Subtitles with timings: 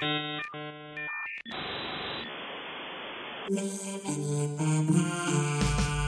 [0.00, 0.08] La,
[3.50, 3.62] la,
[4.58, 6.01] la, la.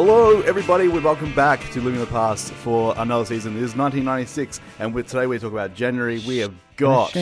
[0.00, 0.86] Hello, everybody.
[0.86, 3.56] We welcome back to Living the Past for another season.
[3.56, 6.22] It is 1996, and with, today we talk about January.
[6.24, 7.16] We have got.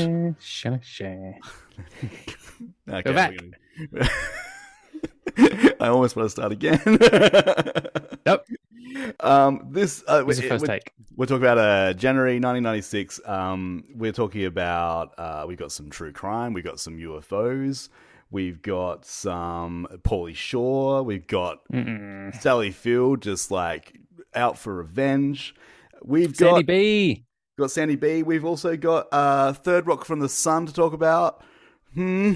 [2.87, 3.33] Okay, Go back.
[5.81, 6.83] I almost want to start again.
[8.27, 8.45] Nope.
[9.21, 10.93] Um, this uh, the first we're, take.
[11.17, 13.23] we're talking about uh, January 1996.
[13.25, 17.89] Um, we're talking about uh, we've got some true crime, we've got some UFOs,
[18.31, 22.35] we've got some Pauly Shore, we've got Mm-mm.
[22.41, 23.99] Sally Field just like
[24.35, 25.55] out for revenge.
[26.03, 27.25] We've Sandy got B.
[27.59, 28.23] got Sandy B.
[28.23, 31.43] We've also got uh, Third Rock from the Sun to talk about.
[31.95, 32.35] Hmm.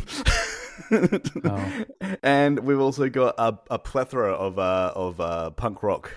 [1.45, 1.85] Oh.
[2.23, 6.13] And we've also got a, a plethora of uh, of uh, punk rock.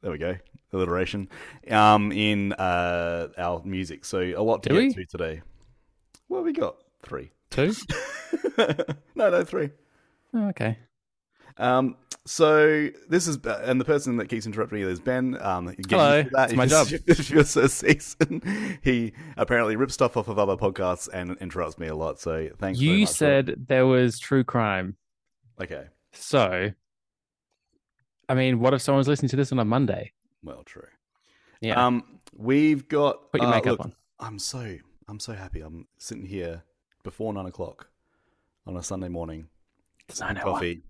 [0.00, 0.36] There we go,
[0.72, 1.28] alliteration.
[1.70, 5.04] Um, in uh, our music, so a lot to Do get we?
[5.04, 5.42] to today.
[6.28, 6.76] What have we got?
[7.02, 7.32] Three.
[7.50, 7.72] Two?
[9.14, 9.70] no, no, three.
[10.34, 10.78] Oh, okay.
[11.56, 15.36] Um, so this is, uh, and the person that keeps interrupting you is Ben.
[15.40, 16.50] Um, Hello, that.
[16.50, 16.88] it's my job.
[17.06, 21.86] If you're so season, he apparently rips stuff off of other podcasts and interrupts me
[21.88, 22.18] a lot.
[22.18, 22.78] So thanks.
[22.78, 24.96] very You said there was true crime.
[25.60, 25.84] okay.
[26.12, 26.70] So,
[28.28, 30.12] I mean, what if someone's listening to this on a Monday?
[30.44, 30.86] Well, true.
[31.60, 31.84] Yeah.
[31.84, 33.32] Um, we've got.
[33.32, 33.94] Put your uh, makeup look, on.
[34.20, 34.76] I'm so
[35.08, 35.60] I'm so happy.
[35.60, 36.62] I'm sitting here
[37.04, 37.88] before nine o'clock
[38.66, 39.46] on a Sunday morning,
[40.20, 40.34] hour.
[40.34, 40.82] coffee,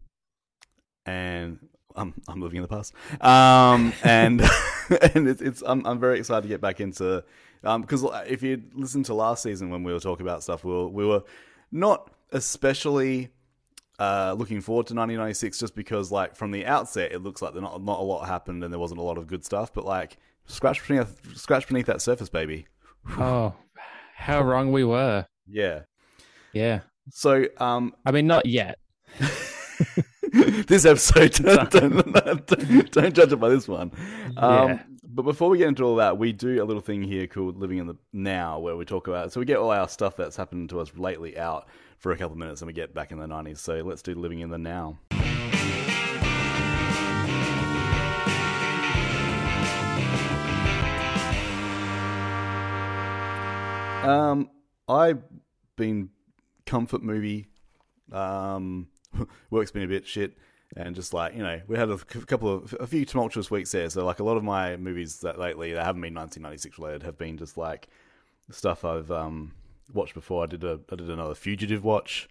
[1.04, 1.58] and
[1.94, 2.94] I'm I'm living in the past.
[3.20, 4.40] Um, and
[5.14, 7.22] and it's, it's I'm I'm very excited to get back into
[7.62, 10.72] um because if you listened to last season when we were talking about stuff, we
[10.72, 11.22] were we were
[11.70, 13.30] not especially
[13.98, 17.62] uh, looking forward to 1996 just because like from the outset it looks like there
[17.62, 20.16] not not a lot happened and there wasn't a lot of good stuff, but like
[20.46, 22.66] scratch beneath scratch beneath that surface, baby.
[23.18, 23.55] Oh,
[24.16, 25.27] how wrong we were.
[25.46, 25.83] Yeah.
[26.54, 26.80] Yeah.
[27.10, 28.78] So um I mean, not yet.
[30.66, 33.92] this episode don't, don't, don't, judge it by this one.
[34.36, 34.82] Um, Yeah.
[35.14, 37.78] But before we get into all that, we do a little thing here called Living
[37.78, 39.30] in the Now, where we talk about.
[39.30, 42.32] So we get all our stuff that's happened to us lately out for a couple
[42.32, 43.60] of minutes, and we get back in the nineties.
[43.60, 44.98] So let's do Living in the Now.
[54.02, 54.50] Um,
[54.88, 55.22] I've
[55.76, 56.10] been
[56.67, 57.47] comfort movie.
[58.13, 58.89] Um,
[59.51, 60.36] work's been a bit shit,
[60.77, 63.89] and just like you know, we had a couple of a few tumultuous weeks there.
[63.91, 67.19] So like a lot of my movies that lately that haven't been 1996 related have
[67.19, 67.89] been just like
[68.51, 69.52] stuff I've um
[69.92, 70.45] watched before.
[70.45, 72.29] I did a I did another Fugitive watch,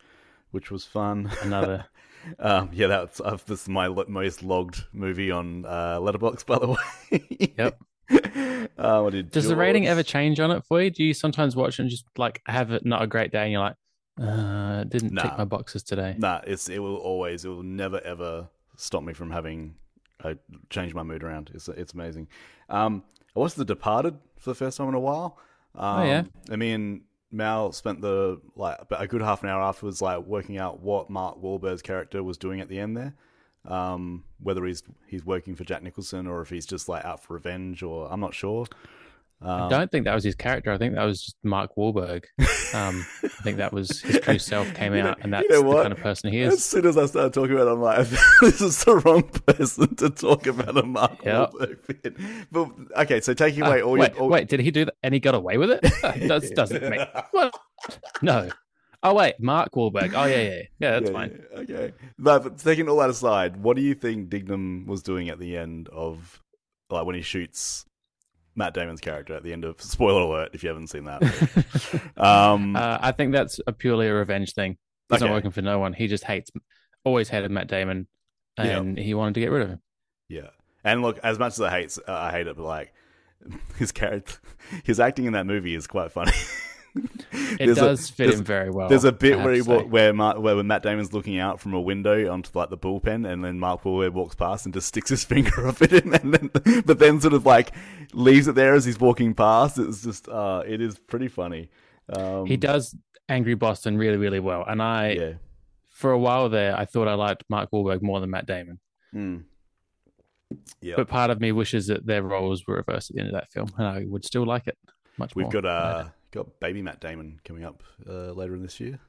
[0.52, 1.32] which was fun.
[1.42, 1.86] Another.
[2.40, 6.68] Um, yeah, that's uh, this is my most logged movie on uh, Letterboxd, by the
[7.12, 7.54] way.
[7.58, 9.12] Yep.
[9.12, 10.90] did Does the rating ever change on it for you?
[10.90, 13.60] Do you sometimes watch and just like have it not a great day and you're
[13.60, 13.76] like,
[14.22, 16.16] uh, didn't tick my boxes today?
[16.18, 18.47] Nah, it's it will always it will never ever
[18.78, 19.75] stop me from having
[20.24, 20.35] uh,
[20.69, 21.51] change my mood around.
[21.53, 22.28] It's it's amazing.
[22.69, 23.03] Um,
[23.35, 25.38] I watched The Departed for the first time in a while.
[25.75, 26.23] Um, Oh, yeah?
[26.52, 30.81] I mean, Mal spent the like a good half an hour afterwards, like working out
[30.81, 33.16] what Mark Wahlberg's character was doing at the end there.
[33.66, 37.34] Um, whether he's he's working for Jack Nicholson or if he's just like out for
[37.34, 38.68] revenge, or I'm not sure.
[39.46, 40.72] I don't think that was his character.
[40.72, 42.24] I think that was just Mark Wahlberg.
[42.74, 45.50] Um, I think that was his true self came You know- out, and you that's
[45.50, 46.54] know the kind of person he is.
[46.54, 48.08] As soon as I started talking about it, I'm like,
[48.42, 51.52] this is the wrong person to talk about a Mark Yep.
[51.52, 52.18] Wahlberg fit.
[52.52, 52.70] But
[53.03, 54.96] okay, so taking Ah, away all wait, your all, wait, did he do that?
[55.03, 55.82] And he got away with it?
[56.02, 57.53] that doesn't make what?
[58.22, 58.50] No.
[59.06, 60.14] Oh wait, Mark Wahlberg.
[60.16, 60.62] Oh yeah, yeah, yeah.
[60.80, 61.44] Yeah, that's Yeah, fine.
[61.52, 65.28] yeah, okay, but, but taking all that aside, what do you think Dignam was doing
[65.30, 66.42] at the end of
[66.90, 67.86] like when he shoots
[68.56, 71.22] Matt Damon's character at the end of spoiler alert if you haven't seen that.
[72.17, 74.78] um, Uh, I think that's a purely a revenge thing.
[75.09, 75.26] He's Okay.
[75.26, 75.94] not working for no one.
[75.94, 76.52] He just hates,
[77.03, 78.08] always hated Matt Damon,
[78.58, 78.78] Yeah.
[78.78, 79.82] and he wanted to get rid of him.
[80.29, 80.50] Yeah,
[80.84, 82.94] and look, as much as I hate, uh, I hate it, but like
[83.78, 84.35] his character,
[84.84, 86.32] his acting in that movie is quite funny.
[86.95, 88.87] It There's a- does fit there's- in very well.
[88.90, 91.73] There's a bit where he wa- where Mar- where when Matt Damon's looking out from
[91.73, 95.09] a window onto like the bullpen, and then Mark Wahlberg walks past and just sticks
[95.09, 97.72] his finger up at him, and then but then sort of like
[98.13, 99.79] leaves it there as he's walking past.
[99.79, 101.69] It's just uh, it is pretty funny.
[102.16, 102.95] Um, he does
[103.29, 104.63] Angry Boston really, really well.
[104.67, 105.31] And I, yeah.
[105.90, 108.79] for a while there, I thought I liked Mark Wahlberg more than Matt Damon.
[109.16, 109.43] Mm.
[110.81, 113.35] Yeah, But part of me wishes that their roles were reversed at the end of
[113.35, 114.78] that film, and I would still like it
[115.17, 115.61] much we've more.
[115.61, 119.00] got uh, got baby Matt Damon coming up uh, later in this year.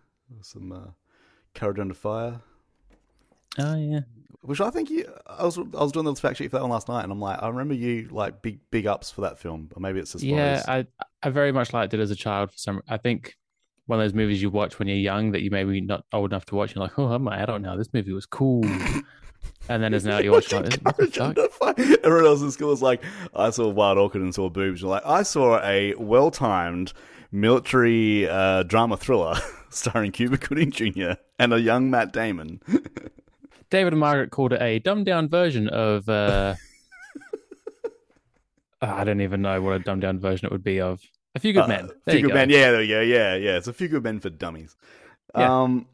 [0.43, 0.91] Some uh,
[1.55, 2.41] Courage Under Fire,
[3.59, 4.01] Oh yeah.
[4.43, 5.13] which I think you.
[5.27, 7.21] I was I was doing the fact sheet for that one last night, and I'm
[7.21, 10.25] like, I remember you like big big ups for that film, or maybe it's just
[10.25, 10.87] Yeah, I
[11.23, 12.53] I very much liked it as a child.
[12.53, 13.37] For some, I think
[13.87, 16.47] one of those movies you watch when you're young that you maybe not old enough
[16.47, 16.75] to watch.
[16.75, 17.77] You're like, oh, I'm an adult now.
[17.77, 18.65] This movie was cool.
[19.69, 21.29] and then as adult, you watch, like, what the Courage fuck?
[21.29, 21.75] Under Fire.
[22.03, 23.05] Everyone else in school was like,
[23.35, 24.81] I saw Wild Orchid and saw boobs.
[24.81, 26.95] You're like, I saw a well timed
[27.35, 29.35] military uh, drama thriller
[29.69, 31.13] starring Cuba Gooding Jr.
[31.39, 32.61] and a young Matt Damon.
[33.71, 36.09] David and Margaret called it a dumbed down version of.
[36.09, 36.55] Uh,
[38.81, 41.01] I don't even know what a dumbed down version it would be of.
[41.35, 41.87] A few good men.
[41.87, 42.35] Uh, There few good go.
[42.35, 42.51] men.
[42.51, 43.01] Yeah, there go.
[43.01, 43.57] Yeah, yeah.
[43.57, 44.77] It's a few good men for dummies.
[45.37, 45.63] Yeah.
[45.63, 45.87] Um,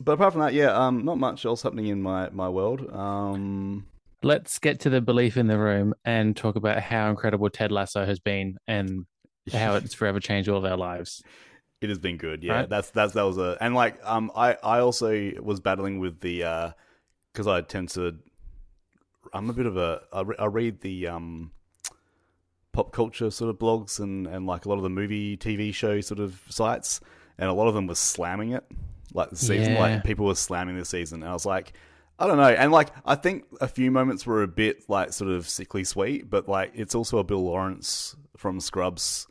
[0.00, 2.88] but apart from that, yeah, um, not much else happening in my my world.
[2.92, 3.86] Um,
[4.22, 8.04] Let's get to the belief in the room and talk about how incredible Ted Lasso
[8.04, 9.06] has been and
[9.52, 11.22] how it's forever changed all of our lives.
[11.80, 12.52] It has been good, yeah.
[12.54, 12.68] Right?
[12.68, 16.42] That's that's that was a and like um I I also was battling with the
[16.44, 16.70] uh
[17.32, 18.16] because I tend to
[19.32, 21.52] I'm a bit of a I, re- I read the um
[22.72, 26.00] pop culture sort of blogs and and like a lot of the movie TV show
[26.00, 27.00] sort of sites
[27.38, 28.64] and a lot of them were slamming it
[29.14, 29.80] like the season Yeah.
[29.80, 31.72] like people were slamming the season and I was like
[32.18, 35.30] I don't know and like I think a few moments were a bit like sort
[35.30, 39.26] of sickly sweet but like it's also a Bill Lawrence from Scrubs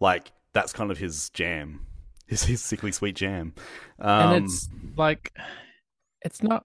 [0.00, 1.86] like that's kind of his jam.
[2.26, 3.54] His, his sickly sweet jam.
[3.98, 5.32] Um, and it's like
[6.22, 6.64] it's not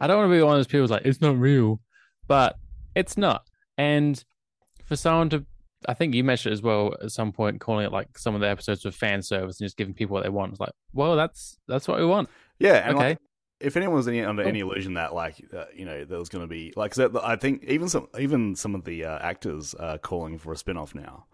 [0.00, 1.80] i don't want to be one of those people who's like it's not real
[2.26, 2.56] but
[2.94, 3.46] it's not.
[3.78, 4.22] And
[4.84, 5.44] for someone to
[5.86, 8.40] i think you mentioned it as well at some point calling it like some of
[8.40, 10.52] the episodes were fan service and just giving people what they want.
[10.52, 12.28] It's like well that's that's what we want.
[12.58, 13.08] Yeah and okay.
[13.08, 13.18] like,
[13.60, 16.42] if anyone was any, under any illusion that like uh, you know there was going
[16.42, 20.38] to be like I think even some even some of the uh, actors are calling
[20.38, 21.26] for a spin off now,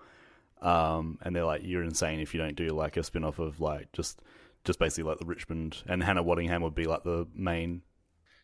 [0.62, 3.60] um, and they're like you're insane if you don't do like a spin off of
[3.60, 4.20] like just
[4.64, 7.82] just basically like the Richmond and Hannah Waddingham would be like the main.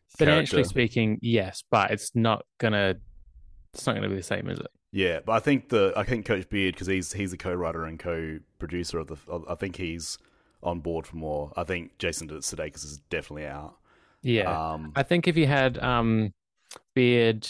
[0.08, 0.68] financially character.
[0.68, 2.96] speaking yes but it's not gonna
[3.72, 6.26] it's not gonna be the same is it Yeah, but I think the I think
[6.26, 9.16] Coach Beard because he's he's a co-writer and co-producer of the.
[9.28, 10.18] Of, I think he's
[10.62, 11.52] on board for more.
[11.56, 13.76] I think Jason Sudeikis is definitely out.
[14.22, 16.32] yeah Um, i think if you had um
[16.94, 17.46] beard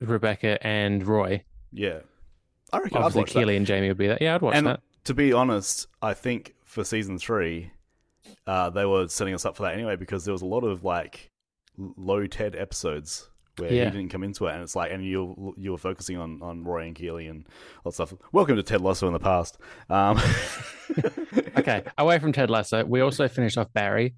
[0.00, 1.42] rebecca and roy
[1.72, 2.00] yeah,
[2.72, 3.40] I reckon I'd obviously that.
[3.40, 6.12] keely and jamie would be that yeah i'd watch And that to be honest, I
[6.12, 7.70] think for season three,
[8.46, 10.84] uh, they were setting us up for that anyway because there was a lot of
[10.84, 11.30] like
[11.78, 13.86] low Ted episodes where Yeah.
[13.86, 16.64] he didn't come into it, and it's like, and you you were focusing on on
[16.64, 17.46] Roy and Keeley and
[17.82, 18.12] all that stuff.
[18.32, 19.56] Welcome to Ted Lasso in the past.
[19.88, 20.20] Um,
[21.56, 24.14] okay, away from Ted Lasso, we also finished off Barry,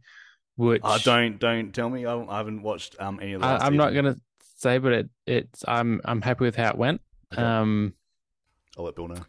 [0.57, 3.77] which uh, don't don't tell me I, I haven't watched um any of last I'm
[3.77, 4.17] not gonna
[4.57, 7.01] say, but it it's I'm I'm happy with how it went.
[7.33, 7.41] Okay.
[7.43, 7.95] Um,
[8.79, 9.25] I'll let Bill know.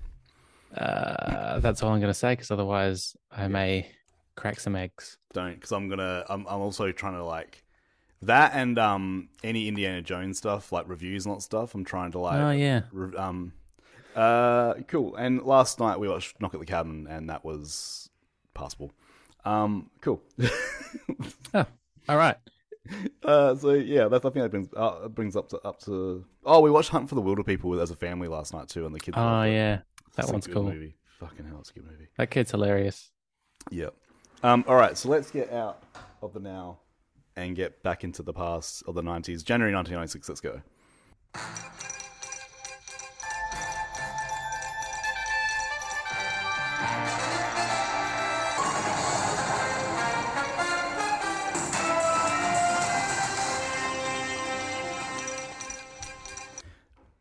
[0.77, 3.87] uh, that's all I'm gonna say because otherwise I may
[4.35, 5.17] crack some eggs.
[5.33, 6.25] Don't because I'm gonna.
[6.29, 7.63] I'm I'm also trying to like
[8.21, 11.75] that and um any Indiana Jones stuff like reviews and that stuff.
[11.75, 13.53] I'm trying to like oh yeah, Re- Um,
[14.15, 15.15] uh, cool.
[15.15, 18.09] And last night we watched Knock at the Cabin, and that was
[18.53, 18.91] passable.
[19.45, 20.21] Um, cool.
[21.53, 21.65] all
[22.09, 22.37] right.
[23.23, 26.25] uh, so yeah, that's I think that brings uh, brings up to up to.
[26.45, 28.93] Oh, we watched Hunt for the Wilderpeople with, as a family last night too, and
[28.93, 29.17] the kids.
[29.17, 29.79] Oh yeah,
[30.15, 30.63] that one's cool.
[30.63, 30.95] Movie.
[31.19, 32.09] Fucking hell, it's a good movie.
[32.17, 33.11] That kid's hilarious.
[33.71, 33.95] Yep.
[34.43, 35.83] Um, all right, so let's get out
[36.21, 36.79] of the now
[37.37, 39.43] and get back into the past of the 90s.
[39.43, 40.61] January 1996, let's go.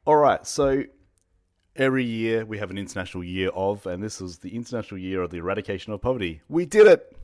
[0.04, 0.82] All right, so
[1.76, 5.30] every year we have an international year of, and this is the international year of
[5.30, 6.40] the eradication of poverty.
[6.48, 7.16] We did it!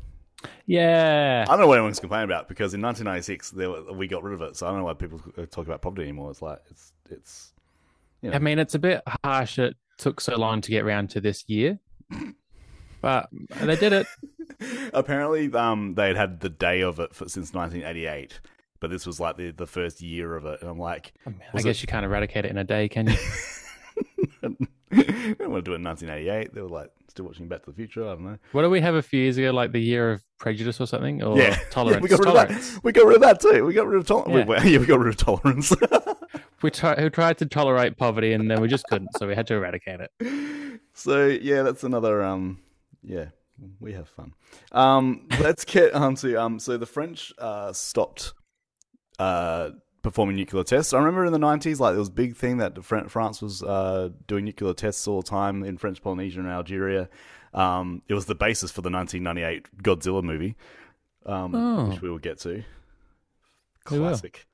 [0.67, 4.35] Yeah, I don't know what anyone's complaining about because in 1996 were, we got rid
[4.35, 5.19] of it, so I don't know why people
[5.51, 6.31] talk about poverty anymore.
[6.31, 7.53] It's like it's it's
[8.23, 9.59] you know, I mean it's a bit harsh.
[9.59, 11.81] It took so long to get around to this year,
[13.01, 13.29] but
[13.61, 14.07] they did it.
[14.93, 18.39] apparently um they had had the day of it for, since 1988,
[18.81, 21.13] but this was like the the first year of it, and I'm like,
[21.55, 23.17] I guess you can't eradicate it in a day, can you?
[24.91, 26.55] I don't want to do it in 1988.
[26.55, 28.05] They were like still watching Back to the Future.
[28.05, 28.39] I don't know.
[28.53, 29.51] What do we have a few years ago?
[29.51, 31.97] Like the year of prejudice or something, or yeah, tolerance?
[31.99, 32.69] Yeah, we got rid tolerance.
[32.69, 32.85] of that.
[32.85, 33.65] We got rid of that too.
[33.65, 34.49] We got rid of tolerance.
[34.49, 34.65] Yeah.
[34.71, 34.79] Yeah.
[34.79, 35.73] we got rid of tolerance.
[36.61, 39.47] We, tried, we tried to tolerate poverty, and then we just couldn't, so we had
[39.47, 40.81] to eradicate it.
[40.93, 42.59] so yeah, that's another um
[43.05, 43.27] yeah,
[43.79, 44.33] we have fun.
[44.73, 48.33] Um let's get on to um so the French uh stopped
[49.19, 49.71] uh
[50.03, 50.93] performing nuclear tests.
[50.95, 54.11] I remember in the nineties, like there was a big thing that France was uh,
[54.29, 57.09] doing nuclear tests all the time in French Polynesia and Algeria.
[57.53, 60.55] Um, it was the basis for the 1998 Godzilla movie,
[61.27, 61.89] um, Oh.
[61.89, 62.63] which we will get to.
[63.85, 64.47] Classic.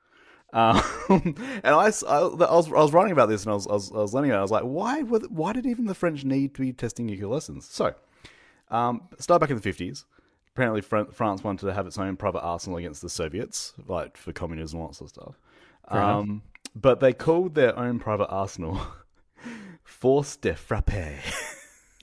[0.52, 3.72] Um, and I, I, I was, I was writing about this and I was, I
[3.72, 4.40] was, I was learning about it.
[4.40, 7.28] I was like, why, were why did even the French need to be testing nuclear
[7.28, 7.66] lessons?
[7.68, 7.94] So,
[8.70, 10.04] um, start back in the 50s.
[10.54, 14.78] Apparently, France wanted to have its own private arsenal against the Soviets, like for communism
[14.78, 15.40] and all sorts of stuff.
[15.88, 16.42] Um,
[16.76, 18.80] but they called their own private arsenal
[19.84, 21.18] Force de Frappe,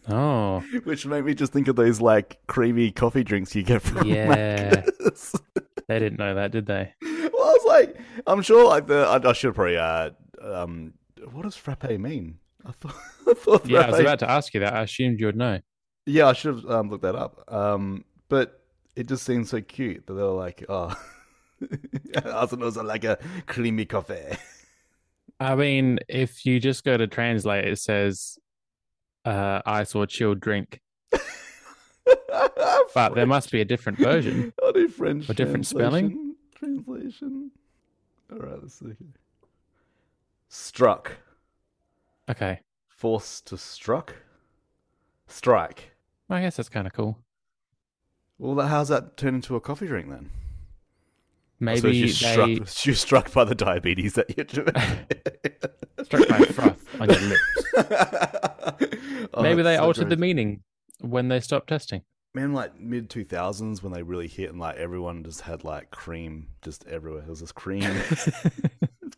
[0.10, 4.06] Oh, which made me just think of those like creamy coffee drinks you get from
[4.08, 4.28] yeah.
[4.28, 5.40] Macca's.
[5.88, 6.94] they didn't know that, did they?
[7.02, 10.10] well, I was like, I'm sure like the I, I should probably uh
[10.42, 10.94] um
[11.32, 12.40] what does frappe mean?
[12.66, 12.96] I thought,
[13.30, 14.74] I thought Yeah, I was about to ask you that.
[14.74, 15.60] I assumed you would know.
[16.06, 17.44] yeah, I should have um, looked that up.
[17.48, 18.62] Um, but
[18.96, 20.96] it just seems so cute that they were like, oh,
[22.26, 24.38] Arsenal's are like a creamy coffee.
[25.40, 28.38] I mean, if you just go to translate, it says
[29.26, 30.80] uh, ice or chilled drink,
[31.12, 31.20] but
[33.16, 34.54] there must be a different version.
[34.64, 36.36] I'll do French Or different spelling?
[36.56, 36.84] translation.
[36.86, 37.52] Translation.
[38.32, 38.94] All right, let's see.
[40.48, 41.18] Struck.
[42.30, 44.16] Okay, Forced to struck.
[45.28, 45.92] Strike.
[46.30, 47.18] I guess that's kind of cool.
[48.42, 50.32] Well, how's that turn into a coffee drink then?
[51.60, 54.74] Maybe you're they struck, struck by the diabetes that you're doing.
[56.04, 58.88] struck by froth on your lips.
[59.34, 60.62] Oh, Maybe they so altered the meaning
[61.00, 62.02] when they stopped testing.
[62.34, 65.90] Man, like mid two thousands when they really hit and like everyone just had like
[65.92, 67.22] cream just everywhere.
[67.22, 67.90] There was this cream,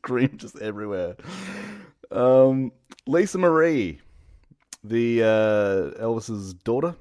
[0.04, 1.16] cream just everywhere.
[2.12, 2.74] Um,
[3.08, 4.02] Lisa Marie,
[4.84, 6.96] the uh, Elvis's daughter.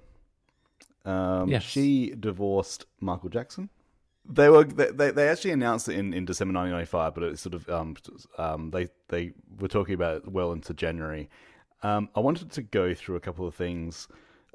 [1.05, 1.63] Um, Yes.
[1.63, 3.69] she divorced Michael Jackson.
[4.25, 7.69] They were they, they, actually announced it in, in December 1995, but it sort of
[7.69, 7.97] um,
[8.39, 11.29] um they they were talking about it well into January.
[11.83, 14.07] Um, I wanted to go through a couple of things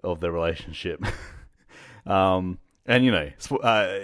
[0.06, 1.04] of their relationship.
[2.06, 3.30] um, and you know,
[3.62, 4.00] uh,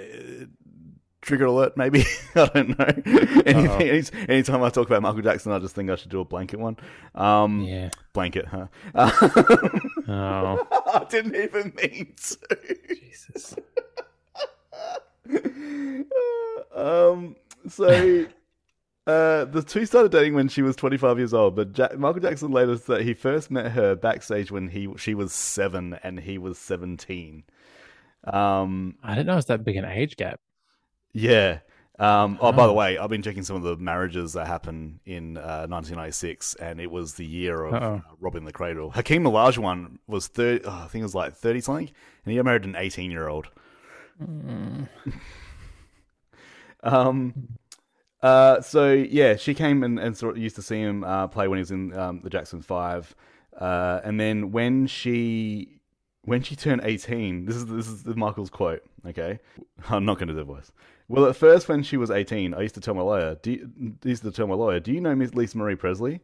[1.21, 2.03] trigger alert, maybe
[2.35, 2.85] I don't know.
[3.45, 6.25] Anything, any, anytime I talk about Michael Jackson, I just think I should do a
[6.25, 6.75] blanket one.
[7.15, 7.89] Um, Yeah.
[8.11, 8.67] blanket, huh?
[8.95, 12.77] Oh, I didn't even mean to.
[12.87, 13.55] Jesus.
[16.75, 17.35] um,
[17.67, 18.25] so
[19.07, 22.51] uh, the two started dating when she was 25 years old, but ja- Michael Jackson
[22.51, 26.57] later said he first met her backstage when he she was seven and he was
[26.57, 27.43] 17.
[28.25, 30.39] Um, I didn't know it was that big an age gap.
[31.13, 31.59] yeah.
[31.99, 32.75] Um, oh, by the Oh.
[32.75, 36.89] way, I've been checking some of the marriages that happened in uh, 1996, and it
[36.89, 37.95] was the year of Uh-oh.
[37.97, 38.89] uh, robbing the cradle.
[38.91, 41.89] Hakeem Olajuwon was 30, oh, I think it was like 30 something,
[42.25, 43.49] and he got married an 18 year old.
[44.21, 44.87] Mm.
[46.83, 47.47] Um,
[48.21, 51.47] uh, so yeah, she came and, and sort of used to see him uh, play
[51.47, 53.15] when he was in um, the Jackson Five,
[53.57, 55.79] uh, and then when she
[56.23, 58.81] when she turned eighteen, this is this is Michael's quote.
[59.07, 59.39] Okay,
[59.89, 60.71] I'm not going to do the voice.
[61.13, 63.95] Well, at first, when she was eighteen, I used to tell my lawyer, do you,
[64.03, 66.21] I used to tell my lawyer, do you know Miss Lisa Marie Presley?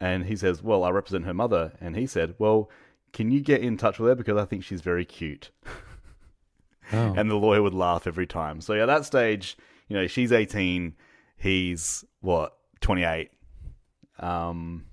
[0.00, 1.72] And he says, well, I represent her mother.
[1.80, 2.70] And he said, well,
[3.12, 5.50] can you get in touch with her because I think she's very cute.
[6.92, 7.14] Oh.
[7.16, 8.60] and the lawyer would laugh every time.
[8.60, 10.96] So at that stage, you know, she's 18,
[11.36, 13.30] he's what, 28.
[14.18, 14.86] Um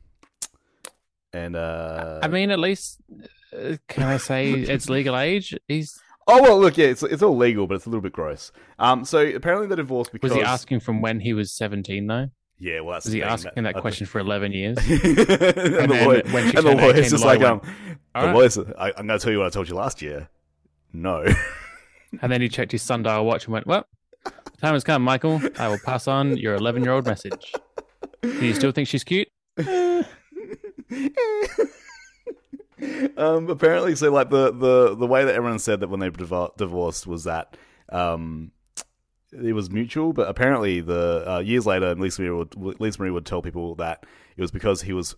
[1.34, 3.00] and uh I mean, at least
[3.52, 5.58] uh, can I say it's legal age?
[5.68, 8.52] He's Oh well, look, yeah, it's it's all legal, but it's a little bit gross.
[8.80, 12.30] Um so apparently they're divorced because was he asking from when he was seventeen though?
[12.60, 14.78] Yeah, well that's Was the he thing, asking that I- question for eleven years?
[14.88, 17.52] and, the then lawyer, when she and the turned lawyer's 18, just the like lawyer
[17.52, 17.64] um went,
[18.14, 20.30] the "All right." lawyer's I, I'm gonna tell you what I told you last year.
[20.94, 21.26] No.
[22.22, 23.86] And then he checked his sundial watch and went, "Well,
[24.24, 24.32] the
[24.62, 25.42] time has come, Michael.
[25.60, 27.52] I will pass on your eleven-year-old message.
[28.22, 29.28] Do you still think she's cute?"
[33.18, 36.56] um, apparently, so like the, the, the way that everyone said that when they divor-
[36.58, 37.58] divorced was that
[37.90, 38.52] um,
[39.32, 43.26] it was mutual, but apparently the uh, years later, Lisa Marie, would, Lisa Marie would
[43.26, 44.06] tell people that
[44.36, 45.16] it was because he was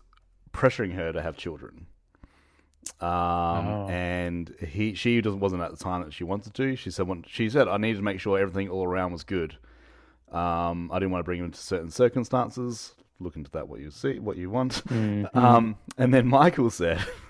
[0.54, 1.86] pressuring her to have children.
[3.02, 3.10] Um,
[3.68, 3.88] Oh.
[3.90, 6.76] and he she just wasn't at the time that she wanted to.
[6.76, 9.58] She said when, she said I needed to make sure everything all around was good.
[10.32, 12.96] Um, I didn't want to bring him into certain circumstances.
[13.20, 14.84] Look into that what you see, what you want.
[14.86, 15.36] Mhm.
[15.36, 17.04] Um, and then Michael said,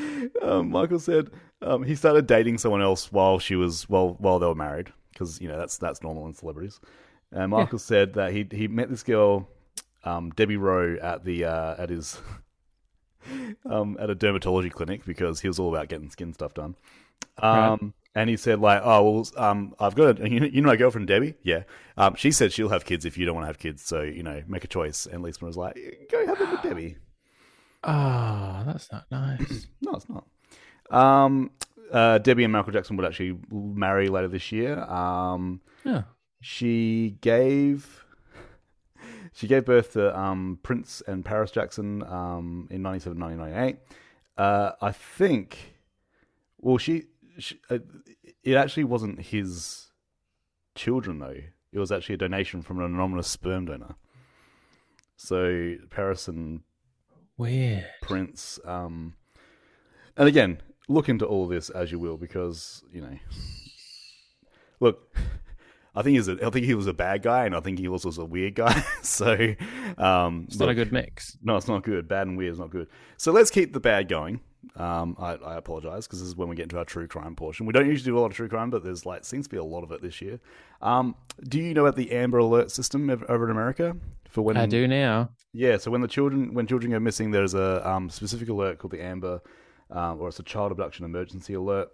[0.42, 1.30] um, Michael said
[1.60, 5.40] um, he started dating someone else while she was while while they were married because
[5.40, 6.80] you know that's that's normal in celebrities.
[7.30, 9.48] And Michael said that he he met this girl,
[10.04, 12.20] um, Debbie Rowe, at the uh, at his
[13.66, 16.76] um, at a dermatology clinic because he was all about getting skin stuff done.
[17.38, 20.68] Um, and he said like, "Oh well, um, I've got a, you know, you know
[20.68, 21.62] my girlfriend Debbie, yeah.
[21.96, 24.22] Um, she said she'll have kids if you don't want to have kids, so you
[24.22, 25.76] know, make a choice." And Leesman was like,
[26.10, 26.96] "Go have it with Debbie."
[27.84, 29.66] Oh, that's not nice.
[29.84, 30.24] No, it's not.
[30.90, 31.50] Um,
[31.90, 34.78] uh, Debbie and Michael Jackson would actually marry later this year.
[34.78, 36.02] Um, yeah.
[36.40, 38.04] she gave
[39.32, 43.78] she gave birth to um, Prince and Paris Jackson um, in 97, 1998.
[44.36, 45.74] Uh, I think,
[46.58, 47.04] well, she,
[47.38, 47.78] she uh,
[48.44, 49.90] it actually wasn't his
[50.74, 51.36] children though.
[51.72, 53.94] It was actually a donation from an anonymous sperm donor.
[55.16, 56.60] So Paris and
[57.36, 57.86] Weird.
[58.02, 58.58] Prince.
[58.64, 59.14] Um,
[60.16, 63.18] and again, look into all this as you will, because you know,
[64.80, 65.16] look,
[65.94, 67.88] I think he's a, I think he was a bad guy, and I think he
[67.88, 68.80] also was a weird guy.
[69.02, 69.54] so,
[69.98, 71.36] um, It's not a good mix.
[71.42, 72.08] No, it's not good.
[72.08, 72.88] Bad and weird is not good.
[73.16, 74.40] So let's keep the bad going.
[74.76, 77.66] Um, I, I apologize because this is when we get into our true crime portion.
[77.66, 79.56] We don't usually do a lot of true crime, but there's like seems to be
[79.56, 80.40] a lot of it this year.
[80.80, 81.14] Um,
[81.48, 83.96] do you know about the Amber Alert system over in America
[84.32, 85.30] for when I do now.
[85.52, 88.92] yeah, so when the children when children go missing, there's a um, specific alert called
[88.92, 89.42] the Amber,
[89.90, 91.90] um, or it's a child abduction emergency alert,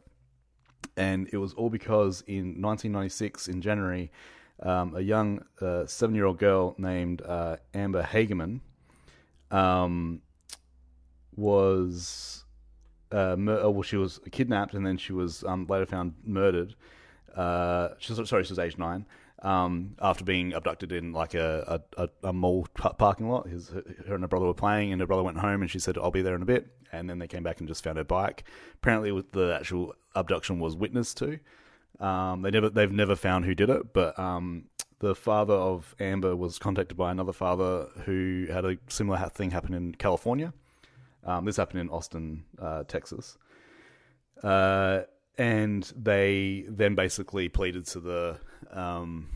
[0.96, 4.12] and it was all because in 1996 in January,
[4.62, 8.60] um, a young uh, seven year old girl named uh, Amber Hagerman
[9.50, 10.22] um,
[11.34, 12.44] was
[13.12, 16.74] uh, mur- oh, well, she was kidnapped and then she was um, later found murdered.
[17.34, 19.06] Uh, she was, sorry, she was age nine.
[19.40, 24.14] Um, after being abducted in like a a, a, mall pa- parking lot, his her
[24.14, 26.22] and her brother were playing, and her brother went home, and she said, "I'll be
[26.22, 28.42] there in a bit." And then they came back and just found her bike.
[28.74, 31.38] Apparently, the actual abduction was witnessed to.
[32.00, 34.64] Um, they never they've never found who did it, but um,
[34.98, 39.72] the father of Amber was contacted by another father who had a similar thing happen
[39.72, 40.52] in California.
[41.24, 43.36] Um, this happened in Austin, uh, Texas.
[44.42, 45.02] Uh,
[45.36, 48.36] and they then basically pleaded to the
[48.72, 49.28] um,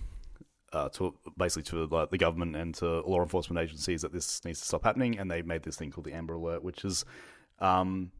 [0.73, 4.61] uh, to basically to like, the government and to law enforcement agencies that this needs
[4.61, 7.05] to stop happening, and they made this thing called the Amber Alert, which is,
[7.61, 8.11] um,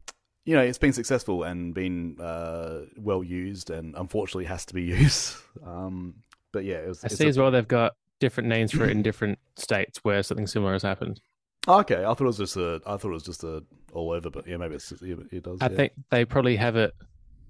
[0.45, 4.83] you know, it's been successful and been uh, well used, and unfortunately has to be
[5.01, 5.35] used.
[5.65, 6.15] Um,
[6.51, 7.03] but yeah, it was.
[7.03, 10.23] I see a- as well they've got different names for it in different states where
[10.23, 11.19] something similar has happened.
[11.67, 12.81] Oh, okay, I thought it was just a.
[12.85, 15.59] I thought it was just a all over, but yeah, maybe it's yeah, it does.
[15.61, 15.75] I yeah.
[15.75, 16.93] think they probably have it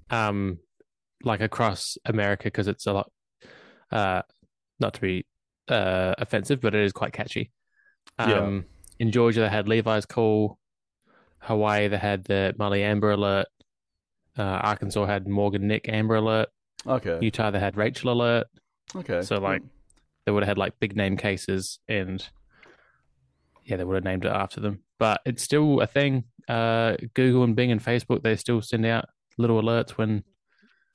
[0.10, 0.60] um
[1.24, 3.12] like across America because it's a lot
[3.92, 4.22] uh
[4.80, 5.26] not to be
[5.70, 7.52] uh offensive, but it is quite catchy.
[8.20, 8.62] Um Yeah.
[9.00, 10.60] in Georgia they had Levi's call,
[11.40, 13.48] Hawaii they had the Molly Amber alert,
[14.38, 16.50] uh Arkansas had Morgan Nick Amber alert,
[16.86, 17.18] Okay.
[17.22, 18.48] Utah they had Rachel alert.
[18.96, 19.22] Okay.
[19.22, 19.64] So, like,
[20.26, 22.24] They would have had like big name cases and
[23.66, 24.80] yeah, they would have named it after them.
[25.00, 26.26] But it's still a thing.
[26.48, 29.06] Uh Google and Bing and Facebook they still send out
[29.38, 30.24] little alerts when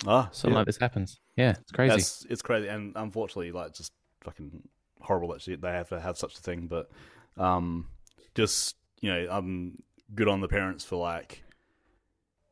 [0.06, 0.58] ah, something yeah.
[0.58, 1.20] like this happens.
[1.36, 1.90] Yeah, it's crazy.
[1.90, 3.92] That's it's crazy, and unfortunately, like just
[4.24, 4.62] fucking
[5.00, 6.66] horrible that they have to have such a thing.
[6.66, 6.90] But
[7.36, 7.88] um,
[8.34, 9.82] just you know, I'm
[10.14, 11.42] good on the parents for like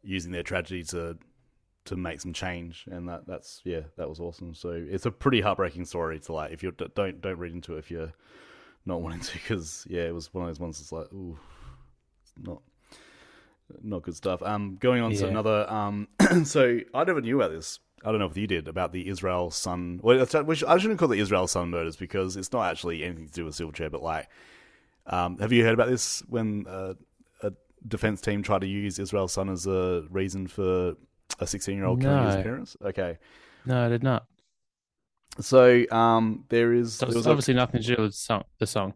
[0.02, 1.18] using their tragedy to
[1.86, 4.54] to make some change, and that that's yeah, that was awesome.
[4.54, 7.78] So it's a pretty heartbreaking story to like if you don't don't read into it
[7.78, 8.12] if you're
[8.86, 11.38] not wanting to, because yeah, it was one of those ones that's like ooh,
[12.42, 12.62] not.
[13.82, 14.42] Not good stuff.
[14.42, 15.68] Um, going on to another.
[15.68, 16.06] Um,
[16.44, 17.80] so I never knew about this.
[18.04, 19.98] I don't know if you did about the Israel's Son.
[20.02, 23.32] Well, which I shouldn't call it Israel's Son murders because it's not actually anything to
[23.32, 23.90] do with Silverchair.
[23.90, 24.28] But like,
[25.06, 26.94] um, have you heard about this when uh,
[27.42, 27.52] a
[27.88, 30.94] defense team tried to use Israel's Son as a reason for
[31.40, 32.76] a sixteen-year-old killing his parents?
[32.80, 33.18] Okay,
[33.64, 34.25] no, I did not.
[35.40, 38.66] So um, there is So there was a- obviously nothing to do with song, the
[38.66, 38.94] song.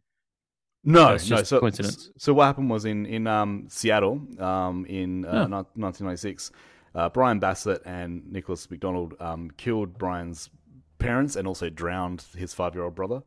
[0.83, 1.37] No, That's no.
[1.37, 2.11] just So, coincidence.
[2.17, 6.51] so what happened was in in um, Seattle, um, in uh, ni- 1996,
[6.95, 10.49] uh, Brian Bassett and Nicholas McDonald um, killed Brian's
[10.99, 13.23] parents and also drowned his five year old brother.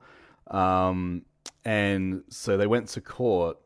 [0.49, 1.26] Um,
[1.63, 3.58] and so they went to court.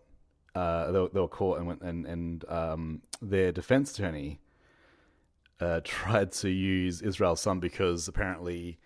[0.53, 4.39] Uh, they, were- they were caught and went and and um, their defense attorney
[5.61, 8.79] uh, tried to use Israel's son because apparently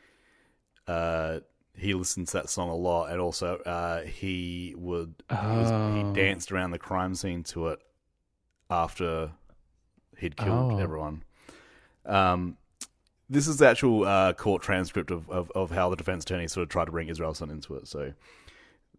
[0.91, 1.39] uh,
[1.77, 5.93] he listens to that song a lot, and also uh, he would he, was, Oh.
[5.95, 7.79] he danced around the crime scene to it
[8.69, 9.31] after
[10.17, 10.77] he'd killed Oh.
[10.79, 11.23] everyone.
[12.05, 12.57] Um,
[13.29, 16.63] this is the actual uh, court transcript of, of, of how the defense attorney sort
[16.63, 17.87] of tried to bring Israel's son into it.
[17.87, 18.13] So,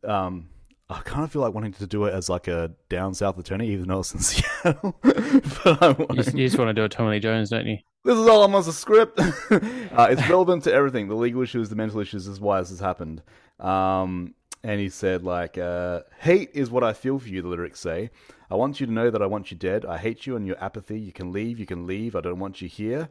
[0.04, 0.48] um,
[0.92, 3.68] I kind of feel like wanting to do it as like a down south attorney,
[3.70, 4.96] even though it's in Seattle.
[5.02, 7.78] but I You just, you just want to do a Tommy Lee Jones, don't you?
[8.04, 9.18] this is all almost a script.
[9.50, 12.80] uh, it's relevant to everything the legal issues, the mental issues, is why this has
[12.80, 13.22] happened.
[13.60, 17.80] Um, and he said, like, uh, hate is what I feel for you, the lyrics
[17.80, 18.10] say.
[18.50, 19.84] I want you to know that I want you dead.
[19.84, 21.00] I hate you and your apathy.
[21.00, 22.14] You can leave, you can leave.
[22.14, 23.08] I don't want you here.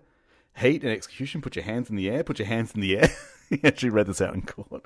[0.56, 1.42] hate and execution.
[1.42, 2.24] Put your hands in the air.
[2.24, 3.10] Put your hands in the air.
[3.50, 4.86] he actually read this out in court.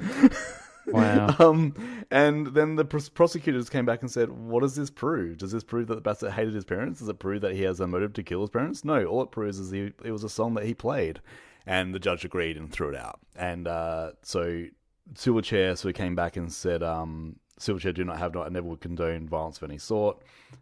[0.87, 1.35] Wow.
[1.39, 1.73] Um,
[2.11, 5.37] and then the pros- prosecutors came back and said, "What does this prove?
[5.37, 6.99] Does this prove that the Bassett hated his parents?
[6.99, 8.85] Does it prove that he has a motive to kill his parents?
[8.85, 9.05] No.
[9.05, 11.19] All it proves is he, it was a song that he played."
[11.67, 13.19] And the judge agreed and threw it out.
[13.35, 14.65] And uh, so
[15.13, 18.81] Silverchair so he came back and said, um, Silverchair do not have not never would
[18.81, 20.21] condone violence of any sort,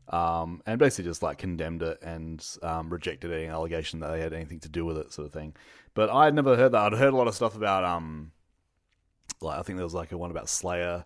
[0.10, 4.34] um, and basically just like condemned it and um, rejected any allegation that they had
[4.34, 5.56] anything to do with it, sort of thing.
[5.96, 6.94] But I had never heard that.
[6.94, 8.32] I'd heard a lot of stuff about um,
[9.44, 11.06] like I think there was like a one about Slayer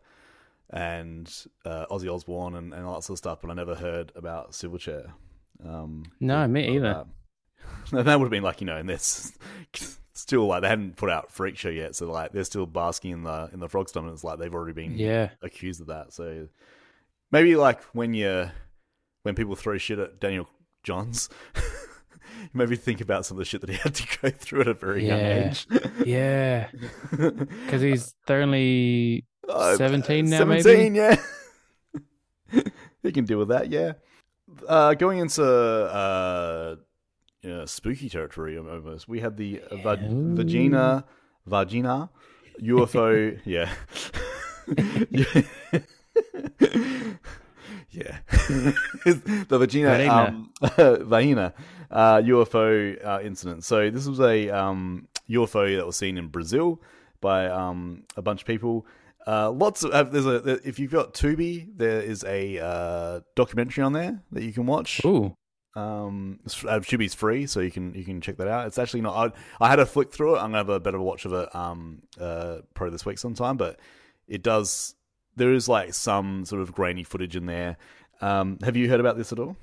[0.69, 1.31] and
[1.65, 4.51] uh, Ozzy Osbourne and, and all that sort of stuff, but I never heard about
[4.51, 5.11] Silverchair.
[5.65, 7.05] Um, No, or- me either.
[7.91, 8.05] that.
[8.05, 9.33] That would have been like you know, and this
[10.13, 13.23] still like they hadn't put out Freak Show yet, so like they're still basking in
[13.23, 15.29] the in the frog dominance, like they've already been Yeah.
[15.41, 16.13] accused of that.
[16.13, 16.47] So
[17.31, 18.49] maybe like when you
[19.23, 20.47] when people throw shit at Daniel
[20.83, 21.29] Johns,
[22.53, 24.73] maybe think about some of the shit that he had to go through at a
[24.73, 25.67] very young age.
[26.05, 26.67] Yeah.
[27.11, 30.61] Because he's only Uh, 17 now, maybe?
[30.61, 31.15] 17, yeah.
[33.03, 33.93] he can deal with that, yeah.
[34.67, 36.75] Uh, going into uh,
[37.43, 41.05] yeah, spooky territory almost, we had the uh, va- vagina,
[41.45, 42.09] vagina
[42.61, 43.71] UFO, yeah.
[47.91, 48.17] yeah.
[49.47, 50.27] the vagina, Vagina.
[50.27, 50.51] um,
[51.07, 51.53] vagina
[51.91, 53.63] uh, UFO uh, incident.
[53.63, 56.81] So this was a um, UFO that was seen in Brazil
[57.21, 58.85] by um, a bunch of people.
[59.25, 63.83] Uh, lots of uh, there's a if you've got Tubi, there is a uh, documentary
[63.83, 65.03] on there that you can watch.
[65.03, 65.35] Ooh.
[65.75, 68.67] Um, uh, Tubi's free, so you can you can check that out.
[68.67, 69.33] It's actually not.
[69.59, 70.39] I, I had a flick through it.
[70.39, 71.53] I'm gonna have a better watch of it.
[71.53, 73.57] Um, uh, probably this week sometime.
[73.57, 73.79] But
[74.27, 74.95] it does.
[75.35, 77.77] There is like some sort of grainy footage in there.
[78.21, 79.55] Um, have you heard about this at all?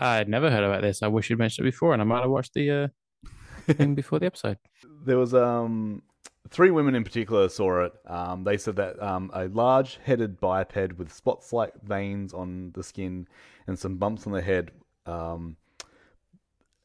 [0.00, 1.02] I'd never heard about this.
[1.02, 2.88] I wish you'd mentioned it before, and I might have watched the uh,
[3.74, 4.58] thing before the episode.
[5.04, 6.02] There was um
[6.48, 7.92] three women in particular saw it.
[8.06, 13.28] Um, they said that um, a large-headed biped with spots-like veins on the skin
[13.66, 14.72] and some bumps on the head,
[15.06, 15.56] um,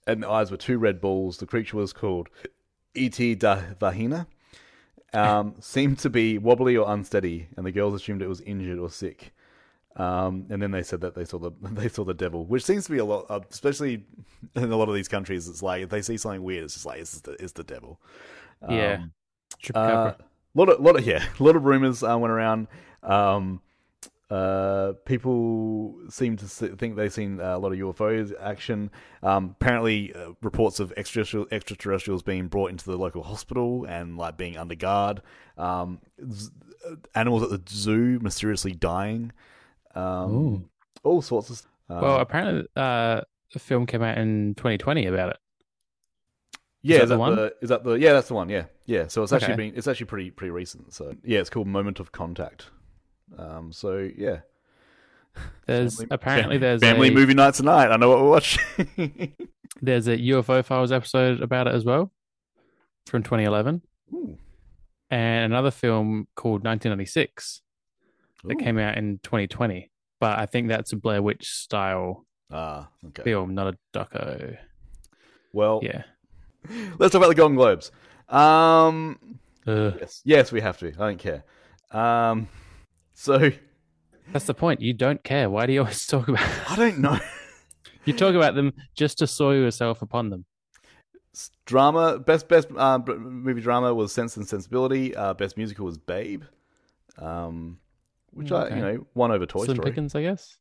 [0.08, 1.38] and the eyes were two red balls.
[1.38, 2.30] The creature was called
[2.94, 3.36] E.T.
[3.36, 4.28] da Vahina.
[5.14, 8.90] Um, seemed to be wobbly or unsteady, and the girls assumed it was injured or
[8.90, 9.34] sick.
[9.98, 12.86] Um, and then they said that they saw the they saw the devil, which seems
[12.86, 14.06] to be a lot, uh, especially
[14.56, 15.48] in a lot of these countries.
[15.48, 18.00] It's like if they see something weird, it's just like it's the it's the devil.
[18.70, 18.94] Yeah.
[18.94, 19.12] Um,
[19.62, 20.08] Chupacabra.
[20.08, 22.68] uh, lot of lot of yeah, a lot of rumors uh, went around.
[23.04, 23.62] Um,
[24.30, 28.90] uh, people seem to think they've seen uh, a lot of UFOs action.
[29.22, 34.36] Um, apparently, uh, reports of extraterrestrial, extraterrestrials being brought into the local hospital and like
[34.36, 35.22] being under guard.
[35.58, 36.50] Um, z-
[36.90, 39.32] uh, animals at the zoo mysteriously dying.
[39.96, 40.70] Um,
[41.04, 41.62] all sorts of.
[41.90, 43.22] Uh, well, apparently, uh,
[43.54, 45.38] the film came out in 2020 about it.
[46.82, 47.36] yeah, that is the that one?
[47.36, 49.70] the is that the yeah that's the one yeah yeah so it's actually Okay.
[49.70, 52.70] been it's actually pretty pretty recent so yeah it's called Moment of Contact
[53.38, 54.40] um so yeah
[55.68, 59.34] There's Family- apparently there's family a, movie night tonight I know what we're watching
[59.82, 62.12] there's a UFO Files episode about it as well
[63.08, 63.82] from 2011,
[64.14, 64.38] Ooh.
[65.12, 67.62] and another film called 1996
[68.48, 68.64] that Ooh.
[68.64, 69.90] came out in 2020.
[70.20, 74.58] But I think that's a Blair Witch style ah okay film, not a doco.
[75.54, 76.04] well Yeah.
[77.00, 77.92] let's talk about the Golden Globes
[78.30, 81.44] um yes yes we have to I don't care
[81.92, 82.48] um
[83.14, 83.52] so
[84.34, 84.82] That's the point.
[84.82, 85.50] You don't care.
[85.50, 86.48] Why do you always talk about?
[86.70, 87.20] I don't know
[88.06, 90.46] you talk about them just to soil yourself upon them.
[91.66, 96.44] drama best best uh, movie drama was Sense and Sensibility uh, best musical was Babe
[97.18, 97.80] um
[98.36, 100.58] which I you know won over Toy Slim Story Pickens, I guess.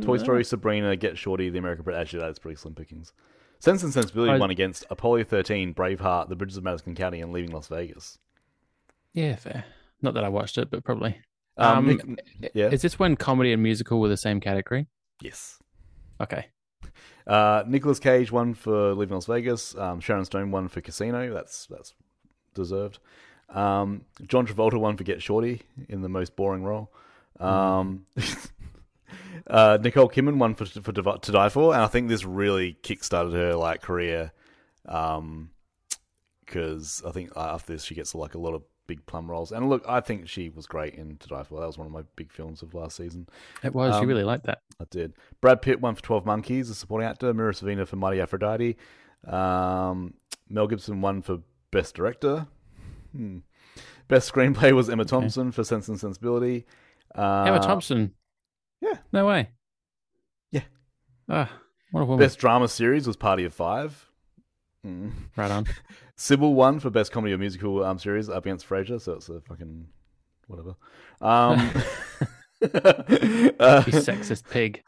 [0.00, 1.92] Toy Story, Sabrina, Get Shorty, The American.
[1.92, 3.12] Actually, that's pretty slim pickings.
[3.58, 7.32] Sense and Sensibility I- won against Apollo 13, Braveheart, The Bridges of Madison County, and
[7.32, 8.18] Leaving Las Vegas.
[9.12, 9.64] Yeah, fair.
[10.00, 11.20] Not that I watched it, but probably.
[11.58, 12.68] Um, Um, Nick- yeah.
[12.70, 14.86] Is this when comedy and musical were the same category?
[15.20, 15.58] yes.
[16.20, 16.46] Okay.
[17.26, 19.76] Uh, Nicolas Cage won for Leaving Las Vegas.
[19.76, 21.32] Um, Sharon Stone won for Casino.
[21.32, 21.94] That's that's
[22.54, 22.98] deserved.
[23.52, 26.92] Um, John Travolta won for Get Shorty in the most boring role.
[27.38, 28.06] Um,
[29.46, 33.32] uh, Nicole Kidman won for for To Die For, and I think this really kickstarted
[33.32, 34.32] her like career.
[34.86, 35.50] Um,
[36.44, 39.52] because I think after this she gets like a lot of big plum roles.
[39.52, 41.60] And look, I think she was great in To Die For.
[41.60, 43.28] That was one of my big films of last season.
[43.62, 43.94] It was.
[43.94, 44.60] Um, you really liked that.
[44.80, 45.14] I did.
[45.40, 47.32] Brad Pitt won for Twelve Monkeys, a supporting actor.
[47.32, 48.76] Mira Sorvino for Mighty Aphrodite.
[49.26, 50.14] Um,
[50.48, 51.38] Mel Gibson won for
[51.70, 52.46] Best Director.
[53.14, 53.38] Hmm.
[54.08, 56.66] Best Screenplay was Emma Thompson for Sense and Sensibility.
[57.16, 58.12] Uh, Emma Thompson.
[58.80, 58.98] yeah.
[59.12, 59.50] No way.
[60.50, 60.62] Yeah.
[61.28, 61.50] Ah,
[61.92, 62.18] what a woman.
[62.24, 64.08] Best Drama Series was Party of Five.
[64.86, 65.12] Mm.
[65.36, 65.66] Right on.
[66.18, 69.40] Cybill won for best comedy or musical um, series up against Frasier, so it's a
[69.40, 69.86] fucking
[70.46, 70.74] whatever.
[71.20, 71.58] Um,
[72.62, 74.82] uh, You sexist pig.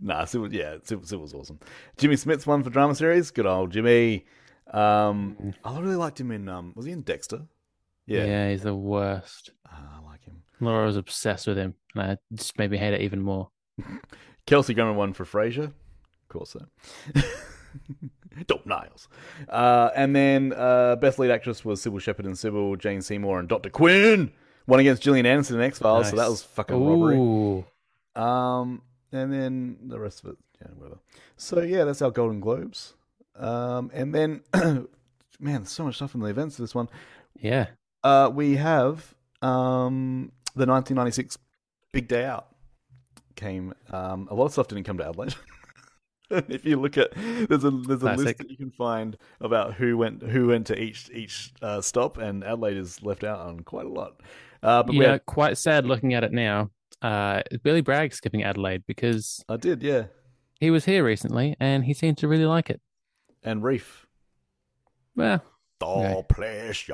[0.00, 1.58] nah, Cybill, yeah, Cybill, Cybill's awesome.
[1.96, 3.30] Jimmy Smits one for drama series.
[3.30, 4.24] Good old Jimmy.
[4.72, 6.48] Um, I really liked him in.
[6.48, 7.42] Um, was he in Dexter?
[8.06, 8.24] Yeah.
[8.24, 9.50] Yeah, he's the worst.
[9.68, 10.42] Ah, I like him.
[10.60, 13.50] Laura was obsessed with him, and I just made me hate it even more.
[14.46, 15.64] Kelsey Grammer won for Frasier.
[15.64, 16.66] Of course, so.
[18.46, 19.08] Dope Niles.
[19.48, 23.48] Uh, and then uh, best lead actress was Cybill Shepherd and Cybill, Jane Seymour, and
[23.48, 23.70] Dr.
[23.70, 24.32] Quinn.
[24.66, 27.64] One against Gillian Anderson in X Files, so that was fucking robbery.
[28.16, 30.98] Um, and then the rest of it, yeah, whatever.
[31.36, 32.94] So yeah, that's our Golden Globes.
[33.38, 34.42] Um, and then,
[35.40, 36.88] man, so much stuff in the events of this one.
[37.40, 37.66] Yeah.
[38.02, 41.36] Uh, we have um the 1996
[41.92, 42.48] Big Day Out
[43.34, 43.74] came.
[43.90, 45.34] Um, a lot of stuff didn't come to Adelaide.
[46.30, 49.96] if you look at there's a there's a list that you can find about who
[49.96, 53.86] went who went to each each uh, stop, and Adelaide is left out on quite
[53.86, 54.20] a lot.
[54.62, 56.70] Uh, but we yeah, had, quite sad looking at it now.
[57.02, 60.06] Uh, Billy Bragg skipping Adelaide because I did, yeah,
[60.58, 62.80] he was here recently and he seemed to really like it.
[63.46, 64.06] And Reef.
[65.14, 65.42] Well,
[65.80, 66.22] The Okay.
[66.28, 66.92] pleasure.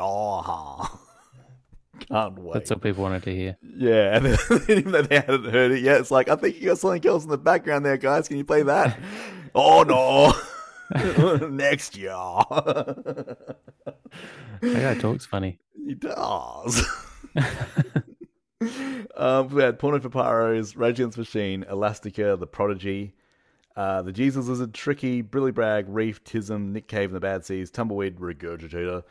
[2.09, 2.55] Can't wait.
[2.55, 3.57] that's what people wanted to hear.
[3.63, 4.39] Yeah, and then,
[4.79, 7.25] even though they hadn't heard it yet, it's like, I think you got something else
[7.25, 8.29] in the background there, guys.
[8.29, 8.99] Can you play that?
[9.55, 10.33] oh, no.
[11.49, 12.11] Next year.
[12.11, 13.37] That
[14.63, 15.59] guy talks funny.
[15.87, 16.83] he does.
[19.17, 23.15] um, we had Porno for Pyros, Rage Against Machine, Elastica, The Prodigy,
[23.77, 27.71] uh, The Jesus Lizard, Tricky, Brilly Bragg, Reef, Tism, Nick Cave and the Bad Seeds,
[27.71, 29.03] Tumbleweed, Regurgitator,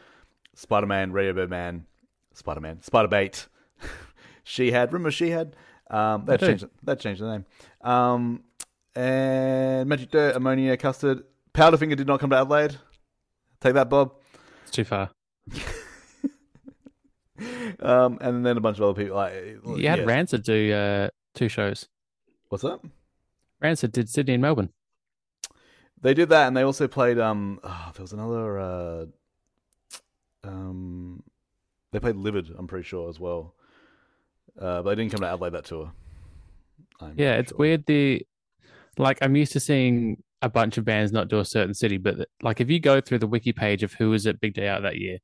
[0.56, 1.86] Spider Man, Radio Birdman,
[2.34, 3.48] Spider Man, Spiderbait.
[4.44, 5.56] she had, remember she had?
[5.90, 6.66] Um, that changed.
[6.84, 7.46] That changed the name.
[7.82, 8.44] Um,
[8.96, 12.78] and Magic Dirt, Ammonia, Custard, Powderfinger did not come to Adelaide.
[13.60, 14.14] Take that, Bob.
[14.64, 15.12] It's too far.
[17.80, 19.16] Um, and then a bunch of other people.
[19.18, 19.34] Like,
[19.78, 20.06] You had.
[20.06, 21.88] Rancid do uh, two shows.
[22.50, 22.80] What's that?
[23.62, 24.70] Rancid did Sydney and Melbourne.
[26.02, 27.20] They did that, and they also played.
[27.20, 28.60] Um, oh, there was another.
[28.60, 29.06] Uh,
[30.44, 31.24] um,
[31.92, 32.50] they played Livid.
[32.58, 33.54] I'm pretty sure as well.
[34.60, 35.92] Uh, but they didn't come to Adelaide that tour.
[37.00, 37.58] I'm Yeah, it's sure.
[37.60, 37.86] weird.
[37.86, 38.26] The
[38.98, 42.28] like I'm used to seeing a bunch of bands not do a certain city, but
[42.42, 44.82] like if you go through the wiki page of who was at Big Day Out
[44.82, 45.20] that year,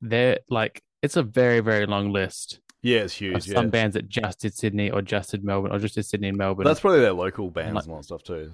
[0.00, 3.48] they're like it's a very very long list Yeah, it's huge.
[3.48, 6.28] Yeah, some bands that just did Sydney or just did Melbourne or just did Sydney
[6.28, 6.64] and Melbourne.
[6.64, 8.52] that's probably their local bands like- and all that stuff too.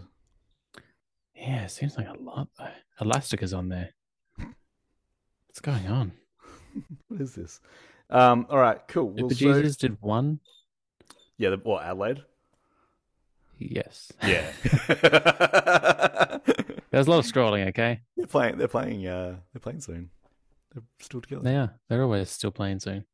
[1.37, 2.71] yeah, it seems like a lot though.
[3.03, 3.91] Elastica's on there.
[4.39, 6.13] What's going on?
[7.09, 7.61] What is this?
[8.09, 9.09] Um, all right, cool.
[9.11, 10.41] Well, Super so- Jesus did one.
[11.37, 12.23] yeah, the, what Adelaide?
[13.59, 14.51] Yes, Yeah,
[16.91, 17.69] there's a lot of scrolling.
[17.69, 18.57] Okay, they're playing.
[18.57, 19.07] They're playing.
[19.07, 20.09] Uh, they're playing soon.
[20.75, 21.43] They're still together.
[21.43, 21.75] they are.
[21.91, 23.05] They're always still playing soon.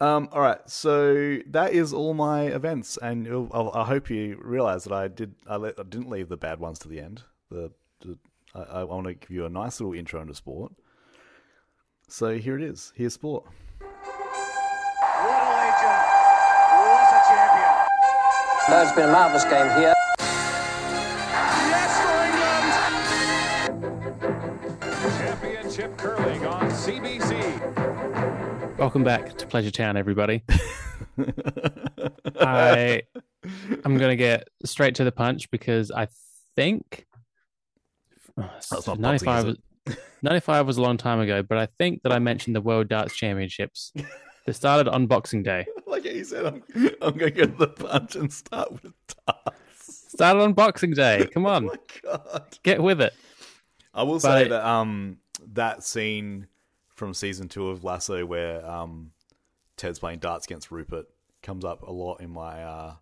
[0.00, 4.84] Um, all right, so that is all my events, and I'll- I hope you realize
[4.84, 5.34] that I did.
[5.46, 7.22] I, let, I didn't leave the bad ones to the end.
[7.50, 8.16] The, the
[8.54, 10.72] I, I want to give you a nice little intro into sport.
[12.08, 12.92] So here it is.
[12.96, 13.44] Here's sport.
[13.44, 16.02] What a legend.
[16.80, 17.74] What a champion.
[18.70, 19.94] No, it's been a marvellous game here.
[28.80, 30.42] Welcome back to Pleasure Town, everybody.
[32.40, 33.02] I
[33.84, 36.08] I'm gonna get straight to the punch because I
[36.56, 37.06] think
[38.36, 42.18] boxing, 95 is was, 95 was a long time ago, but I think that I
[42.18, 43.92] mentioned the World Darts Championships.
[44.46, 45.66] They started on Boxing Day.
[45.86, 46.62] like you said, I'm,
[47.02, 48.92] I'm going to get to the punch and start with
[49.26, 50.06] darts.
[50.08, 51.28] Started on Boxing Day.
[51.34, 52.58] Come Oh on, my god!
[52.62, 53.12] get with it.
[53.92, 55.18] I will say But- that um
[55.52, 56.46] that scene
[57.00, 59.10] from season two of Lasso where um
[59.76, 61.06] Ted's playing darts against Rupert
[61.42, 62.94] comes up a lot in my uh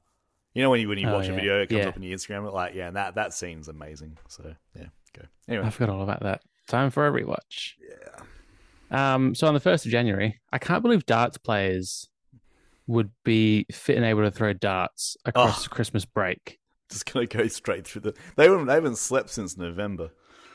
[0.55, 1.89] you know when you when you Oh, watch a video it comes Yeah.
[1.89, 5.67] up on your Instagram like yeah and that that scene's amazing so yeah go anyway
[5.67, 6.43] I forgot all about that.
[6.69, 7.73] Time for a rewatch.
[8.91, 12.09] yeah Um, so on the first of January, I can't believe darts players
[12.87, 15.69] would be fit and able to throw darts across Oh.
[15.71, 16.59] Christmas break.
[16.91, 20.11] just gonna go straight through the they haven't they haven't slept since November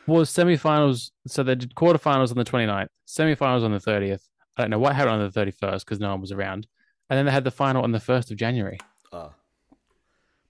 [0.08, 1.12] was semifinals.
[1.28, 4.22] So they did quarterfinals on the 29th, semifinals on the 30th.
[4.58, 6.68] I don't know what happened on the 31st because no one was around.
[7.10, 8.78] And then they had the final on the 1st of January.
[9.12, 9.30] uh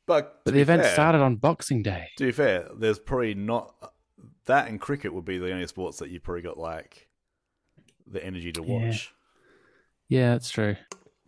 [0.06, 2.10] but But the event fair- started on Boxing Day.
[2.18, 3.74] to be fair there's probably not
[4.46, 7.08] that and cricket would be the only sports that you probably got like
[8.06, 9.14] the energy to watch
[10.10, 10.76] Yeah, that's true.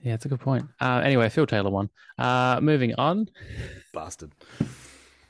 [0.01, 0.65] Yeah, that's a good point.
[0.79, 1.89] Uh, anyway, Phil Taylor won.
[2.17, 3.29] Uh, moving on.
[3.93, 4.33] bastard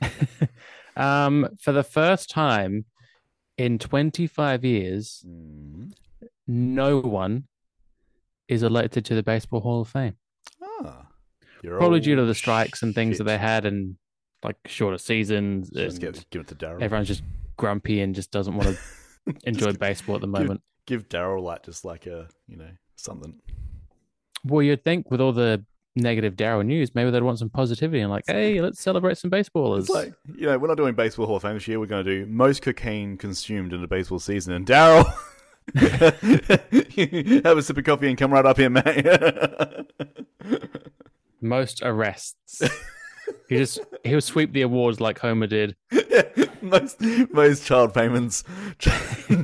[0.96, 2.84] um, for the first time
[3.58, 5.92] in 25 years, Mm.
[6.46, 7.44] no one
[8.48, 10.16] is elected to the Baseball Hall of Fame.
[10.62, 11.08] Ah,
[11.62, 13.96] You're Probably due to the strikes and things that they had and
[14.44, 15.70] like shorter seasons.
[15.70, 16.80] Just give, give it to Daryl.
[16.82, 17.22] everyone's just
[17.56, 18.76] grumpy and just doesn't want
[19.26, 20.60] to enjoy baseball at the moment.
[20.86, 23.34] Give Daryl like just like a you know something.
[24.44, 25.64] Well, you'd think with all the
[25.96, 29.80] negative Daryl news, maybe they'd want some positivity and like, hey, let's celebrate some baseballers.
[29.80, 31.80] It's like you know we're not doing baseball Hall of Fame this year.
[31.80, 34.52] We're going to do most cocaine consumed in a baseball season.
[34.52, 35.04] And Daryl,
[37.44, 39.06] have a sip of coffee and come right up here, mate.
[41.40, 42.62] Most arrests.
[43.48, 45.76] he just he'll sweep the awards like Homer did.
[46.62, 47.00] most
[47.32, 48.42] most child payments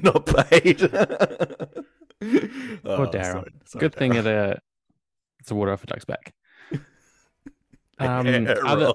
[0.02, 0.78] not paid.
[0.80, 0.90] Poor
[2.84, 3.12] Oh, Daryl.
[3.32, 4.26] sorry- sorry, Good thing Daryl.
[4.26, 4.54] it uh,
[5.40, 6.32] it's a water off a duck's back.
[8.08, 8.92] Um, other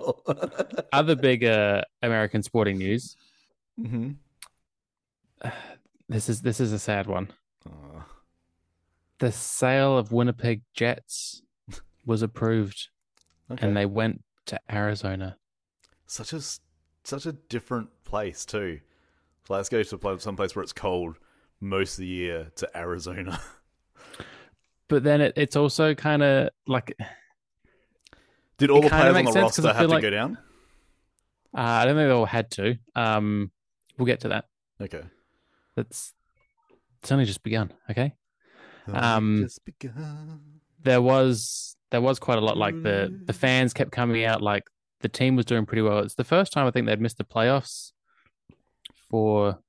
[0.92, 3.16] other big uh, American sporting news.
[3.80, 4.16] Mhm.
[6.10, 7.32] This is this is a sad one.
[9.20, 11.42] The sale of Winnipeg Jets
[12.06, 12.88] was approved,
[13.52, 13.66] okay.
[13.68, 15.36] and they went to Arizona.
[16.06, 16.40] such a
[17.04, 18.80] such a different place too.
[19.46, 21.18] So let's go to some place where it's cold
[21.60, 23.40] most of the year to Arizona.
[24.90, 26.98] But then it, it's also kind of like
[28.58, 30.38] Did all the players on the roster have to like- go down?
[31.56, 32.78] uh, I don't think they all had to.
[32.96, 33.52] Um,
[33.98, 34.46] we'll get to that.
[34.82, 35.02] Okay.
[35.76, 36.14] That's
[37.02, 37.72] it's only just begun.
[37.90, 38.14] Okay.
[38.92, 40.60] Um, just begun.
[40.82, 44.64] there was there was quite a lot like the the fans kept coming out like
[45.02, 47.24] the team was doing pretty well it's the first time i think they'd missed the
[47.24, 47.92] playoffs
[49.10, 49.60] for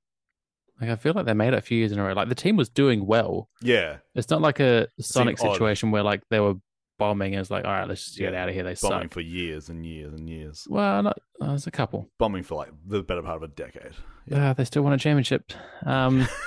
[0.81, 2.35] like i feel like they made it a few years in a row like the
[2.35, 6.55] team was doing well Yeah, it's not like a sonic situation where like they were
[6.99, 9.11] bombing and it's like all right let's just get out of here they bombing suck
[9.13, 10.67] for years and years and years.
[10.69, 13.93] well not uh, there's a couple Bombing for like the better part of a decade.
[14.27, 14.51] Yeah.
[14.51, 15.51] uh, they still won a championship
[15.85, 16.27] um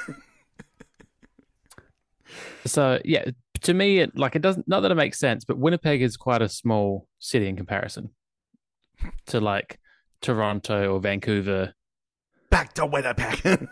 [2.66, 3.24] so yeah
[3.62, 6.42] to me it like it doesn't not that it makes sense but winnipeg is quite
[6.42, 8.10] a small city in comparison
[9.26, 9.78] to like
[10.20, 11.74] toronto or vancouver
[12.50, 13.66] Back to Winnipeg.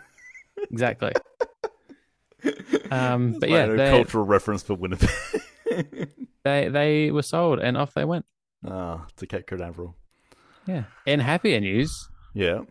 [0.71, 1.11] exactly
[2.89, 5.09] Um, but yeah, cultural reference for Winnipeg.
[6.43, 8.25] they they were sold and off they went
[8.67, 9.95] Ah, to Cape Canaveral.
[10.67, 12.61] yeah And happier news Yeah.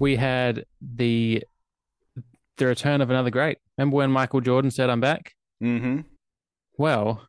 [0.00, 1.42] we had the
[2.58, 6.00] the return of another great remember when michael jordan said i'm back Mm-hmm.
[6.76, 7.28] well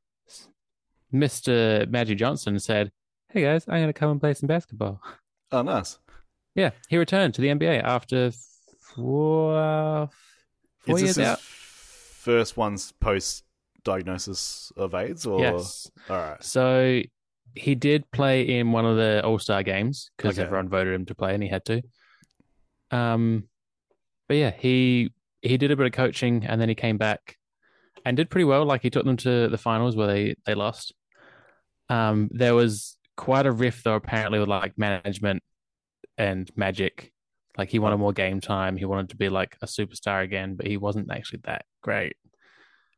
[1.14, 2.92] mr magic johnson said
[3.30, 5.00] hey guys i'm going to come and play some basketball
[5.52, 6.00] Oh, nice.
[6.56, 8.32] Yeah, he returned to the NBA after
[8.96, 10.10] four,
[10.80, 11.40] four Is years out.
[11.40, 13.44] first one's post
[13.84, 15.26] diagnosis of AIDS?
[15.26, 15.90] Or Yes.
[16.10, 16.44] all right.
[16.44, 17.02] So
[17.56, 20.46] he did play in one of the All Star games because Okay.
[20.46, 21.82] everyone voted him to play, and he had to.
[22.92, 23.48] Um,
[24.28, 27.38] but yeah, he he did a bit of coaching, and then he came back
[28.06, 28.66] and did pretty well.
[28.66, 30.94] Like he took them to the finals where they they lost.
[31.90, 35.44] Um, there was quite a rift though, apparently, with like management
[36.18, 37.12] and Magic.
[37.58, 38.78] Like he wanted more game time.
[38.78, 42.16] He wanted to be like a superstar again, but he wasn't actually that great.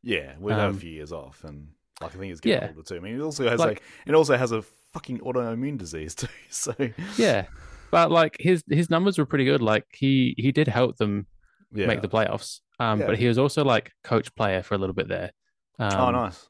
[0.06, 1.68] Yeah, we've had Um, a few years off, and
[2.00, 2.68] like I think he's getting yeah.
[2.70, 2.96] older too.
[2.96, 6.28] I mean, he also has Like- a it also has a fucking autoimmune disease too.
[6.50, 6.74] So
[7.18, 7.48] Yeah,
[7.92, 9.62] but like his his numbers were pretty good.
[9.62, 11.26] Like he he did help them
[11.74, 11.88] yeah.
[11.88, 12.62] make the playoffs.
[12.80, 13.08] Um, Yeah.
[13.08, 15.32] but he was also like coach player for a little bit there.
[15.80, 16.48] Um, oh, nice.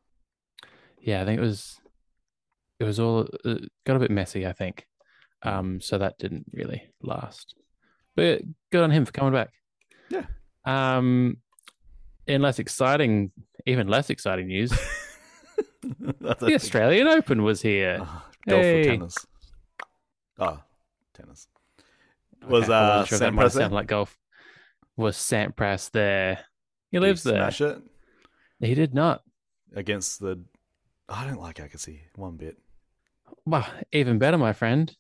[0.99, 1.79] Yeah, I think it was
[2.79, 4.45] it was all uh, got a bit messy.
[4.45, 4.85] I think,
[5.43, 7.55] um, so that didn't really last.
[8.15, 8.41] But
[8.71, 9.51] good on him for coming back.
[10.09, 10.25] Yeah.
[10.65, 11.37] Um,
[12.27, 13.31] in less exciting,
[13.65, 14.71] even less exciting news,
[15.81, 17.99] the Australian Open was here.
[18.01, 18.81] Ah, golf Hey.
[18.81, 19.15] or tennis?
[20.39, 20.63] Ah,
[21.13, 21.47] tennis.
[22.47, 23.75] Was Okay, I uh wasn't sure that might Sampras sound there?
[23.79, 24.17] like golf.
[24.97, 26.39] Was Sampras there?
[26.91, 27.35] He Did lives there.
[27.51, 27.81] Smash it
[28.59, 29.23] He did not.
[29.75, 30.41] against the.
[31.09, 32.57] I don't like Agassi one bit.
[33.45, 34.95] Well, even better, my friend.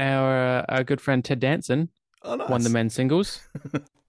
[0.00, 1.88] Our uh, our good friend Ted Danson
[2.22, 2.48] Oh, nice.
[2.48, 3.40] won the men's singles,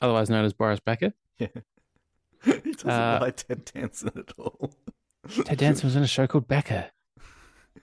[0.00, 1.12] otherwise known as Boris Becker.
[1.38, 1.48] Yeah.
[2.44, 4.70] He doesn't uh, like Ted Danson at all.
[5.46, 6.90] Ted Danson was in a show called Becker.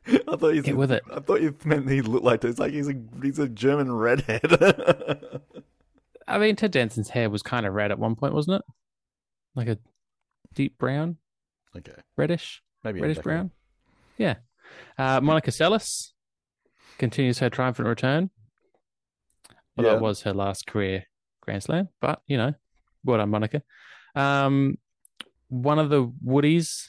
[0.07, 1.01] I thought he's Get with it.
[1.11, 2.93] I thought you meant he looked like it's like he's a
[3.23, 4.41] he's a German redhead.
[6.27, 8.61] I mean, Ted Danson's hair was kind of red at one point, wasn't it?
[9.55, 9.79] Like a
[10.53, 11.17] deep brown,
[11.75, 13.49] okay, reddish, maybe reddish brown.
[14.17, 14.35] Yeah.
[14.97, 16.11] Uh, Monica Seles
[16.99, 18.29] continues her triumphant return.
[19.75, 19.93] Well, Yeah.
[19.93, 21.05] that was her last career
[21.41, 22.53] Grand Slam, but you know,
[23.03, 23.61] well done, Monica.
[24.15, 24.77] Um,
[25.49, 26.87] one of the Woodies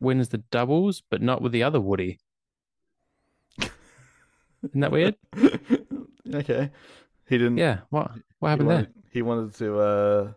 [0.00, 2.18] wins the doubles, but not with the other Woody.
[4.62, 5.16] Isn't that weird?
[6.34, 6.70] okay.
[7.28, 7.58] He didn't.
[7.58, 7.78] Yeah.
[7.90, 8.86] What what he happened there?
[9.10, 9.78] He wanted to.
[9.80, 10.32] Uh,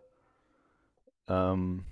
[1.27, 1.85] um,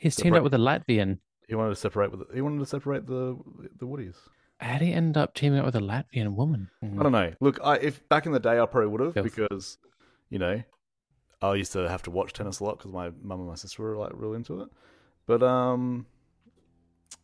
[0.00, 1.18] He's teamed up with a Latvian.
[1.48, 2.32] he wanted to separate with.
[2.34, 3.36] He wanted to separate the
[3.78, 4.16] the Woodies.
[4.60, 6.68] How did he end up teaming up with a Latvian woman?
[6.82, 7.32] I don't know.
[7.40, 9.78] Look, I if back in the day, I probably would have because,
[10.30, 10.62] you know,
[11.42, 13.82] I used to have to watch tennis a lot because my mum and my sister
[13.82, 14.68] were like real into it.
[15.26, 16.06] But um,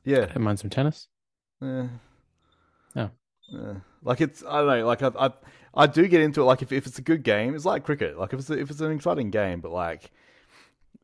[0.05, 1.09] yeah, Don't mind some tennis.
[1.61, 1.88] Yeah.
[2.96, 3.11] Oh.
[3.59, 3.74] eh.
[4.02, 4.86] like it's I don't know.
[4.86, 5.30] Like I I
[5.74, 6.44] I do get into it.
[6.44, 8.18] Like if if it's a good game, it's like cricket.
[8.18, 10.11] Like if it's if it's an exciting game, but like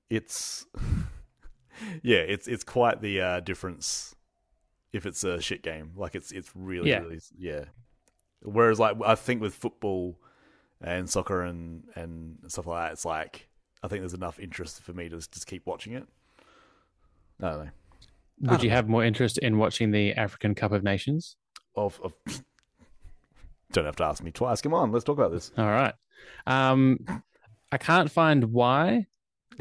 [0.08, 0.66] it's
[2.02, 4.14] yeah, it's it's quite the uh, difference
[4.92, 5.92] if it's a shit game.
[5.96, 7.00] Like it's it's really Yeah.
[7.00, 7.64] really yeah.
[8.42, 10.18] Whereas like I think with football
[10.82, 13.48] and soccer and and stuff like that, it's like
[13.82, 16.06] I think there's enough interest for me to just keep watching it.
[17.42, 17.70] I don't know.
[18.52, 21.36] Would you have more interest in watching the African Cup of Nations?
[21.76, 22.14] Of, of
[23.72, 24.62] don't have to ask me twice.
[24.62, 25.50] Come on, let's talk about this.
[25.58, 25.94] All right.
[26.46, 26.98] Um,
[27.72, 29.06] I can't find why,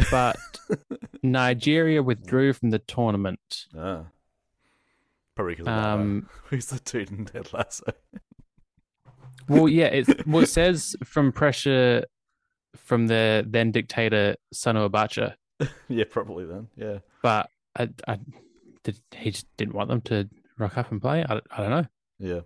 [0.09, 0.37] but
[1.23, 3.65] Nigeria withdrew from the tournament.
[3.77, 4.03] Ah.
[5.35, 6.29] Probably because of Um.
[6.45, 7.93] Who's the dude in Ted Lasso?
[9.49, 12.05] Well, yeah, it well, it says from pressure
[12.77, 15.33] from the then dictator Sani Abacha,
[15.89, 16.67] yeah, probably then.
[16.77, 16.99] Yeah.
[17.23, 18.19] but I, I
[18.83, 21.23] did, he just didn't want them to rock up and play.
[21.27, 21.85] I, I don't know.
[22.19, 22.41] Yeah.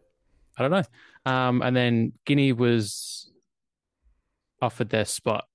[0.57, 1.31] I don't know.
[1.31, 3.31] Um, and then Guinea was
[4.61, 5.45] offered their spot,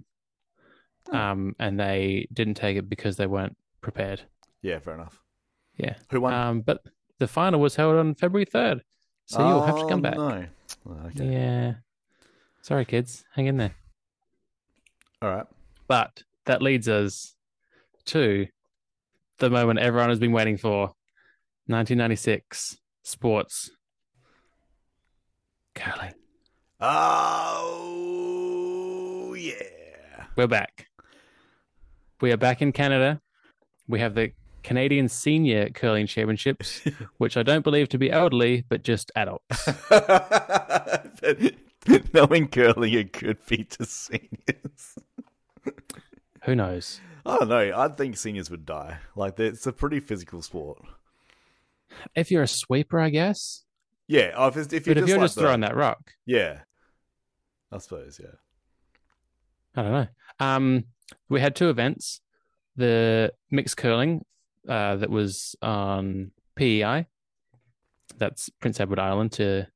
[1.13, 4.23] um, and they didn't take it because they weren't prepared.
[4.63, 5.21] Yeah, fair enough.
[5.77, 5.95] Yeah.
[6.11, 6.35] Who won?
[6.35, 6.83] Um, but
[7.19, 8.83] the final was held on February third,
[9.27, 10.17] so you'll have to Oh, come back.
[10.17, 10.47] No.
[10.89, 11.11] Oh.
[11.15, 11.75] Yeah.
[12.63, 13.25] Sorry, kids.
[13.35, 13.75] Hang in there.
[15.21, 15.47] All right.
[15.87, 17.35] But that leads us
[18.07, 18.47] to
[19.39, 20.95] the moment everyone has been waiting for
[21.67, 23.71] 1996 sports.
[25.75, 26.15] Curling.
[26.81, 27.35] Oh
[29.39, 30.25] yeah.
[30.37, 30.87] We're back.
[32.21, 33.21] We are back in Canada.
[33.87, 34.33] We have the
[34.63, 36.83] Canadian Senior Curling Championships,
[37.19, 39.69] which I don't believe to be elderly, but just adults.
[42.13, 44.99] Knowing curling, it could be to seniors.
[46.45, 47.01] Who knows?
[47.25, 47.73] I don't know.
[47.77, 48.99] I think seniors would die.
[49.17, 50.79] Like it's a pretty physical sport.
[52.15, 53.65] If you're a sweeper, I guess.
[54.07, 54.33] Yeah.
[54.37, 56.13] oh, If, it's, if you're But if just, you're like just the- throwing that rock,
[56.27, 56.61] Yeah.
[57.71, 58.19] I suppose.
[58.23, 58.37] Yeah.
[59.77, 60.07] I don't know.
[60.41, 60.85] Um,
[61.29, 62.21] we had two events:
[62.77, 64.25] the mixed curling
[64.69, 67.07] uh, that was on PEI,
[68.17, 69.67] that's Prince Edward Island to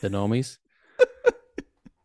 [0.00, 0.58] the normies.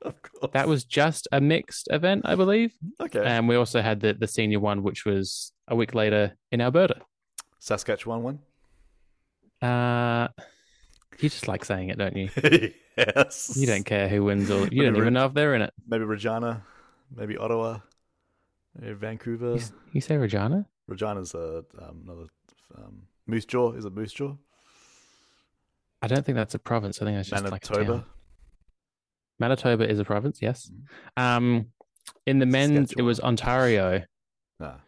[0.01, 0.51] Of course.
[0.53, 2.71] That was just a mixed event, I believe.
[3.01, 3.21] okay.
[3.25, 7.01] And we also had the the senior one, which was a week later in Alberta.
[7.59, 8.39] Saskatchewan one.
[9.61, 10.27] Uh,
[11.19, 12.29] you just like saying it, don't you?
[12.97, 13.53] yes.
[13.57, 15.63] You don't care who wins, or you Maybe don't even Ri- know if they're in
[15.63, 15.73] it.
[15.87, 16.63] Maybe Regina.
[17.13, 17.79] Maybe Ottawa.
[18.79, 19.55] Maybe Vancouver.
[19.55, 19.61] You,
[19.93, 20.67] you say Regina?
[20.87, 22.27] Regina's a, um, another
[22.77, 23.73] um, Moose Jaw.
[23.73, 24.35] Is it Moose Jaw?
[26.01, 27.01] I don't think that's a province.
[27.01, 27.97] I think that's just like a Manitoba.
[27.99, 28.05] town.
[29.39, 30.71] Manitoba is a province, yes.
[31.15, 31.67] Um,
[32.25, 34.03] in the men's, it was Ontario
[34.59, 34.79] Ah.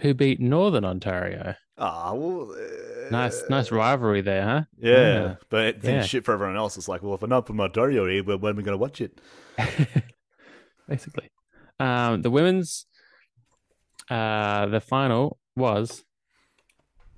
[0.00, 1.54] who beat Northern Ontario.
[1.78, 2.52] Ah, well.
[2.52, 4.62] uh, Nice, nice rivalry there, huh?
[4.76, 6.02] Yeah, but then Yeah.
[6.02, 6.76] shit for everyone else.
[6.76, 9.18] It's like, well, if I'm not from Ontario, when are we going to watch it?
[10.88, 11.30] Basically,
[11.80, 12.86] um, the women's,
[14.10, 16.04] uh, the final was.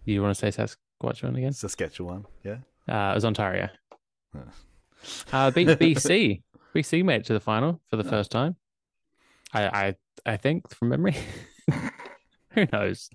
[0.05, 1.53] You want to say Saskatchewan again?
[1.53, 2.59] Saskatchewan, yeah.
[2.89, 3.69] Uh, it was Ontario.
[4.35, 4.41] Huh.
[5.33, 6.43] Uh, beat BC.
[6.75, 8.57] BC made it to the final for the first time.
[9.53, 9.95] I, I,
[10.27, 11.17] I think from memory.
[12.51, 13.11] Who knows?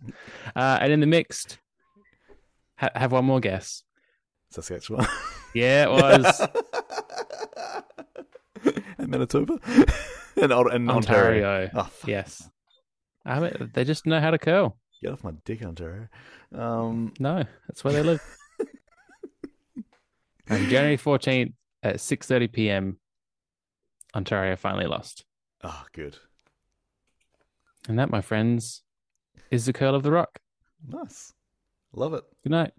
[0.55, 1.57] Uh, and in the mixed,
[2.77, 3.83] ha- have one more guess.
[4.51, 5.05] Saskatchewan.
[5.53, 6.47] Yeah, it was
[8.97, 9.59] and Manitoba?
[10.35, 10.91] and, and Ontario.
[10.91, 11.69] Ontario.
[11.75, 11.89] Oh.
[12.05, 12.49] Yes.
[13.25, 14.77] I mean, they just know how to curl.
[15.05, 16.07] Get off my dick, Ontario.
[16.51, 18.19] Um, No, that's where they live.
[20.47, 21.53] and January 14th
[21.83, 22.97] at 6:30 p.m.
[24.15, 25.23] Ontario finally lost.
[25.63, 26.17] oh, good.
[27.87, 28.81] And that, my friends,
[29.51, 30.39] is the curl of the rock.
[30.87, 31.33] Nice.
[31.93, 32.23] Love it.
[32.41, 32.73] Good night.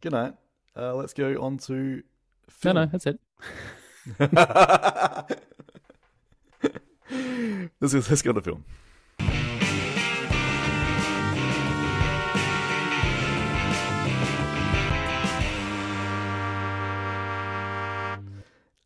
[0.00, 0.34] Good night.
[0.76, 2.02] Uh, let's go on to
[2.48, 2.74] film.
[2.74, 3.20] no, no, that's it.
[7.80, 8.64] let's, go- let's go to film.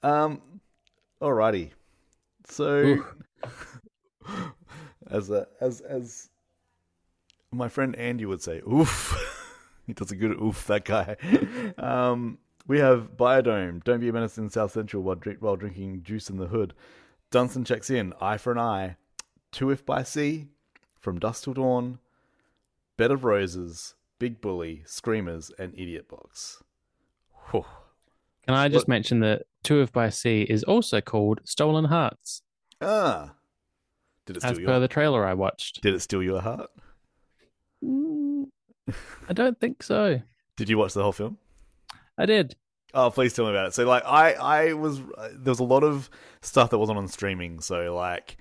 [0.05, 0.43] Um,
[1.23, 1.71] alrighty.
[2.47, 3.03] So,
[5.11, 6.29] as a, as as
[7.51, 9.17] my friend Andy would say, "Oof."
[9.87, 10.67] he does a good oof.
[10.67, 11.17] That guy.
[11.79, 13.83] Um, we have Biodome.
[13.85, 16.73] Don't be a menace in South Central while drink while drinking juice in the hood.
[17.31, 18.13] Dunston checks in.
[18.21, 18.97] Eye for an eye.
[19.53, 20.49] Two if by sea.
[21.01, 21.99] From dusk till dawn.
[22.97, 23.95] Bed of roses.
[24.19, 24.83] Big bully.
[24.87, 26.63] Screamers and idiot box.
[27.51, 27.65] Whew.
[28.47, 32.43] Can I just mention that Two of by Sea is also called Stolen Hearts,
[32.81, 33.35] Ah.
[34.27, 34.81] Did it steal as steal per your?
[34.81, 35.83] the trailer I watched.
[35.83, 36.71] Did it steal your heart?
[37.85, 38.47] Mm,
[39.29, 40.21] I don't think so.
[40.57, 41.39] Did you watch the whole film?
[42.17, 42.57] I did.
[42.93, 43.75] Oh, please tell me about it.
[43.75, 46.09] So, like, I, I was there was a lot of
[46.43, 47.61] stuff that wasn't on streaming.
[47.61, 48.37] So, like,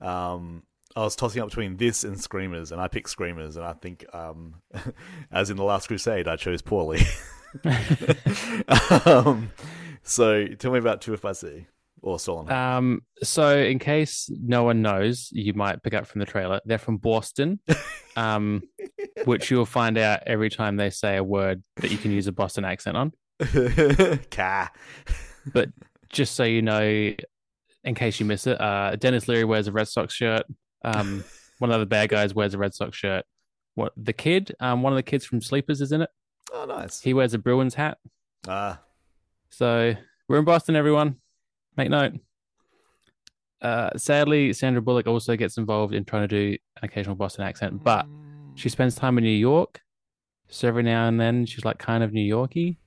[0.00, 0.62] um,
[0.96, 4.04] I was tossing up between this and Screamers, and I picked Screamers, and I think,
[4.14, 4.54] um,
[5.30, 7.00] as in the Last Crusade, I chose poorly.
[9.04, 9.50] um,
[10.08, 11.66] so, tell me about Two If I See
[12.02, 12.50] or Stolen.
[12.50, 16.60] Um, so in case no one knows, you might pick up from the trailer.
[16.64, 17.60] They're from Boston,
[18.16, 18.62] um,
[19.24, 22.32] which you'll find out every time they say a word that you can use a
[22.32, 23.12] Boston accent on.
[24.30, 24.70] Car.
[25.52, 25.70] But
[26.08, 27.14] just so you know,
[27.84, 30.44] in case you miss it, uh, Denis Leary wears a Red Sox shirt.
[30.84, 31.24] Um,
[31.58, 33.24] one of the bad guys wears a Red Sox shirt.
[33.74, 34.54] What the kid?
[34.60, 36.10] Um, one of the kids from Sleepers is in it.
[36.52, 37.00] Oh, nice.
[37.00, 37.98] He wears a Bruins hat.
[38.48, 38.80] Ah,
[39.50, 39.94] So
[40.28, 41.16] we're in Boston, everyone.
[41.76, 42.14] Make note.
[43.60, 47.82] Uh, sadly, Sandra Bullock also gets involved in trying to do an occasional Boston accent,
[47.82, 48.06] but
[48.54, 49.80] she spends time in New York.
[50.48, 52.78] So every now and then, she's like kind of New Yorky.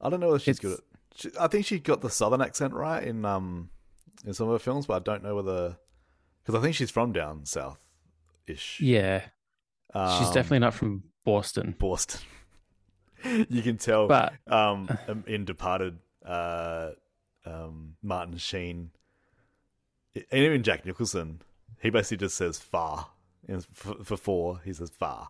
[0.00, 0.88] I don't know if she's good It's- at.
[1.14, 3.68] She, I think she got the southern accent right in um
[4.24, 5.76] in some of her films, but I don't know whether
[6.42, 7.78] because I think she's from down south
[8.46, 8.80] ish.
[8.80, 9.20] Yeah,
[9.92, 11.74] she's Um, definitely not from Boston.
[11.78, 12.22] Boston.
[13.50, 14.88] you can tell, But um,
[15.26, 16.90] in Departed, uh,
[17.44, 18.90] um, Martin Sheen,
[20.14, 21.40] and even Jack Nicholson,
[21.80, 23.08] he basically just says "far"
[23.48, 24.60] And for, for four.
[24.64, 25.28] He says "far."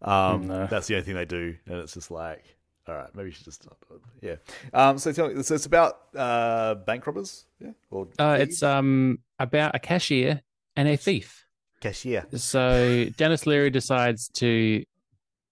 [0.00, 0.66] Um, No.
[0.66, 2.42] That's the only thing they do, and it's just like,
[2.88, 4.00] all right, maybe you should just not do it.
[4.74, 4.78] Yeah.
[4.88, 9.20] Um, so tell me, so it's about uh, bank robbers, yeah, or uh, it's um
[9.38, 10.42] about a cashier
[10.74, 11.46] and a thief.
[11.80, 12.26] cashier.
[12.34, 14.84] So Denis Leary decides to.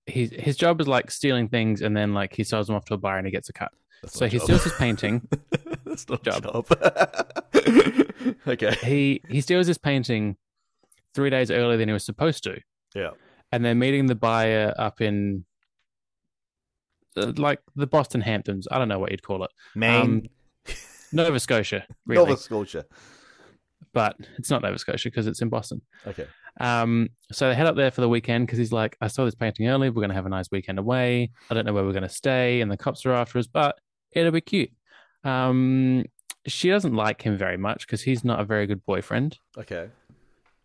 [0.07, 2.95] His his job is like stealing things, and then like he sells them off to
[2.95, 3.71] a buyer, and he gets a cut.
[4.03, 4.45] That's So he job.
[4.45, 5.29] steals his painting.
[5.85, 6.43] That's not Job.
[6.43, 6.67] job.
[8.47, 8.75] okay.
[8.83, 10.37] he he steals his painting
[11.15, 12.61] three days earlier than he was supposed to,
[12.95, 13.11] Yeah.
[13.53, 15.45] and they're meeting the buyer up in
[17.17, 18.69] uh, like the Boston Hamptons.
[18.71, 20.01] I don't know what you'd call it, Maine,
[20.69, 20.75] Um,
[21.13, 22.85] Nova Scotia, really, Nova Scotia.
[23.93, 25.83] but it's not Nova Scotia because it's in Boston.
[26.07, 26.27] Okay.
[26.61, 29.35] Um, so they head up there for the weekend because he's like, I saw this
[29.35, 29.91] painting earlier.
[29.93, 31.31] We're gonna have a nice weekend away.
[31.51, 33.77] I don't know where we're gonna stay, and the cops are after us, but
[34.13, 34.71] it'll be cute.
[35.25, 36.05] Um,
[36.47, 39.89] she doesn't like him very much because he's not a very good boyfriend, Okay.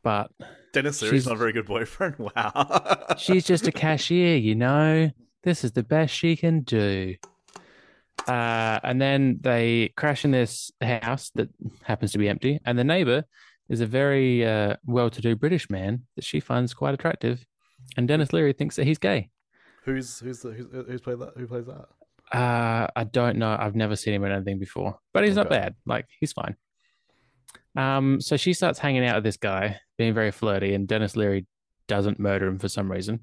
[0.04, 0.32] but
[0.74, 2.16] Denis Leary's not a very good boyfriend.
[2.36, 3.16] Wow.
[3.18, 5.12] she's just a cashier, you know.
[5.44, 7.16] This is the best she can do.
[8.28, 11.50] Uh, and then they crash in this house that
[11.84, 13.26] happens to be empty, and the neighbor
[13.70, 17.46] is a very uh, well-to-do British man that she finds quite attractive,
[17.98, 19.30] and Denis Leary thinks that he's gay.
[19.84, 21.34] who's who's the, who's, who's played that?
[21.38, 21.86] Who plays that?
[22.34, 23.56] Uh, I don't know.
[23.58, 25.76] I've never seen him in anything before, but he's not bad.
[25.86, 26.56] Like he's fine.
[27.78, 31.46] Um, so she starts hanging out with this guy, being very flirty, and Denis Leary
[31.88, 33.20] doesn't murder him for some reason.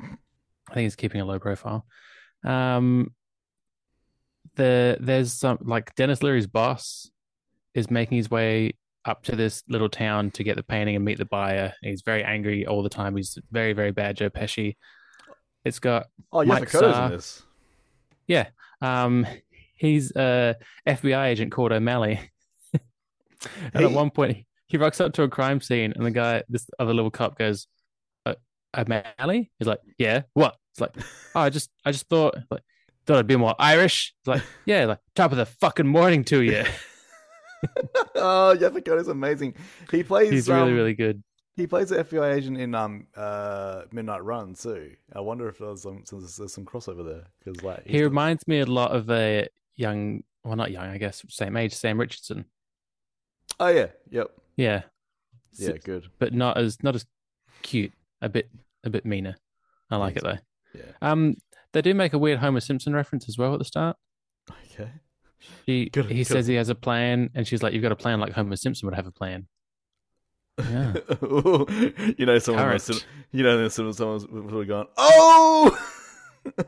[0.00, 1.84] I think he's keeping a low profile.
[2.44, 3.14] Um,
[4.56, 7.10] the there's some like Denis Leary's boss
[7.74, 8.72] is making his way
[9.04, 11.72] up to this little town to get the painting and meet the buyer.
[11.82, 13.16] He's very angry all the time.
[13.16, 14.76] He's very very bad, Joe Pesci.
[15.64, 17.10] It's got Oh, Mike Starr.
[18.30, 18.46] Yeah.
[18.80, 19.26] Um,
[19.74, 20.54] he's a
[20.86, 22.20] FBI agent called O'Malley.
[23.74, 26.70] and at one point, he rocks up to a crime scene, and the guy, this
[26.78, 27.66] other little cop, goes,
[28.24, 28.34] uh,
[28.78, 30.92] "O'Malley?" He's like, "Yeah, what?" It's like,
[31.34, 32.62] "Oh, I just, I just thought, like,
[33.04, 36.40] thought I'd be more Irish." It's like, "Yeah, like top of the fucking morning to
[36.40, 36.62] you."
[38.14, 39.56] oh, Yaphet Kotto's amazing.
[39.90, 40.30] He plays.
[40.30, 41.20] he's really, um, really good.
[41.56, 44.92] He plays the FBI agent in um uh Midnight Run too.
[45.14, 48.60] I wonder if there's some there's, there's some crossover there because like He reminds me
[48.60, 52.44] a lot of a young, well, not young, I guess, same age, Sam Richardson.
[53.58, 53.88] Oh yeah.
[54.10, 54.28] Yep.
[54.56, 54.82] Yeah,
[55.54, 55.72] Yeah.
[55.84, 56.06] Good.
[56.18, 57.04] but not as not as
[57.62, 57.92] cute.
[58.22, 58.50] A bit,
[58.84, 59.36] a bit meaner.
[59.90, 60.38] I like it though.
[60.74, 60.92] Yeah.
[61.02, 61.36] Um,
[61.72, 63.96] they do make a weird Homer Simpson reference as well at the start.
[64.72, 64.90] Okay.
[65.66, 66.26] He Good- he good.
[66.26, 68.86] says he has a plan, and she's like, "You've got a plan like Homer Simpson
[68.86, 69.46] would have a plan."
[70.70, 70.94] Yeah.
[72.18, 75.78] you know, someone must, you know, someone someone's probably gone, oh.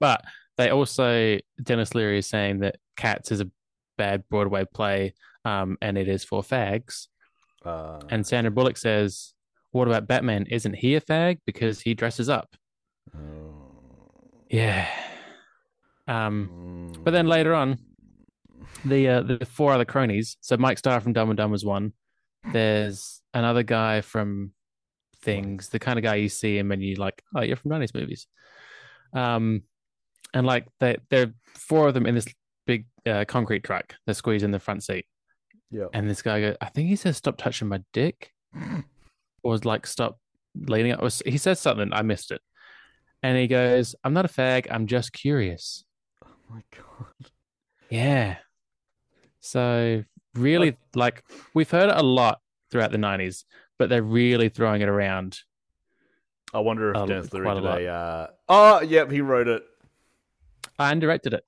[0.00, 0.22] But
[0.56, 3.48] they also Denis Leary is saying that Cats is a
[3.96, 5.14] bad Broadway play,
[5.44, 7.06] um, and it is for fags.
[7.64, 9.34] uh, And Sandra Bullock says,
[9.70, 10.46] "What about Batman?
[10.50, 12.56] Isn't he a fag because he dresses up?"
[13.14, 13.20] oh.
[14.50, 14.88] Yeah.
[16.08, 16.50] Um,
[16.92, 17.04] Mm.
[17.04, 17.78] but then later on,
[18.84, 20.36] the uh, the four other cronies.
[20.40, 21.92] So Mike Starr from Dumb and Dumber is one.
[22.50, 24.52] There's another guy from
[25.22, 27.94] Things, the kind of guy you see him and you like, oh, you're from nineties
[27.94, 28.26] movies.
[29.12, 29.62] Um,
[30.34, 32.26] and like they there are four of them in this
[32.66, 33.94] big uh, concrete truck.
[34.04, 35.06] They're squeezed in the front seat,
[35.70, 35.86] Yeah.
[35.94, 38.32] and this guy goes, I think he says, "Stop touching my dick,"
[39.44, 40.18] or was like, "Stop
[40.56, 41.08] leaning." Up.
[41.24, 41.92] He says something.
[41.92, 42.40] I missed it,
[43.22, 44.66] and he goes, "I'm not a fag.
[44.72, 45.84] I'm just curious."
[46.24, 47.30] Oh my god.
[47.90, 48.38] Yeah.
[49.40, 50.02] So
[50.34, 51.24] really, like
[51.54, 53.44] we've heard it a lot throughout the '90s,
[53.78, 55.40] but they're really throwing it around.
[56.54, 57.86] I wonder if Oh, Denis Leary did a.
[57.86, 58.26] Uh...
[58.48, 59.62] Oh, yep, he wrote it.
[60.78, 61.44] And directed it.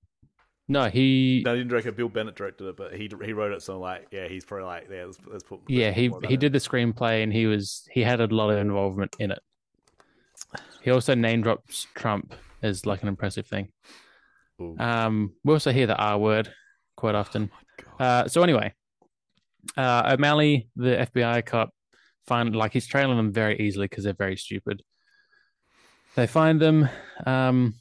[0.66, 1.42] No, he.
[1.44, 1.96] No, he didn't direct it.
[1.96, 3.62] Bill Bennett directed it, but he he wrote it.
[3.62, 5.60] So like, yeah, he's probably like, yeah, let's, let's put.
[5.68, 6.40] yeah, he more of that he in.
[6.40, 9.40] did the screenplay, and he was he had a lot of involvement in it.
[10.82, 13.68] He also name drops Trump as like an impressive thing.
[14.60, 14.76] Ooh.
[14.78, 16.52] Um, we also hear the R word
[16.96, 17.46] quite often.
[17.46, 17.63] God.
[17.98, 18.72] Uh, so anyway,
[19.76, 21.70] uh, O'Malley, the FBI cop,
[22.26, 24.82] find like he's trailing them very easily because they're very stupid.
[26.16, 26.88] They find them.
[27.26, 27.74] Um,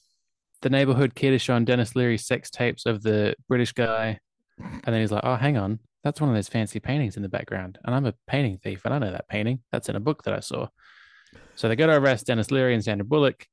[0.62, 4.20] the neighborhood kid is showing Denis Leary sex tapes of the British guy,
[4.58, 7.30] and then he's like, "Oh, hang on, that's one of those fancy paintings in the
[7.30, 9.60] background, and I'm a painting thief, and I know that painting.
[9.72, 10.68] That's in a book that I saw."
[11.56, 13.46] So they go to arrest Denis Leary and Sandra Bullock,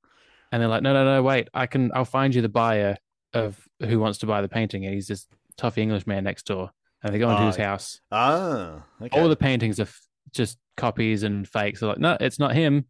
[0.53, 2.97] and they're like, "No, no, no, wait, I can, I'll find you the buyer
[3.35, 5.27] of who wants to buy the painting." And he's this
[5.61, 6.71] toughy English man next door,
[7.03, 8.01] and they go into Ah, his house.
[8.13, 9.21] ah, okay.
[9.21, 10.01] All the paintings are f-
[10.33, 11.81] just copies and fakes.
[11.81, 12.87] They're like, no, it's not him.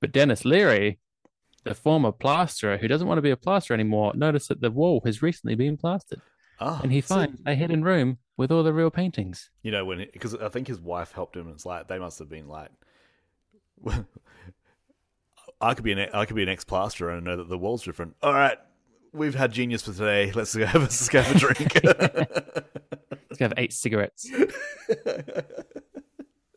[0.00, 0.98] But Denis Leary,
[1.64, 5.00] the former plasterer who doesn't want to be a plasterer anymore, noticed that the wall
[5.04, 6.20] has recently been plastered,
[6.60, 9.50] Ah, and he so- finds a hidden room with all the real paintings.
[9.62, 11.46] you know when because I think his wife helped him.
[11.46, 12.70] and It's like they must have been like,
[15.60, 17.82] I could be an I could be an ex plasterer and know that the wall's
[17.84, 18.16] different.
[18.22, 18.58] All right,
[19.12, 20.32] we've had genius for today.
[20.32, 21.72] Let's go have a, let's go have a drink.
[23.28, 24.30] He's gonna have eight cigarettes.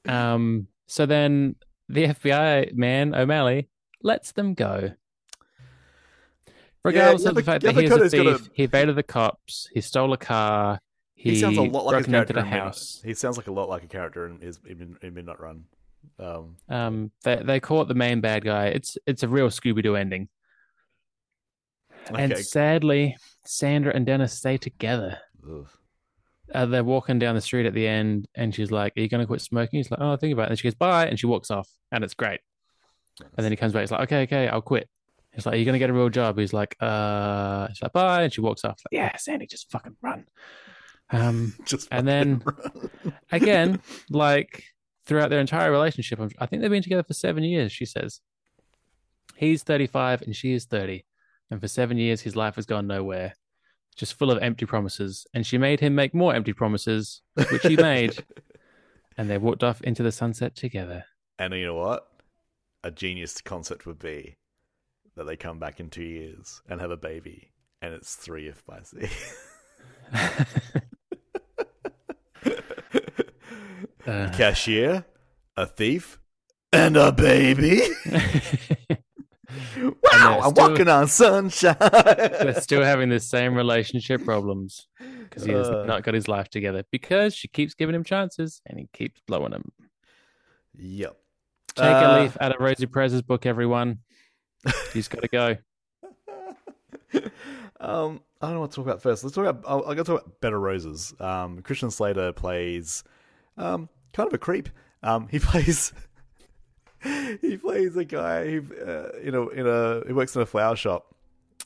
[0.07, 0.67] um.
[0.87, 1.55] So then
[1.89, 3.69] the FBI man O'Malley
[4.03, 4.91] lets them go.
[6.83, 8.95] Regardless yeah, of the the- fact yeah, that the he's a thief, a- he evaded
[8.95, 10.79] the cops, he stole a car,
[11.15, 13.01] he, he sounds a lot like a into character the in Midnight- house.
[13.03, 15.63] He sounds like a lot like a character in his in, in Midnight Run.
[16.19, 18.67] Um, Um, they they caught the main bad guy.
[18.67, 20.29] It's it's a real Scooby Doo ending,
[22.13, 25.17] and sadly, Sandra and Denis stay together.
[26.53, 29.21] Uh, they're walking down the street at the end, and she's like, "Are you going
[29.21, 31.19] to quit smoking?" He's like, "Oh, I think about it." And she goes, "Bye," and
[31.19, 32.39] she walks off, and it's great.
[33.19, 33.81] And then he comes back.
[33.81, 34.87] He's like, "Okay, okay, I'll quit."
[35.33, 37.93] He's like, "Are you going to get a real job?" He's like, "Uh," she's like,
[37.93, 38.79] "Bye," and she walks off.
[38.85, 40.25] Like, yeah, Sandy, just fucking run.
[41.09, 42.43] Um, Just And then-
[43.31, 44.63] again, like
[45.05, 47.71] throughout their entire relationship, I think they've been together for seven years.
[47.71, 48.21] She says
[49.35, 51.05] he's 35 and she is 30,
[51.51, 53.35] and for seven years his life has gone nowhere,
[53.95, 55.25] just full of empty promises.
[55.33, 57.21] And she made him make more empty promises,
[57.51, 58.23] which he made,
[59.17, 61.05] and they walked off into the sunset together.
[61.37, 62.07] And you know what?
[62.83, 64.37] A genius concept would be
[65.15, 68.65] that they come back in two years and have a baby, and it's three if
[68.65, 69.09] by sea.
[74.07, 75.03] Uh, Cashier,
[75.57, 76.19] a thief,
[76.71, 77.81] and a baby.
[79.77, 81.75] Wow, I'm still- walking on sunshine.
[81.79, 84.87] They're still having the same relationship problems
[85.23, 85.83] because he has Uh.
[85.85, 89.51] not got his life together because she keeps giving him chances and he keeps blowing
[89.51, 89.71] them.
[90.77, 91.15] yep.
[91.75, 93.99] Take Uh, a leaf out of Rosie Perez's book, everyone.
[94.93, 95.57] He's got to go.
[97.79, 99.23] um, I don't know what to talk about first.
[99.23, 99.63] Let's talk about.
[99.67, 101.13] I'll, I'll go talk about Bed of Roses.
[101.19, 103.03] Um, Christian Slater plays
[103.57, 104.69] um, kind of a creep.
[105.03, 105.93] Um, he plays.
[107.41, 110.75] He plays a guy who, uh, in a in a he works in a flower
[110.75, 111.13] shop,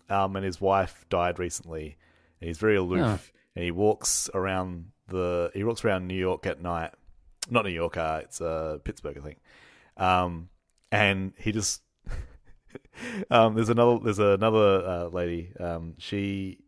[0.09, 1.97] um, and his wife died recently,
[2.41, 3.39] and he's very aloof, Oh.
[3.55, 6.91] and he walks around the he walks around New York at night,
[7.49, 9.37] not New York, uh, it's uh, Pittsburgh, I think,
[9.97, 10.49] um,
[10.91, 11.81] and he just
[13.31, 15.51] um, there's another there's another uh, lady.
[15.59, 16.59] Um, she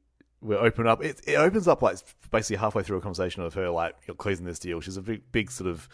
[0.41, 1.03] will open up.
[1.03, 1.97] It, it opens up like
[2.32, 4.80] basically halfway through a conversation of her like you're closing this deal.
[4.82, 5.89] She's a big big sort of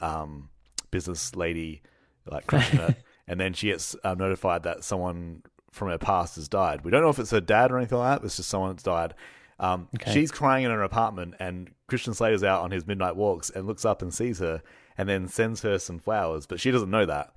[0.00, 0.48] um,
[0.90, 1.82] business lady,
[2.30, 2.96] like crushing it.
[3.30, 6.82] And then she gets uh, notified that someone from her past has died.
[6.82, 8.24] We don't know if it's her dad or anything like that.
[8.24, 9.12] It's just someone that's died.
[9.60, 10.14] Um, Okay.
[10.14, 13.84] She's crying in her apartment, and Christian Slater's out on his midnight walks and looks
[13.84, 14.62] up and sees her,
[14.96, 17.34] and then sends her some flowers, but she doesn't know that.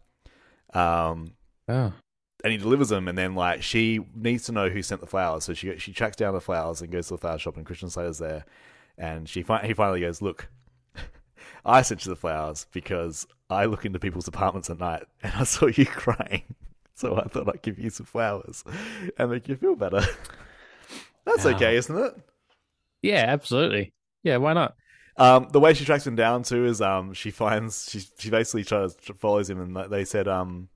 [0.73, 1.33] Um,
[1.67, 1.93] Oh,
[2.43, 5.43] and he delivers them, and then like she needs to know who sent the flowers,
[5.43, 7.89] so she she tracks down the flowers and goes to the flower shop, and Christian
[7.89, 8.45] Slater's there,
[8.97, 10.49] and she fi- he finally goes, "Look,
[11.66, 15.43] I sent you the flowers because I look into people's apartments at night, and I
[15.43, 16.43] saw you crying,
[16.95, 18.64] so I thought I'd give you some flowers
[19.18, 20.01] and make you feel better."
[21.26, 22.14] That's okay, isn't it?
[23.03, 23.93] Yeah, absolutely.
[24.24, 24.76] Yeah, why not?
[25.18, 28.64] Um, the way she tracks him down too is um, she finds she she basically
[28.64, 30.70] tries follows him, and they said um,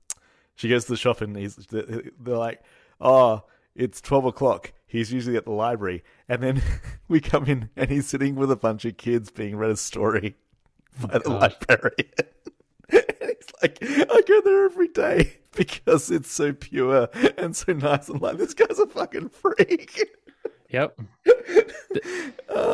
[0.54, 2.62] she goes to the shop and he's they're like,
[3.00, 4.72] oh, it's twelve o'clock.
[4.86, 6.62] He's usually at the library, and then
[7.08, 10.36] we come in and he's sitting with a bunch of kids being read a story
[11.00, 11.56] by the God.
[11.68, 12.12] librarian.
[12.90, 18.08] and he's like, I go there every day because it's so pure and so nice.
[18.08, 20.00] I'm like, this guy's a fucking freak.
[20.70, 21.00] Yep.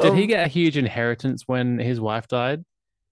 [0.03, 2.65] Did he get a huge inheritance when his wife died?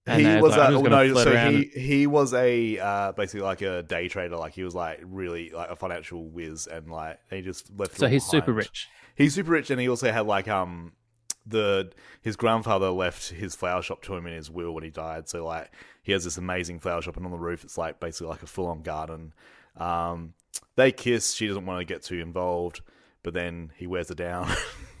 [0.07, 3.61] And he was like, a, no, so around he he was a uh, basically like
[3.61, 4.35] a day trader.
[4.35, 7.97] Like he was like really like a financial whiz, and like he just left.
[7.99, 8.87] So he's super rich.
[9.15, 10.93] He's super rich, and he also had like um
[11.51, 11.91] the
[12.21, 15.29] his grandfather left his flower shop to him in his will when he died.
[15.29, 15.71] So like
[16.03, 18.47] he has this amazing flower shop, and on the roof it's like basically like a
[18.47, 19.33] full on garden.
[19.77, 20.33] Um,
[20.75, 21.33] they kiss.
[21.33, 22.81] She doesn't want to get too involved,
[23.23, 24.51] but then he wears her down,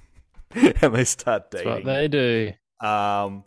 [0.51, 1.73] and they start That's dating.
[1.73, 2.53] what they do.
[2.85, 3.43] Um,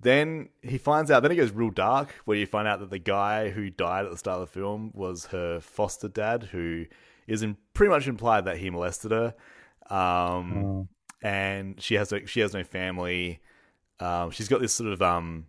[0.00, 1.22] then he finds out.
[1.22, 4.10] Then it goes real dark, where you find out that the guy who died at
[4.10, 6.84] the start of the film was her foster dad, who
[7.26, 9.34] is in, pretty much implied that he molested her.
[9.88, 10.88] Um,
[11.26, 13.40] and she has no, she has no family.
[13.98, 15.46] Um, she's got this sort of um,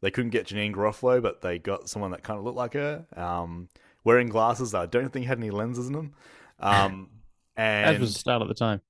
[0.00, 3.06] they couldn't get Janeane Garofalo, but they got someone that kind of looked like her.
[3.16, 3.68] Um,
[4.02, 6.14] wearing glasses that I don't think had any lenses in them.
[6.58, 7.10] Um,
[7.56, 8.80] and As was the start at the time.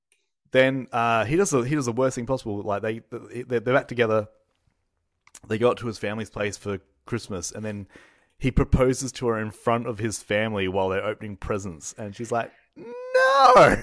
[0.52, 2.62] then uh, he does the, he does the worst thing possible.
[2.62, 4.28] Like they they're, they're back together.
[5.46, 7.86] They go up to his family's place for Christmas, and then
[8.38, 12.32] he proposes to her in front of his family while they're opening presents, and she's
[12.32, 13.76] like, "No."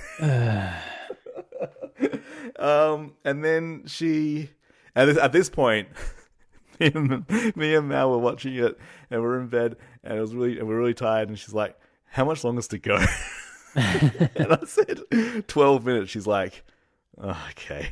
[2.57, 4.49] Um, and then she,
[4.95, 5.87] at this, at this point,
[6.79, 8.77] me and, me and Mal were watching it,
[9.09, 11.77] and we're in bed, and it was really, and we're really tired, and she's like,
[12.05, 12.97] "How much longer is to go?"
[13.77, 15.01] and I said,
[15.47, 16.11] 12 minutes.
[16.11, 16.63] She's like,
[17.21, 17.91] oh, okay.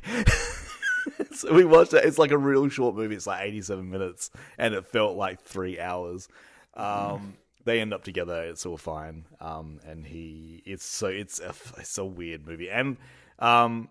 [1.31, 2.03] so we watched it.
[2.03, 3.15] It's like a real short movie.
[3.15, 6.27] It's like 87 minutes, and it felt like three hours.
[6.73, 8.43] Um, they end up together.
[8.43, 9.25] It's all fine.
[9.39, 12.69] Um, and he, it's so, it's a, it's a weird movie.
[12.71, 12.97] And,
[13.37, 13.89] um,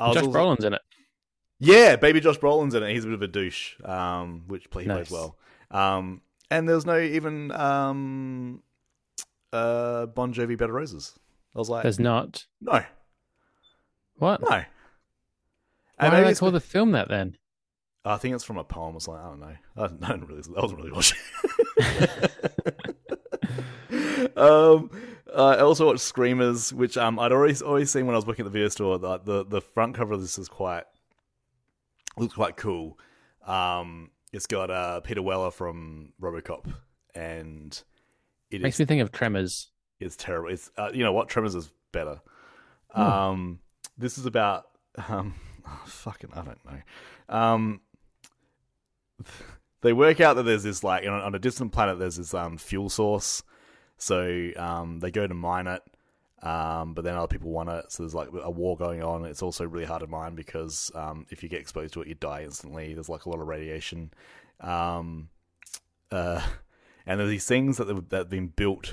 [0.00, 0.82] Josh also- Brolin's in it.
[1.58, 2.92] yeah, baby Josh Brolin's in it.
[2.92, 5.08] He's a bit of a douche, um, which he Nice.
[5.08, 5.36] plays well.
[5.70, 6.20] Um,
[6.50, 8.62] and there's no even um,
[9.52, 11.18] uh, Bon Jovi Bed of Roses.
[11.54, 12.46] I was like, There's not.
[12.60, 12.82] no,
[14.16, 14.40] What?
[14.42, 14.48] no.
[14.48, 14.66] Why
[15.98, 17.36] And do they call the film that then?
[18.04, 19.24] I think it's from a poem or something.
[19.24, 19.56] I don't know.
[19.76, 20.42] I don't, I don't really.
[20.56, 21.18] I wasn't really watching.
[24.36, 24.90] um,
[25.36, 28.46] I also watched Screamers, which um I'd always always seen when I was working at
[28.46, 28.98] the video store.
[28.98, 30.84] That the the front cover of this is quite
[32.16, 32.98] looks quite cool.
[33.46, 36.72] Um, it's got uh Peter Weller from RoboCop,
[37.14, 37.82] and
[38.50, 39.70] it Makes is me think of Tremors.
[40.00, 40.50] it's terrible.
[40.50, 42.20] It's uh, you know what Tremors is better.
[42.90, 43.00] Hmm.
[43.00, 43.58] Um,
[43.98, 44.66] this is about
[45.08, 45.34] um,
[45.66, 47.34] oh, fucking I don't know.
[47.36, 47.80] Um,
[49.82, 52.56] they work out that there's this like on, on a distant planet there's this um
[52.58, 53.42] fuel source,
[53.98, 55.82] so um they go to mine it.
[56.42, 59.24] Um, but then other people want it, so there's like a war going on.
[59.24, 62.14] It's also really hard to mine because um, if you get exposed to it, you
[62.14, 62.92] die instantly.
[62.92, 64.12] There's like a lot of radiation.
[64.60, 65.30] Um,
[66.12, 66.42] uh,
[67.06, 68.92] and there's these things that that have been built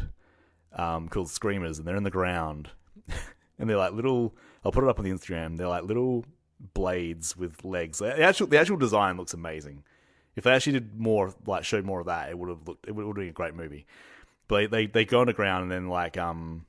[0.74, 2.70] um, called screamers, and they're in the ground,
[3.60, 4.34] and they're like little.
[4.64, 5.58] I'll put it up on the Instagram.
[5.58, 6.24] They're like little
[6.74, 8.00] blades with legs.
[8.00, 9.84] The actual the actual design looks amazing.
[10.36, 12.88] If they actually did more, like showed more of that, it would have looked.
[12.88, 13.86] It would have been a great movie.
[14.52, 16.66] But they they go underground, and then like um,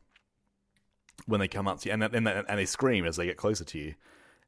[1.26, 3.64] when they come up to you, and then and they scream as they get closer
[3.64, 3.95] to you,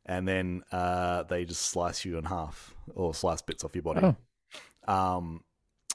[0.06, 4.14] and then uh, they just slice you in half or slice bits off your body.
[4.86, 4.92] Oh.
[4.94, 5.42] Um,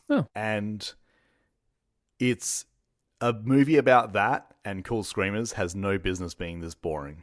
[0.10, 0.26] Oh.
[0.36, 0.92] and
[2.20, 2.66] it's
[3.22, 7.22] a movie about that and Cool Screamers has no business being this boring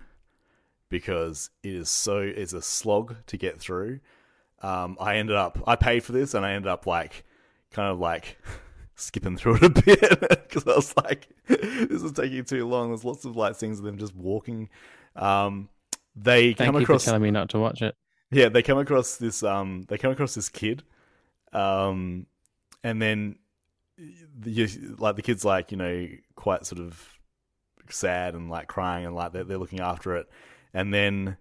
[0.89, 3.99] because it is so it's a slog to get through.
[4.63, 7.25] Um, I ended up I paid for this and I ended up like
[7.73, 8.39] kind of like
[8.97, 12.89] skipping through it a bit because I was like, this is taking too long.
[12.89, 14.69] There's lots of like scenes of them just walking.
[15.15, 15.69] Um,
[16.17, 17.95] they Thank come you across for telling me not to watch it.
[18.31, 20.83] yeah, they come across this um they come across this kid.
[21.53, 22.27] Um
[22.83, 23.37] and then
[24.39, 24.69] the,
[24.99, 27.19] like the kid's like, you know, quite sort of
[27.89, 30.29] sad and like crying and like they're, they're looking after it.
[30.73, 31.37] And then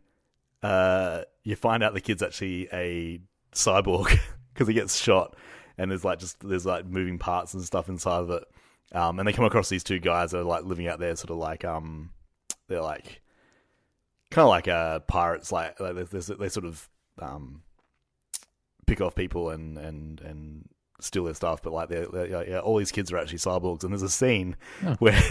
[0.61, 3.21] uh you find out the kid's actually a
[3.53, 4.19] cyborg
[4.53, 5.35] because he gets shot
[5.77, 8.43] and there's like just there's like moving parts and stuff inside of it.
[8.91, 11.31] Um and they come across these two guys that are like living out there sort
[11.31, 12.11] of like um
[12.67, 13.21] they're like
[14.31, 17.61] kind of like uh, pirates, like, like they, they, they sort of um,
[18.85, 20.69] pick off people and and and
[20.99, 21.61] steal their stuff.
[21.61, 24.55] But like, they're, they're, yeah, all these kids are actually cyborgs, and there's a scene
[24.85, 24.95] Oh.
[24.99, 25.21] where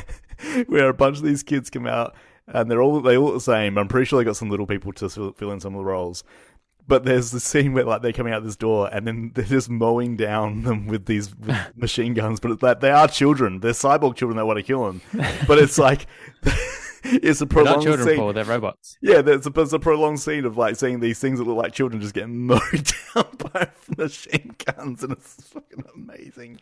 [0.67, 2.15] where a bunch of these kids come out
[2.47, 3.79] and they're all they all look the same.
[3.79, 6.25] I'm pretty sure they got some little people to fill in some of the roles.
[6.87, 9.71] But there's the scene where like they're coming out this door and then they're just
[9.71, 12.41] mowing down them with these with machine guns.
[12.41, 13.61] But it's like they are children.
[13.61, 15.01] They're cyborg children that want to kill them.
[15.47, 16.07] But it's like
[17.05, 18.17] it's a They're not prolonged children, scene.
[18.17, 18.33] Paul.
[18.33, 18.97] They're robots.
[19.01, 21.73] Yeah, there's a, there's a prolonged scene of like seeing these things that look like
[21.73, 22.61] children just getting mowed
[23.15, 26.61] down by machine guns, and it's fucking amazing.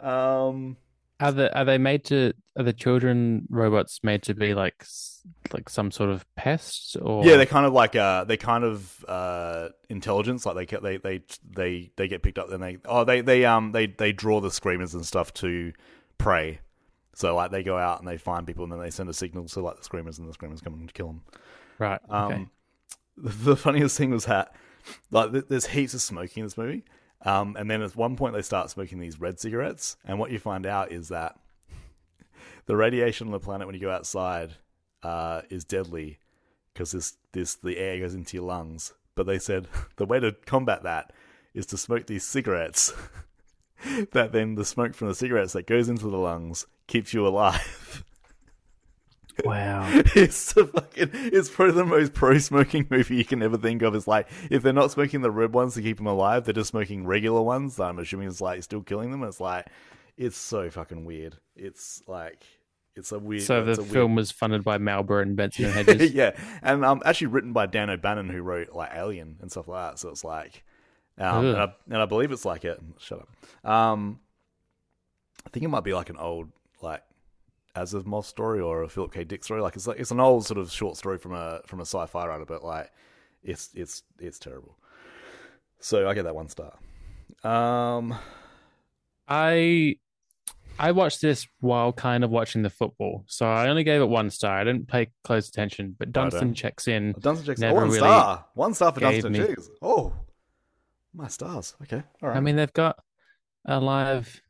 [0.00, 0.76] Um,
[1.20, 4.84] Are the are they made to are the children robots made to be like
[5.52, 9.04] like some sort of pests or yeah, they're kind of like uh, they kind of
[9.06, 13.04] uh, intelligence, like they get they they they they get picked up, and they oh
[13.04, 15.72] they they um they they draw the screamers and stuff to
[16.18, 16.60] prey.
[17.14, 19.44] So like they go out and they find people, and then they send a signal
[19.46, 21.22] to like the screamers, and the screamers come to kill them.
[21.78, 22.00] right?
[22.08, 22.46] Um, Okay.
[23.18, 24.54] the, the funniest thing was that
[25.10, 26.84] like there's heaps of smoking in this movie,
[27.24, 30.38] um, and then at one point they start smoking these red cigarettes, and what you
[30.38, 31.38] find out is that
[32.66, 34.54] the radiation on the planet when you go outside
[35.02, 36.18] uh, is deadly
[36.72, 38.92] because this this the air goes into your lungs.
[39.14, 41.12] But they said the way to combat that
[41.54, 42.92] is to smoke these cigarettes.
[44.12, 48.04] that then the smoke from the cigarettes that goes into the lungs keeps you alive.
[49.44, 49.88] Wow.
[50.16, 53.94] it's the fucking it's probably the most pro smoking movie you can ever think of.
[53.94, 56.70] It's like if they're not smoking the red ones to keep them alive, they're just
[56.70, 57.78] smoking regular ones.
[57.80, 59.22] I'm assuming it's like still killing them.
[59.24, 59.66] It's like
[60.16, 61.36] it's so fucking weird.
[61.56, 62.44] It's like
[62.96, 63.42] it's a weird.
[63.42, 66.12] So the a weird- film was funded by Marlboro and Benson and Hedges.
[66.12, 66.32] yeah,
[66.62, 69.98] and um, actually written by Dan O'Bannon, who wrote like Alien and stuff like that.
[69.98, 70.64] So it's like,
[71.18, 72.80] um, and, I, and I believe it's like it.
[72.98, 73.70] shut up.
[73.70, 74.20] Um,
[75.46, 76.48] I think it might be like an old
[76.82, 77.02] like
[77.76, 79.24] Asimov story or a Philip K.
[79.24, 79.60] Dick story.
[79.60, 82.26] Like it's like it's an old sort of short story from a from a sci-fi
[82.26, 82.90] writer, but like
[83.42, 84.76] it's it's it's terrible.
[85.80, 86.74] So I get that one star.
[87.44, 88.14] Um,
[89.28, 89.96] I
[90.78, 94.30] I watched this while kind of watching the football, so I only gave it one
[94.30, 94.58] star.
[94.58, 97.14] I didn't pay close attention, but Dunston checks in.
[97.20, 99.68] Dunston checks Never one really star, one star for Dunston me- Chicks.
[99.82, 100.12] Oh,
[101.14, 101.76] my stars.
[101.82, 102.36] Okay, all right.
[102.36, 102.98] I mean, they've got
[103.64, 104.40] a live.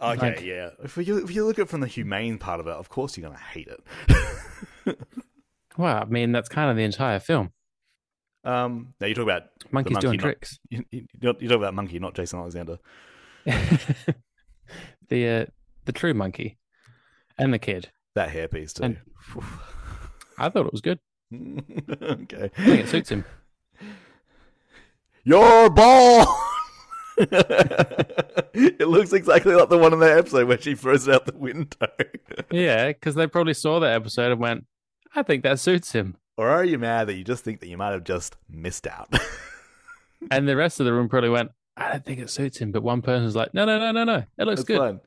[0.00, 0.70] Okay, Like- yeah.
[0.84, 3.16] If you if you look at it from the humane part of it, of course
[3.16, 4.98] you're gonna hate it.
[5.78, 7.52] Well, I mean, that's kind of the entire film.
[8.44, 10.58] um, now you talk about Monkeys monkey, doing not- tricks.
[10.70, 12.78] you, you, you talk about monkey, not Jason Alexander.
[13.44, 15.44] the uh,
[15.84, 16.56] the true monkey
[17.36, 17.90] and the kid.
[18.14, 18.84] That hairpiece too.
[18.84, 18.98] And-
[20.38, 20.98] I thought it was good.
[21.34, 23.24] okay, I think it suits him.
[25.24, 26.26] your ball.
[28.54, 31.36] it looks exactly like the one in that episode where she throws it out the
[31.36, 31.86] window.
[32.50, 34.66] Yeah, because they probably saw that episode and went,
[35.14, 37.76] "I think that suits him." or are you mad that you just think that you
[37.78, 39.12] might have just missed out?
[40.30, 42.82] And the rest of the room probably went, "I don't think it suits him." But
[42.82, 44.98] one person's like, "No, no, no, no, no, it looks It's good."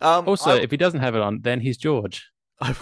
[0.00, 2.30] Um, Also, I- if he doesn't have it on, then he's George.
[2.60, 2.74] I,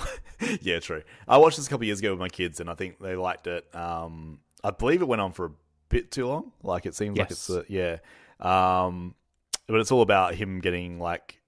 [0.61, 1.03] yeah, true.
[1.27, 3.17] I watched this a couple of years ago with my kids, and I think they
[3.17, 3.75] liked it.
[3.75, 5.51] Um, I believe it went on for a
[5.89, 6.53] bit too long.
[6.63, 7.97] Like it seems like it's a, yeah.
[8.43, 9.15] Um,
[9.69, 11.41] but it's all about him getting like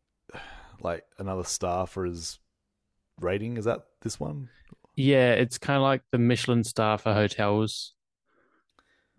[0.81, 2.39] like another star for his
[3.21, 3.57] rating.
[3.57, 4.49] Is that this one?
[4.97, 7.95] Yeah, it's kind of like the Michelin star for hotels.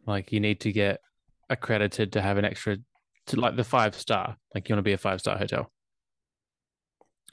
[0.07, 1.01] Like you need to get
[1.49, 2.77] accredited to have an extra,
[3.27, 4.37] to like the five star.
[4.53, 5.69] Like you want to be a five star hotel.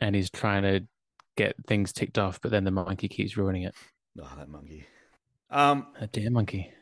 [0.01, 0.81] And he's trying to
[1.37, 3.75] get things ticked off, but then the monkey keeps ruining it.
[4.21, 4.87] Oh, that monkey.
[5.51, 6.73] Um, A dear monkey,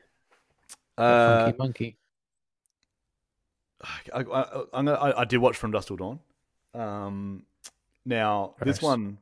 [0.97, 1.97] uh, funky monkey.
[3.83, 6.21] I, I, gonna, I, I did watch From Dusk Till Dawn.
[6.75, 7.45] Um,
[8.05, 9.19] now this one,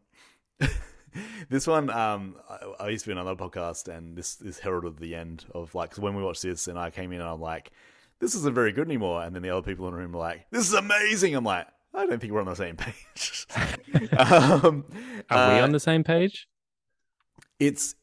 [1.48, 4.98] this one, um, I, I used to be on another podcast, and this is heralded
[4.98, 7.40] the end of like 'cause when we watched this, and I came in and I'm
[7.40, 7.70] like,
[8.20, 10.46] this isn't very good anymore, and then the other people in the room were like,
[10.50, 11.34] this is amazing.
[11.34, 13.46] I'm like, I don't think we're on the same page.
[14.18, 14.84] um,
[15.30, 16.48] Are we uh, on the same page?
[17.58, 17.94] It's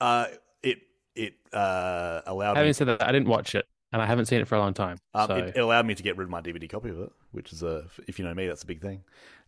[0.00, 0.26] uh,
[0.62, 0.78] it
[1.14, 4.40] it uh allowed me Having said that, I didn't watch it, and I haven't seen
[4.40, 4.98] it for a long time.
[5.14, 7.10] Um, so it, it allowed me to get rid of my DVD copy of it,
[7.32, 9.02] which is a, if you know me, that's a big thing.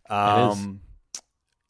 [0.05, 0.11] is.
[0.11, 0.81] Um,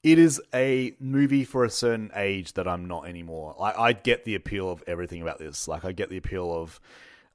[0.03, 3.55] it is a movie for a certain age that I'm not anymore.
[3.57, 5.67] Like I get the appeal of everything about this.
[5.67, 6.79] Like I get the appeal of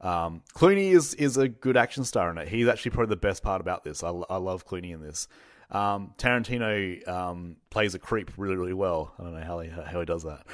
[0.01, 2.49] um, Clooney is is a good action star in it.
[2.49, 4.05] He's actually probably the best part about this.
[4.05, 5.29] I, I love Clooney in this.
[5.71, 9.15] Um, Tarantino um, plays a creep really really well.
[9.19, 10.47] I don't know how he how he does that.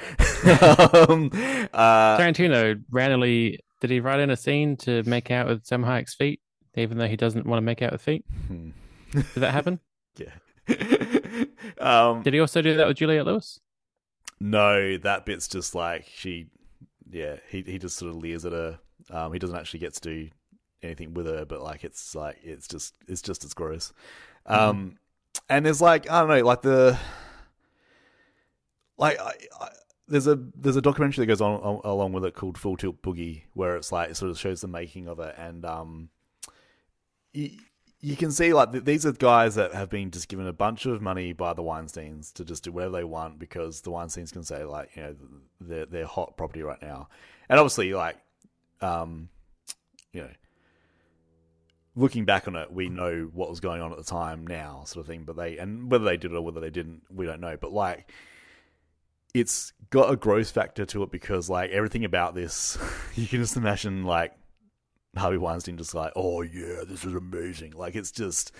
[1.08, 1.30] um,
[1.72, 6.14] uh, Tarantino randomly did he write in a scene to make out with Salma Hayek's
[6.14, 6.40] feet,
[6.74, 8.24] even though he doesn't want to make out with feet?
[8.46, 8.70] hmm.
[9.12, 9.78] Did that happen?
[10.16, 10.32] yeah.
[11.78, 13.60] um, Did he also do that with Juliette Lewis?
[14.40, 16.46] No, that bit's just like she,
[17.10, 18.78] yeah, he he just sort of leers at her.
[19.10, 20.30] Um, he doesn't actually get to do
[20.82, 23.92] anything with her, but like it's like it's just it's just as gross.
[24.46, 24.96] Um,
[25.50, 26.98] and there's like I don't know, like the
[28.96, 29.68] like I, I,
[30.08, 33.02] there's a there's a documentary that goes on, on along with it called Full Tilt
[33.02, 36.08] Boogie, where it's like it sort of shows the making of it, and um,
[37.32, 37.50] you,
[38.00, 40.84] you can see like th- these are guys that have been just given a bunch
[40.86, 44.44] of money by the Weinstein's to just do whatever they want because the Weinstein's can
[44.44, 45.16] say like you know
[45.60, 47.08] they're they're hot property right now,
[47.48, 48.16] and obviously like
[48.82, 49.28] um,
[50.12, 50.30] you know
[51.96, 55.04] looking back on it, we know what was going on at the time now, sort
[55.04, 55.24] of thing.
[55.24, 57.56] But they and whether they did it or whether they didn't, we don't know.
[57.56, 58.10] But like,
[59.34, 62.78] it's got a growth factor to it because like everything about this,
[63.14, 64.32] you can just imagine like
[65.16, 67.72] Harvey Weinstein just like, oh yeah, this is amazing.
[67.72, 68.52] Like it's just,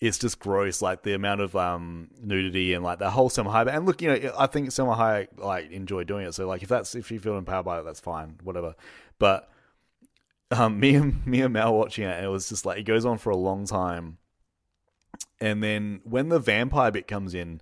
[0.00, 0.82] it's just gross.
[0.82, 3.74] Like the amount of um nudity and like the whole Salma Hayek.
[3.74, 6.34] And look, you know, I think Salma Hayek like enjoy doing it.
[6.34, 8.74] So like if that's if you feel empowered by it, that's fine, whatever.
[9.18, 9.50] But
[10.50, 13.18] um, me and me and Mal watching it, it was just like it goes on
[13.18, 14.18] for a long time,
[15.40, 17.60] and then when the vampire bit comes in,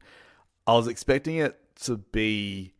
[0.66, 2.74] I was expecting it to be,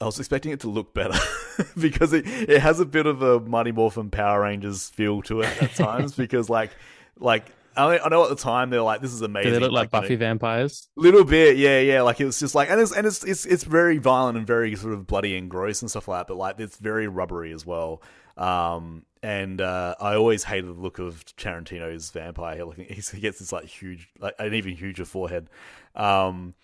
[0.00, 1.18] I was expecting it to look better
[1.80, 5.62] because it it has a bit of a Mighty Morphin Power Rangers feel to it
[5.62, 6.70] at times because like
[7.18, 7.46] like.
[7.74, 9.90] I I know at the time they're like, "This is amazing." Do they look like
[9.90, 10.90] you know, Buffy vampires?
[10.94, 12.02] little bit, yeah, yeah.
[12.02, 14.76] Like it was just like, and it's and it's it's it's very violent and very
[14.76, 16.26] sort of bloody and gross and stuff like that.
[16.26, 18.02] But like it's very rubbery as well.
[18.36, 22.64] Um, and uh, I always hated the look of Tarantino's vampire.
[22.64, 25.48] Like he gets this like huge, like an even huger forehead.
[25.94, 26.54] Um,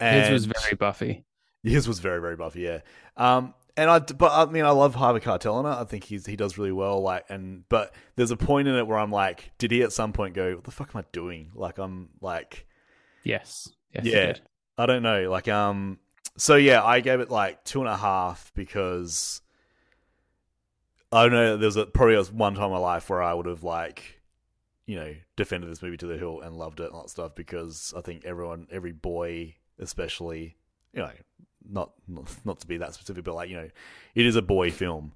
[0.00, 1.24] and His was very Buffy.
[1.62, 2.80] his was very very buffy, yeah.
[3.16, 5.74] Um, and I, but I mean, I love Harvey Keitel in it.
[5.74, 7.00] I think he's he does really well.
[7.00, 10.12] Like, and but there's a point in it where I'm like, did he at some
[10.12, 12.66] point go, "What the fuck am I doing?" Like, I'm like.
[13.24, 13.70] Yes.
[13.94, 14.04] Yes.
[14.04, 14.34] Yeah.
[14.76, 15.30] I don't know.
[15.30, 15.98] Like, um,
[16.36, 19.40] so yeah, I gave it like two and a half because
[21.10, 21.56] I don't know.
[21.56, 24.20] There's a probably was one time in my life where I would have like,
[24.84, 27.34] you know, defended this movie to the hill and loved it and all that stuff
[27.34, 30.56] because I think everyone, every boy, especially,
[30.92, 31.10] you know,
[31.68, 31.92] not
[32.44, 33.70] not, to be that specific, but like you know,
[34.14, 35.12] it is a boy film.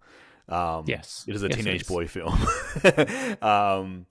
[0.48, 1.24] Um, Yes.
[1.28, 1.88] it is a Yes, teenage is.
[1.88, 2.32] boy film.
[3.42, 4.06] um,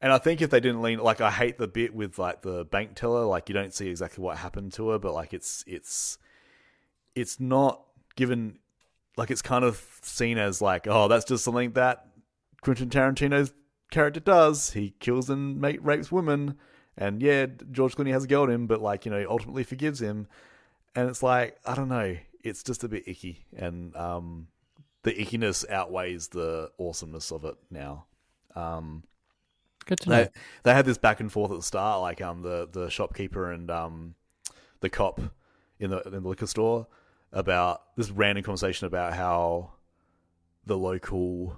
[0.00, 2.64] and I think if they didn't lean, like I hate the bit with like the
[2.64, 6.18] bank teller, like you don't see exactly what happened to her, but like it's it's
[7.14, 7.82] it's not
[8.16, 8.58] given,
[9.16, 12.06] like it's kind of seen as like oh that's just something that
[12.62, 13.52] Quentin Tarantino's
[13.90, 14.72] character does.
[14.72, 16.56] He kills and mate rapes women,
[16.96, 19.64] and yeah, George Clooney has a go at him, but like you know he ultimately
[19.64, 20.26] forgives him,
[20.94, 24.48] and it's like I don't know, it's just a bit icky, and um,
[25.02, 28.06] the ickiness outweighs the awesomeness of it now.
[28.54, 29.04] Um,
[29.86, 30.16] Good to know.
[30.24, 30.28] they
[30.64, 33.70] they had this back and forth at the start, like um the the shopkeeper and
[33.70, 34.14] um
[34.80, 35.20] the cop
[35.78, 36.86] in the in the liquor store
[37.32, 39.72] about this random conversation about how
[40.66, 41.56] the local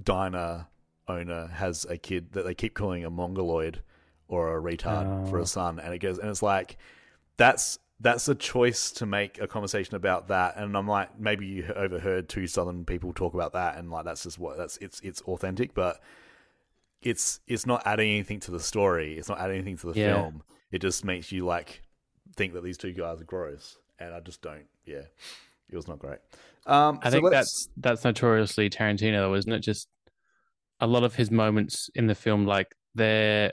[0.00, 0.66] diner
[1.08, 3.82] owner has a kid that they keep calling a mongoloid
[4.32, 5.42] or a retard for Oh.
[5.42, 6.76] a son, and it goes and it's like
[7.36, 11.72] that's that's a choice to make a conversation about that and i'm like maybe you
[11.76, 15.20] overheard two southern people talk about that and like that's just what that's it's it's
[15.22, 16.00] authentic but
[17.00, 20.14] it's it's not adding anything to the story it's not adding anything to the Yeah.
[20.14, 21.82] film it just makes you like
[22.36, 25.02] think that these two guys are gross and i just don't yeah
[25.70, 26.18] it was not great
[26.66, 29.60] um I so think let's- that's that's notoriously Tarantino, though, isn't it?
[29.60, 29.88] Just
[30.80, 33.52] a lot of his moments in the film, like they're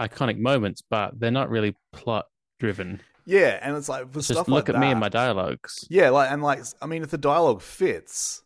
[0.00, 2.26] iconic moments, but they're not really plot
[2.58, 3.00] driven.
[3.26, 5.86] yeah and it's like for Just look like at me and my dialogues.
[5.90, 8.42] Yeah, like and like I mean, if the dialogue fits,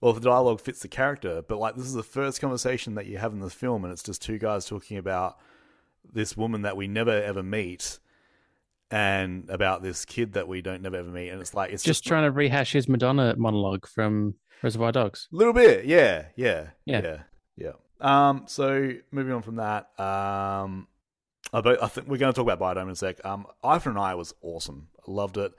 [0.00, 3.06] or if the dialogue fits the character, but like this is the first conversation that
[3.06, 5.38] you have in the film, and it's just two guys talking about
[6.12, 7.98] this woman that we never ever meet,
[8.90, 12.02] and about this kid that we don't never ever meet, and it's like it's Just
[12.02, 15.28] just, trying to rehash his Madonna monologue from Reservoir Dogs.
[15.32, 17.00] a little bit, yeah, yeah, Yeah.
[17.02, 17.18] yeah,
[17.56, 17.72] yeah.
[18.00, 20.86] Um, so moving on from that, um,
[21.52, 23.24] I, I think we're going to talk about Biodome in a sec.
[23.24, 24.88] Um, Eye for an Eye was awesome.
[25.06, 25.52] Loved it.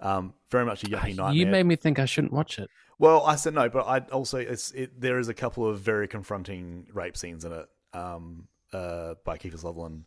[0.00, 1.32] Um, very much a yuppie nightmare.
[1.32, 2.68] You made me think I shouldn't watch it.
[2.98, 6.08] Well, I said no, but I also it's it, there is a couple of very
[6.08, 7.66] confronting rape scenes in it.
[7.92, 10.04] Um, uh, by Kiefer Sutherland,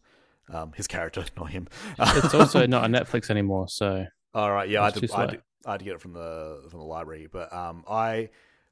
[0.49, 1.67] um, his character, not him.
[1.99, 5.29] It's also not on Netflix anymore, so All right, yeah, I had, to, I, had
[5.31, 8.29] to, I get it from the from the library, but um, I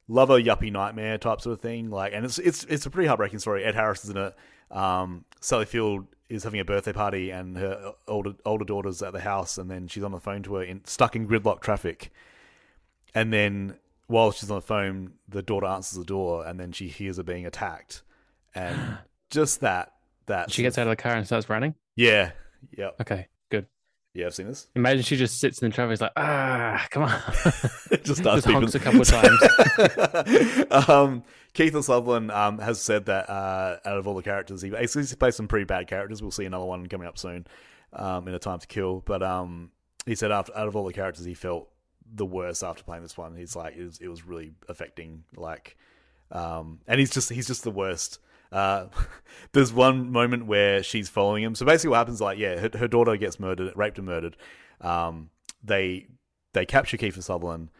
[0.08, 1.90] love a yuppie nightmare type sort of thing.
[1.90, 3.64] Like, and it's it's it's a pretty heartbreaking story.
[3.64, 4.34] Ed Harris is in it.
[4.70, 9.20] Um, Sally Field is having a birthday party, and her older older daughter's at the
[9.20, 12.10] house, and then she's on the phone to her, in, stuck in gridlock traffic,
[13.14, 13.76] and then
[14.06, 17.22] while she's on the phone, the daughter answers the door, and then she hears her
[17.22, 18.02] being attacked,
[18.54, 18.98] and
[19.30, 19.92] just that
[20.26, 21.74] that she gets out of the car and starts running.
[21.96, 22.32] yeah
[22.76, 23.66] yeah Okay, good.
[24.14, 24.68] yeah I've seen this.
[24.76, 27.10] Imagine she just sits in the traffic, like, ah, come on.
[28.04, 29.40] just starts Just honks a couple of times.
[30.88, 31.22] um,
[31.58, 35.34] Kiefer Sutherland um, has said that uh, out of all the characters, he basically plays
[35.34, 36.22] some pretty bad characters.
[36.22, 37.48] We'll see another one coming up soon
[37.92, 39.02] um, in A Time to Kill.
[39.04, 39.72] But um,
[40.06, 41.68] he said after out of all the characters, he felt
[42.14, 43.34] the worst after playing this one.
[43.34, 45.24] He's like, it was, it was really affecting.
[45.36, 45.76] Like,
[46.30, 48.20] um, and he's just he's just the worst.
[48.52, 48.86] Uh,
[49.52, 51.56] there's one moment where she's following him.
[51.56, 52.18] So basically, what happens?
[52.18, 54.36] Is like, yeah, her, her daughter gets murdered, raped and murdered.
[54.80, 55.30] Um,
[55.64, 56.06] they
[56.52, 57.70] they capture Kiefer Sutherland,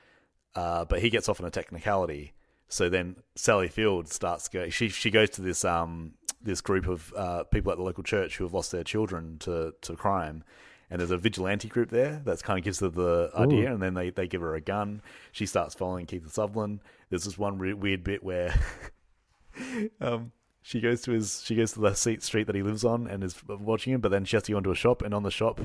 [0.56, 2.32] uh, but he gets off on a technicality.
[2.68, 4.68] So then Sally Field starts go.
[4.68, 6.12] She she goes to this um
[6.42, 9.72] this group of uh, people at the local church who have lost their children to
[9.82, 10.44] to crime,
[10.90, 13.94] and there's a vigilante group there that kind of gives her the idea, and then
[13.94, 15.02] they, they give her a gun.
[15.32, 16.80] She starts following Kiefer Sutherland.
[17.10, 18.54] There's this one re- weird bit where
[20.00, 23.08] um, she goes to his she goes to the seat street that he lives on
[23.08, 25.22] and is watching him, but then she has to go into a shop, and on
[25.22, 25.60] the shop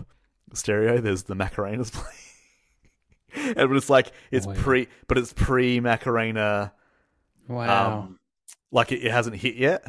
[0.54, 1.91] stereo there's the Macarenas
[3.34, 3.56] playing.
[3.58, 4.54] and it's like it's Wow.
[4.56, 6.74] pre, but it's pre Macarena.
[7.48, 8.00] Wow.
[8.04, 8.20] Um,
[8.72, 9.86] like it, it hasn't hit yet.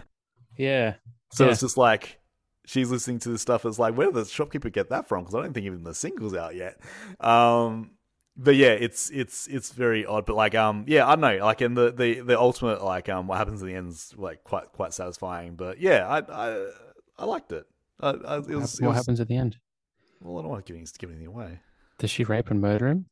[0.56, 0.94] yeah.
[1.32, 1.50] So Yeah.
[1.52, 2.20] it's just like
[2.66, 3.64] she's listening to this stuff.
[3.64, 5.24] It's like, where did the shopkeeper get that from?
[5.24, 6.80] Because I don't think even the single's out yet.
[7.20, 7.90] Um,
[8.36, 10.26] but yeah, it's it's it's very odd.
[10.26, 11.44] But like, um, yeah, I don't know.
[11.44, 14.64] Like, and the the the ultimate like um, what happens in the end's like quite
[14.72, 15.54] quite satisfying.
[15.56, 16.18] But yeah, I
[16.52, 16.70] I
[17.18, 17.66] I liked it.
[18.00, 19.56] I, I, it was, it what was happens at the end?
[20.20, 21.60] well, I don't want to give, give anything away.
[21.98, 23.06] Does she rape and murder him?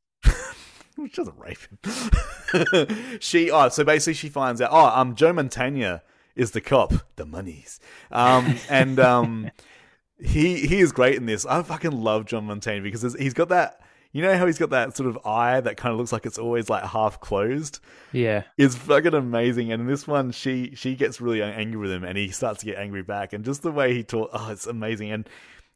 [1.05, 3.19] She doesn't rape him.
[3.21, 6.03] she oh, so basically she finds out oh um Joe Mantegna
[6.37, 7.81] is the cop, the monies.
[8.11, 9.51] Um and um
[10.21, 11.47] he he is great in this.
[11.47, 13.81] I fucking love John Mantegna because he's got that
[14.13, 16.39] you know how he's got that sort of eye that kind of looks like it's
[16.39, 17.81] always like half closed.
[18.13, 18.43] Yeah.
[18.59, 19.73] It's fucking amazing.
[19.73, 22.67] And in this one, she she gets really angry with him, and he starts to
[22.67, 23.33] get angry back.
[23.33, 25.11] And just the way he talks, oh, it's amazing.
[25.11, 25.29] And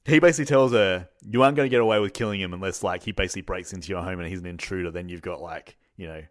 [0.06, 3.02] he basically tells her, "You aren't going to get away with killing him unless like
[3.02, 4.90] he basically breaks into your home and he's an intruder.
[4.90, 6.22] Then you've got like you know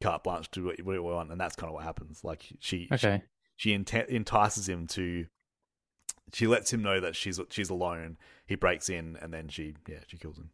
[0.00, 2.24] carte blanche to do what you want." And that's kind of what happens.
[2.24, 3.22] Like she Okay.
[3.56, 5.26] she, she enti- entices him to.
[6.32, 8.16] She lets him know that she's she's alone.
[8.46, 10.50] He breaks in, and then she yeah she kills him.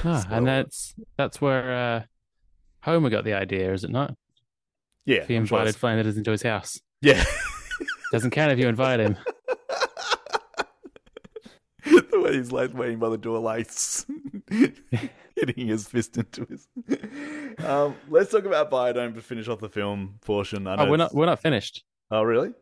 [0.00, 0.24] Spoiler.
[0.30, 2.02] and that's that's where uh,
[2.82, 4.14] Homer got the idea, is it not?
[5.04, 6.80] Yeah, He invited Flanders into his house.
[7.00, 7.24] yeah.
[8.12, 9.16] Doesn't count if you invite him.
[12.10, 13.70] the way he's like waiting by the door, like
[15.36, 16.68] hitting his fist into his.
[17.58, 20.66] Um, let's talk about Biodome to finish off the film portion.
[20.66, 21.84] I Oh, we're not we're not finished.
[22.10, 22.52] Oh, really?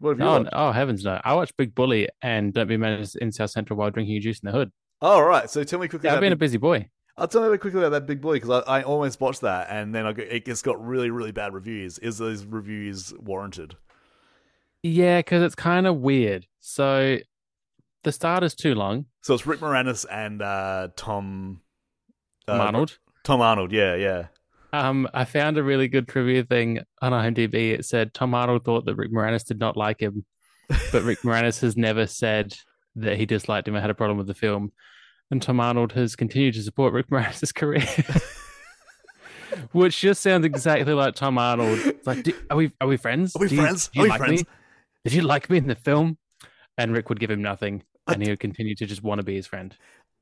[0.00, 0.50] What have you Oh, watched?
[0.52, 1.20] oh heavens no!
[1.22, 4.40] I watched Big Bully and Don't Be Menace in South Central while drinking your juice
[4.40, 4.72] in the hood.
[5.00, 5.48] Oh, all right.
[5.48, 6.08] So tell me quickly.
[6.08, 6.88] Yeah, I've been a busy boy.
[7.16, 9.94] I'll tell me quickly about that Big Bully because I, I almost watched that and
[9.94, 11.98] then I got, it just got really, really bad reviews.
[11.98, 13.76] Is those reviews warranted?
[14.82, 16.46] Yeah, because it's kind of weird.
[16.60, 17.18] So
[18.04, 19.06] the start is too long.
[19.22, 21.60] So it's Rick Moranis and uh, Tom
[22.48, 22.98] uh, Arnold.
[23.24, 23.72] Tom Arnold.
[23.72, 24.26] Yeah, yeah.
[24.72, 27.72] Um, I found a really good trivia thing on IMDb.
[27.72, 30.24] It said Tom Arnold thought that Rick Moranis did not like him,
[30.92, 32.54] but Rick Moranis has never said
[32.96, 34.72] that he disliked him or had a problem with the film.
[35.32, 37.84] And Tom Arnold has continued to support Rick Moranis' career,
[39.72, 41.78] which just sounds exactly like Tom Arnold.
[41.84, 43.34] It's like, "Do- are we are we friends?
[43.36, 43.88] Are we Do you- friends?
[43.88, 44.48] do you Are we like friends?" Me?
[45.04, 46.18] Did you like me in the film?
[46.78, 47.82] And Rick would give him nothing,
[48.14, 49.76] and he would continue to just want to be his friend.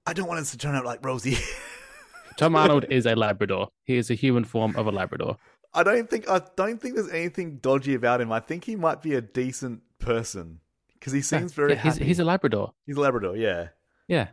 [0.07, 1.39] I don't want us to turn out like Rosie.
[2.39, 3.69] Tom Arnold is a Labrador.
[3.85, 5.37] He is a human form of a Labrador.
[5.75, 8.33] I don't think I don't think there's anything dodgy about him.
[8.33, 10.61] I think he might be a decent person
[10.95, 12.05] because he seems very Yeah, he's, happy.
[12.07, 12.73] he's a Labrador.
[12.87, 13.69] He's a Labrador, yeah.
[14.07, 14.29] Yeah.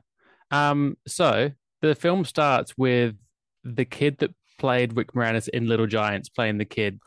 [0.51, 0.97] Um.
[1.07, 1.51] So
[1.81, 3.15] the film starts with
[3.63, 6.99] the kid that played Rick Moranis in Little Giants playing the kid,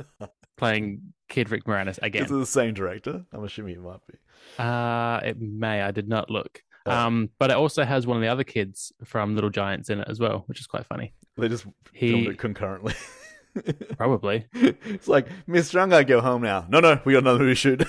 [0.56, 2.24] playing Kid Rick Moranis Is again.
[2.24, 3.24] it the same director?
[3.32, 4.14] I'm assuming it might be.
[4.58, 5.82] Uh, it may.
[5.82, 6.62] I did not look.
[6.86, 6.90] Oh.
[6.92, 10.08] Um, but it also has one of the other kids from Little Giants in it
[10.08, 11.12] as well, which is quite funny.
[11.36, 12.94] They just He- filmed it concurrently.
[13.98, 14.46] Probably.
[14.54, 16.64] it's like, Miss Strong, I go home now.
[16.68, 17.82] No, no, we got another movie shoot.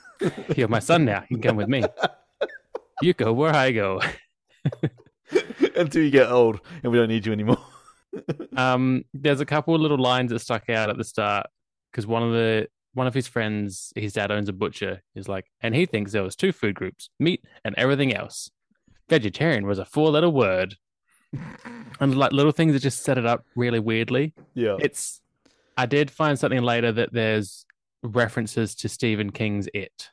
[0.56, 1.24] You're my son now.
[1.28, 1.82] You can come with me.
[3.02, 4.00] You go where I go.
[5.76, 7.58] Until you get old and we don't need you anymore.
[8.56, 11.46] Um, there's a couple of little lines that stuck out at the start
[11.90, 15.46] because one of the one of his friends, his dad owns a butcher, is like,
[15.60, 18.50] and he thinks there was two food groups: meat and everything else.
[19.08, 20.76] Vegetarian was a four-letter word,
[22.00, 24.32] and like little things that just set it up really weirdly.
[24.54, 24.76] yeah.
[24.80, 25.20] It's.
[25.76, 27.66] I did find something later that there's
[28.04, 30.10] references to Stephen King's It.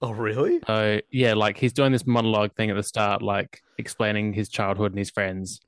[0.00, 0.60] oh, really?
[0.66, 4.92] So yeah, like he's doing this monologue thing at the start, like explaining his childhood
[4.92, 5.60] and his friends.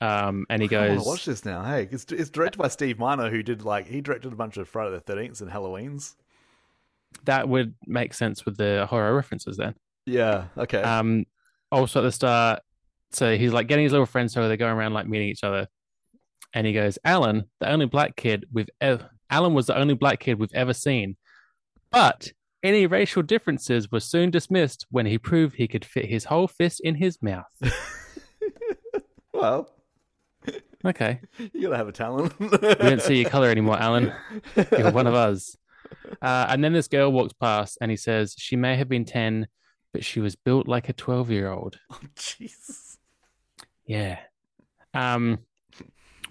[0.00, 1.62] Um, and he goes, watch this now.
[1.64, 4.68] Hey, it's, it's directed by Steve Miner, who did like he directed a bunch of
[4.68, 6.16] Friday the Thirteenth and Halloween's.
[7.24, 9.74] that would make sense with the horror references then.
[10.04, 10.44] Yeah.
[10.58, 10.82] Okay.
[10.82, 11.24] Um,
[11.72, 12.60] also at the start,
[13.10, 15.66] so he's like getting his little friends so they're going around like meeting each other,
[16.52, 20.20] and he goes, "Alan, the only black kid we've ever, Alan was the only black
[20.20, 21.16] kid we've ever seen,
[21.90, 22.30] but
[22.62, 26.80] Any racial differences were soon dismissed when he proved he could fit his whole fist
[26.84, 27.46] in his mouth.
[29.32, 29.68] Well,
[30.84, 31.20] Okay.
[31.52, 32.32] you gotta have a talent.
[32.40, 34.12] We don't see your color anymore, Alan.
[34.76, 35.56] You're one of us.
[36.20, 39.46] Uh, and then this girl walks past and he says, She may have been 10,
[39.92, 41.78] but she was built like a 12 year old.
[42.16, 42.98] Jesus.
[43.86, 44.18] Yeah.
[44.94, 45.38] Um,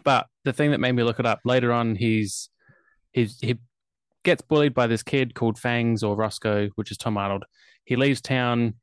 [0.03, 2.49] but the thing that made me look it up later on, he's
[3.11, 3.57] he's he
[4.23, 7.45] gets bullied by this kid called Fangs or Roscoe, which is Tom Arnold.
[7.85, 8.75] He leaves town.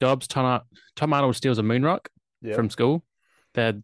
[0.00, 0.62] Dobbs Tom,
[0.96, 2.08] Tom Arnold steals a moon rock
[2.42, 2.54] Yeah.
[2.54, 3.04] from school.
[3.54, 3.80] They're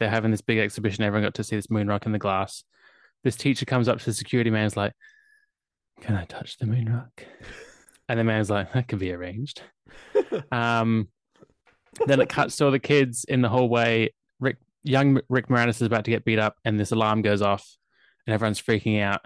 [0.00, 1.04] they're having this big exhibition.
[1.04, 2.64] Everyone got to see this moon rock in the glass.
[3.22, 4.64] This teacher comes up to the security man.
[4.64, 4.94] Is like,
[6.00, 7.24] "Can I touch the moon rock?"
[8.08, 9.62] And the man's like, "That can be arranged."
[10.52, 11.08] um,
[12.06, 14.12] then it cuts to all the kids in the hallway.
[14.40, 17.76] Rick, young Rick Moranis is about to get beat up, and this alarm goes off,
[18.26, 19.20] and everyone's freaking out.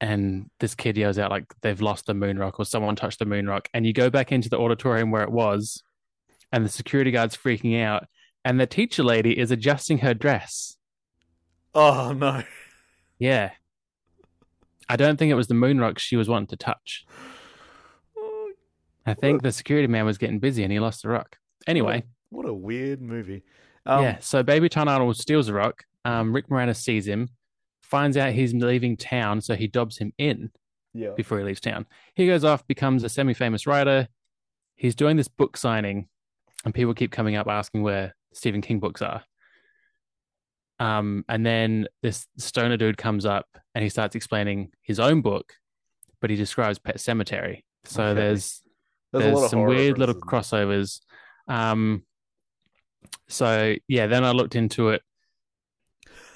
[0.00, 3.26] And this kid yells out like they've lost the moon rock or someone touched the
[3.26, 3.68] moon rock.
[3.74, 5.82] And you go back into the auditorium where it was,
[6.50, 8.06] and the security guard's freaking out,
[8.44, 10.76] and the teacher lady is adjusting her dress.
[11.74, 12.42] Oh no.
[13.18, 13.50] Yeah.
[14.88, 17.04] I don't think it was the moon rock she was wanting to touch.
[19.06, 21.36] I think the security man was getting busy and he lost the rock.
[21.66, 23.42] Anyway, What a weird movie.
[23.86, 24.16] Um, yeah.
[24.20, 25.84] So Baby Tom Arnold steals the rock.
[26.04, 27.28] Um, Rick Moranis sees him,
[27.82, 30.50] finds out he's leaving town, so he dobs him in
[30.94, 31.10] Yeah.
[31.16, 31.86] before he leaves town.
[32.14, 34.08] He goes off, becomes a semi-famous writer.
[34.76, 36.08] He's doing this book signing,
[36.64, 39.22] and people keep coming up asking where Stephen King books are.
[40.78, 45.52] Um, and then this stoner dude comes up and he starts explaining his own book,
[46.20, 47.64] but he describes Pet Sematary.
[47.84, 48.14] So Okay.
[48.14, 48.62] there's
[49.12, 51.00] There's, there's, a lot of some weird little crossovers.
[51.48, 52.04] Um,
[53.28, 55.02] so yeah, then I looked into it.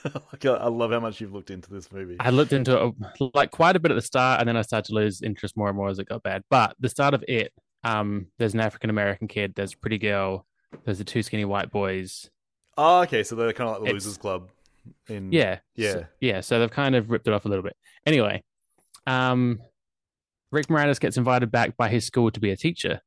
[0.33, 2.17] Like, I I love how much you've looked into this movie.
[2.21, 4.89] I looked into it like quite a bit at the start, and then I started
[4.89, 6.43] to lose interest more and more as it got bad.
[6.51, 7.55] But the start of it,
[7.85, 10.47] um, there's an African American kid, there's a pretty girl,
[10.85, 12.31] there's the two skinny white boys.
[12.77, 13.23] Oh, okay.
[13.23, 14.51] So they're kind of like the It's- Losers Club.
[15.09, 15.93] In Yeah, Yeah.
[15.93, 16.41] so, yeah.
[16.43, 17.75] So they've kind of ripped it off a little bit.
[18.05, 18.43] Anyway,
[19.07, 19.61] um,
[20.51, 23.01] Rick Moranis gets invited back by his school to be a teacher,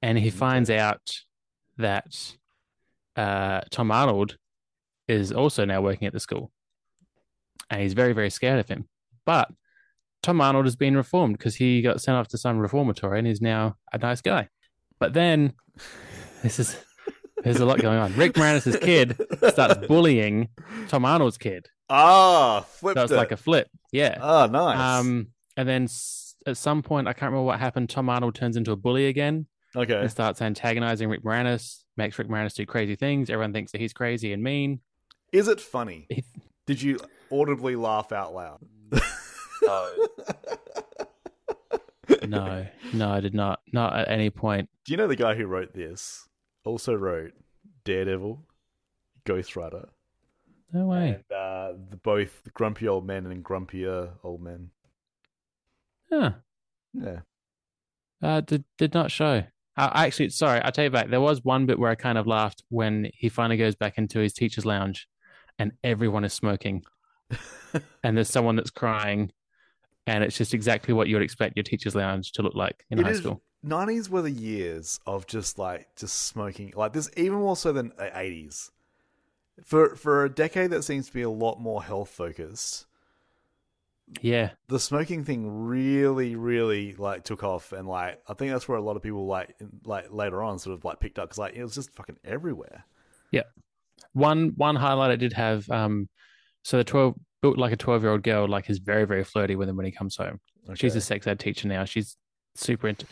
[0.00, 1.10] and he finds out
[1.76, 2.34] that
[3.16, 4.38] uh, Tom Arnold
[5.06, 6.50] is also now working at the school,
[7.68, 8.88] and he's very, very scared of him.
[9.26, 9.50] But
[10.22, 13.42] Tom Arnold has been reformed because he got sent off to some reformatory and is
[13.42, 14.48] now a nice guy.
[14.98, 15.52] But then
[16.42, 16.82] this is
[17.42, 18.14] there's a lot going on.
[18.16, 19.16] Rick Moranis' kid
[19.50, 20.48] starts bullying
[20.88, 21.68] Tom Arnold's kid.
[21.90, 23.16] Ah, flipped So it's it.
[23.16, 23.68] like a flip.
[23.92, 24.18] Yeah.
[24.20, 24.78] Oh, nice.
[24.78, 27.90] Um, and then s- at some point, I can't remember what happened.
[27.90, 29.46] Tom Arnold turns into a bully again
[29.76, 29.94] okay.
[30.00, 33.28] and starts antagonizing Rick Moranis, makes Rick Moranis do crazy things.
[33.30, 34.80] Everyone thinks that he's crazy and mean.
[35.32, 36.06] Is it funny?
[36.08, 36.24] He-
[36.66, 36.98] Did you
[37.30, 38.60] audibly laugh out loud?
[39.62, 39.92] No.
[42.26, 43.60] no, no, I did not.
[43.72, 44.68] Not at any point.
[44.84, 46.28] Do you know the guy who wrote this
[46.64, 47.32] also wrote
[47.84, 48.44] Daredevil,
[49.24, 49.88] Ghost Rider,
[50.72, 51.08] No way.
[51.30, 54.70] and uh, the, both Grumpy Old Men and Grumpier Old Men?
[56.10, 56.32] Huh.
[56.94, 57.20] Yeah.
[58.22, 59.42] Uh, did did not show.
[59.76, 61.08] Uh, actually, sorry, I take it back.
[61.08, 64.18] There was one bit where I kind of laughed when he finally goes back into
[64.20, 65.08] his teacher's lounge,
[65.58, 66.82] and everyone is smoking,
[68.04, 69.32] and there's someone that's crying,
[70.06, 72.98] and it's just exactly what you would expect your teacher's lounge to look like in
[72.98, 73.42] It high is- school.
[73.64, 77.88] 90s were the years of just like just smoking like this even more so than
[77.96, 78.70] the 80s
[79.64, 82.86] for for a decade that seems to be a lot more health focused
[84.20, 88.78] Yeah, the smoking thing really really like took off and like i think that's where
[88.78, 91.38] a lot of people like in- like later on sort of like picked up because
[91.38, 92.84] like it was just fucking everywhere
[93.30, 93.42] Yeah.
[94.12, 95.68] one one highlight I did have.
[95.70, 96.08] Um,
[96.64, 99.54] so the twelve built like a twelve year old girl, like is very very flirty
[99.56, 100.40] with him when he comes home.
[100.74, 101.84] She's a sex ed teacher now.
[101.84, 102.16] She's
[102.54, 103.06] super into.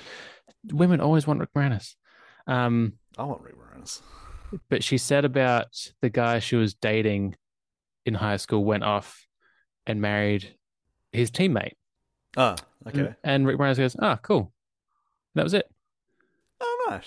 [0.72, 1.94] Women always want Rick Moranis.
[2.46, 4.00] Um, i want rick moranis
[4.68, 5.66] but she said about
[6.00, 7.36] the guy she was dating
[8.06, 9.26] in high school went off
[9.86, 10.54] and married
[11.12, 11.74] his teammate.
[12.36, 12.56] ah
[12.86, 14.52] And- okay And Rick Moranis goes, "Ah, cool."
[15.34, 15.70] That was it.
[16.60, 17.04] oh nice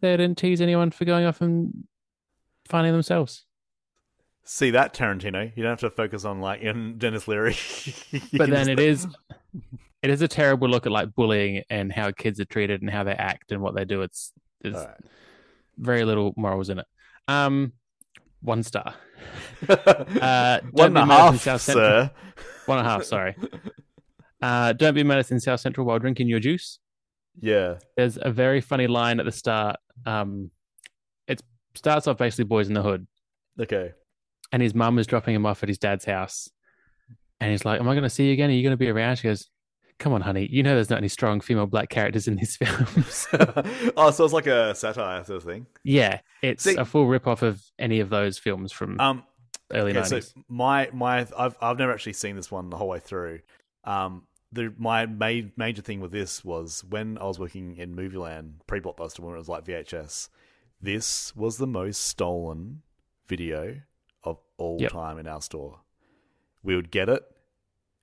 [0.00, 1.84] They didn't tease anyone for going off and
[2.66, 3.44] finding themselves.
[4.44, 7.56] see that tarantino you don't have to focus on like in dennis leary
[8.32, 9.06] But then it is,
[10.02, 13.04] it is a terrible look at like bullying and how kids are treated and how
[13.04, 14.02] they act and what they do.
[14.02, 14.32] It's
[14.62, 14.96] there's right.
[15.78, 16.86] very little morals in it.
[17.28, 17.72] Um,
[18.42, 18.94] one star,
[19.68, 22.10] Uh, One don't be mad if in half, South Central- sir.
[22.66, 23.04] one and a half.
[23.04, 23.36] Sorry.
[24.40, 26.78] Uh, don't be mad in South Central while drinking your juice.
[27.40, 27.76] Yeah.
[27.96, 29.76] There's a very funny line at the start.
[30.06, 30.50] Um,
[31.28, 31.42] it
[31.74, 33.06] starts off basically boys in the hood,
[33.60, 33.92] Okay.
[34.52, 36.48] and his mum is dropping him off at his dad's house,
[37.40, 38.48] and he's like, "Am I going to see you again?
[38.48, 39.48] Are you going to be around?" She goes,
[40.00, 43.28] come on, honey, you know there's not any strong female black characters in these films.
[43.96, 45.66] oh, so it's like a satire sort of thing.
[45.84, 49.22] yeah, it's See- a full rip off of any of those films from Um,
[49.72, 50.34] early okay, so nineties.
[50.48, 53.40] my my I've I've never actually seen this one the whole way through.
[53.84, 58.54] Um, the my ma- major thing with this was when I was working in Movieland
[58.66, 60.28] pre Blockbuster when it was like VHS.
[60.82, 62.82] This was the most stolen
[63.28, 63.76] video
[64.24, 64.90] of all Yep.
[64.92, 65.80] time in our store.
[66.62, 67.22] We would get it,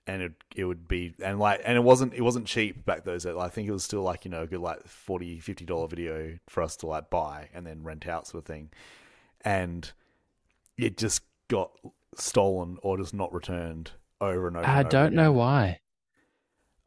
[0.07, 3.23] and it it would be and like and it wasn't it wasn't cheap back those
[3.25, 3.35] days.
[3.37, 6.37] I think it was still like you know a good like 40 50 dollar video
[6.47, 8.69] for us to like buy and then rent out sort of thing,
[9.41, 9.91] and
[10.77, 11.71] it just got
[12.15, 14.65] stolen or just not returned over and over.
[14.65, 15.79] I and over don't know why.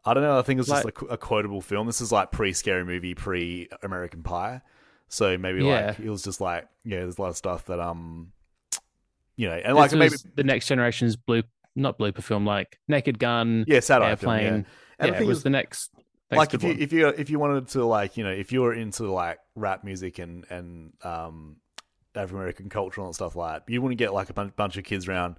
[0.04, 0.38] I don't know.
[0.38, 1.86] I think it was just Like- a, a quotable film.
[1.86, 4.62] This is like pre Scary Movie, pre American Pie.
[5.08, 5.88] So maybe Yeah.
[5.88, 8.32] like it was just like yeah, there's a lot of stuff that um,
[9.36, 11.42] you know, and This like maybe the next generation's blue,
[11.76, 14.42] not blooper film, like Naked Gun, yeah, satire film, yeah.
[14.42, 14.66] Airplane.
[15.00, 15.90] Yeah, it was is, the next.
[16.30, 16.78] next like if you one.
[16.80, 19.82] if you if you wanted to like you know if you were into like rap
[19.84, 21.56] music and and um
[22.14, 24.84] African American culture and stuff like that, you wouldn't get like a bunch, bunch of
[24.84, 25.36] kids around,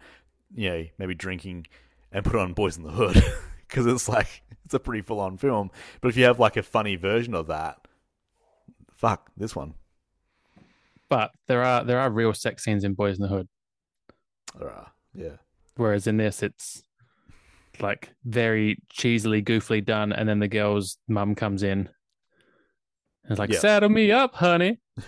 [0.55, 1.67] you know, maybe drinking
[2.11, 3.21] and put on Boys in the Hood
[3.67, 5.69] because it's like it's a pretty full on film.
[5.99, 7.77] But if you have like a funny version of that,
[8.95, 9.73] fuck this one.
[11.09, 13.47] but there are there are real sex scenes in Boys in the Hood,
[14.59, 15.37] Uh, yeah.
[15.75, 16.83] Whereas in this it's
[17.79, 21.89] like very cheesily, goofily done, and then the girl's mum comes in.
[23.23, 23.59] And it's like, Yeah.
[23.59, 24.79] saddle me up, honey.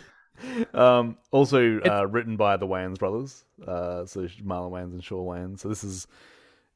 [0.74, 5.60] Um, also uh, written by the Wayans brothers, uh, so Marlon Wayans and Shawn Wayans.
[5.60, 6.08] So this is,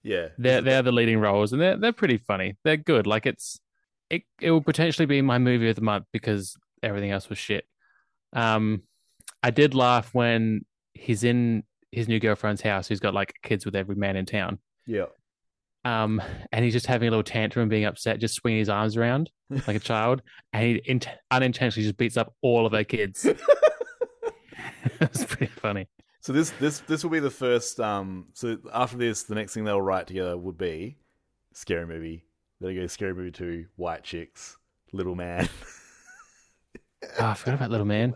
[0.03, 2.55] yeah, They're they're the leading roles, and they're they're pretty funny.
[2.63, 3.07] They're good.
[3.07, 3.59] Like it's
[4.11, 7.65] it it will potentially be my movie of the month because everything else was shit.
[8.31, 8.83] Um,
[9.41, 13.75] I did laugh when he's in his new girlfriend's house, who's got like kids with
[13.75, 14.59] every man in town.
[14.85, 15.05] yeah.
[15.85, 18.97] Um, and he's just having a little tantrum and being upset, just swinging his arms
[18.97, 20.99] around like a child, and he in-
[21.31, 23.25] unintentionally just beats up all of their kids.
[24.99, 25.87] It's pretty funny.
[26.21, 27.79] So this this this will be the first.
[27.79, 30.97] Um, so after this, the next thing they'll write together would be
[31.53, 32.25] scary movie.
[32.59, 34.57] There you go, scary movie two, white chicks,
[34.91, 35.47] little man.
[37.19, 38.13] Oh, I forgot about Little Man.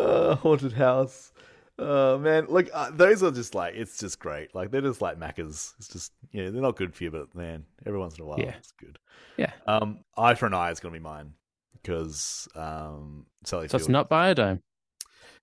[0.00, 1.32] Uh, haunted house.
[1.78, 4.54] Uh, man, look, uh, those are just like it's just great.
[4.54, 5.74] Like they're just like Maccas.
[5.78, 8.26] It's just you know they're not good for you, but man, every once in a
[8.26, 8.54] while, Yeah.
[8.56, 8.98] it's good.
[9.36, 9.52] Yeah.
[9.66, 11.34] Um, Eye for an Eye is gonna be mine
[11.80, 13.68] because um, Sally.
[13.68, 14.60] So it's Field- not Biodome.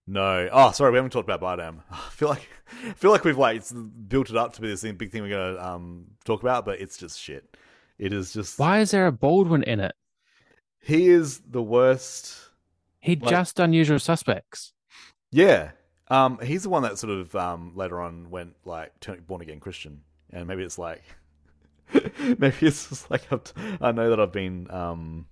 [0.08, 0.50] No.
[0.52, 1.80] Oh, sorry, we haven't talked about Biodome.
[1.92, 2.48] I feel like
[2.86, 3.64] I feel like we've like
[4.08, 6.82] built it up to be this thing, big thing we're gonna um talk about, but
[6.82, 7.56] it's just shit.
[7.98, 9.94] It is just Why is there a Baldwin in it?
[10.82, 12.45] he is the worst.
[13.06, 14.74] He'd Like- just Unusual Suspects.
[15.32, 15.72] Yeah.
[16.08, 19.60] Um, he's the one that sort of um later on went like turn, born again
[19.60, 20.02] Christian,
[20.32, 21.02] and maybe it's like
[21.94, 25.26] maybe it's just like I've, I know that I've been um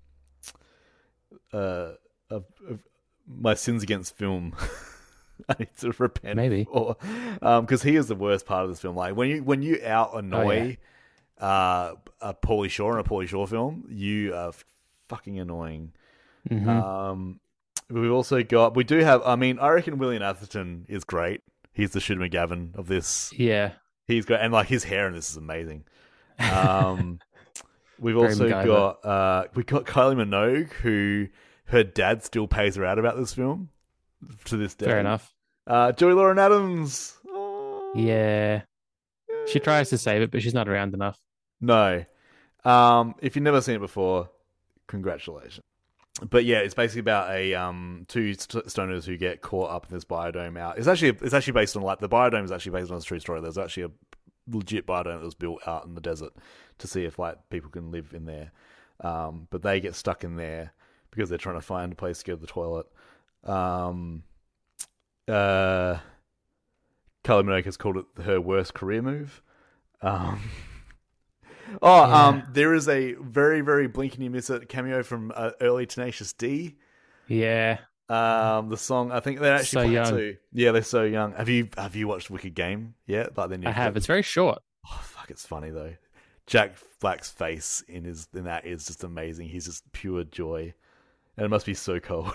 [1.52, 1.92] uh
[2.30, 2.80] of, of
[3.28, 4.56] my sins against film.
[5.50, 6.36] I need to repent.
[6.38, 6.66] Maybe.
[6.70, 6.96] or
[7.42, 8.96] um because he is the worst part of this film.
[8.96, 10.78] Like when you when you out annoy
[11.40, 14.54] uh a Pauly Shore in a Pauly Shore film, you are
[15.10, 15.92] fucking annoying.
[16.50, 16.68] Mhm.
[16.68, 17.40] Um,
[17.90, 19.22] we've also got we do have.
[19.26, 21.42] I mean, I reckon William Atherton is great.
[21.74, 23.32] He's the Shooter McGavin of this.
[23.36, 23.74] yeah.
[24.06, 25.86] He's great, and like his hair in this is amazing.
[26.40, 27.20] Um,
[28.00, 28.66] we've Very also MacGyver.
[28.66, 31.28] got uh, we got Kylie Minogue, who
[31.66, 33.70] her dad still pays her out about this film
[34.46, 34.88] to this day.
[34.88, 35.32] Fair enough.
[35.68, 37.16] Uh, Joey Lauren Adams.
[37.30, 38.64] Oh, Yeah.
[39.48, 41.20] She tries to save it, but she's not around enough.
[41.62, 42.04] No.
[42.66, 44.30] Um, if you've never seen it before,
[44.88, 45.62] congratulations.
[46.30, 49.94] But yeah, it's basically about a um two st- stoners who get caught up in
[49.94, 50.78] this biodome out.
[50.78, 53.20] It's actually it's actually based on like the biodome is actually based on a true
[53.20, 53.42] story.
[53.42, 53.92] There's actually a
[54.50, 56.34] legit biodome that was built out in the desert
[56.80, 58.52] to see if like people can live in there.
[59.02, 60.74] Um, but they get stuck in there
[61.12, 62.86] because they're trying to find a place to go to the toilet.
[63.44, 64.24] Um,
[65.28, 65.98] uh,
[67.24, 69.42] Kylie Minogue has called it her worst career move.
[70.02, 70.42] Um,
[71.82, 72.26] oh, Yeah.
[72.28, 75.86] um, there is a very, very blink and you miss it cameo from uh, early
[75.86, 76.76] Tenacious D.
[77.28, 77.80] Yeah.
[78.10, 80.10] Um, the song I think they're actually So young.
[80.10, 80.36] too.
[80.52, 81.34] Yeah, they're so young.
[81.34, 83.38] Have you have you watched Wicked Game yet?
[83.38, 83.86] Like then I have.
[83.94, 83.98] clip?
[83.98, 84.62] It's very short.
[84.86, 85.94] Oh, fuck, it's funny though.
[86.46, 89.48] Jack Black's face in his in that is just amazing.
[89.48, 90.74] He's just pure joy,
[91.38, 92.34] and it must be so cold.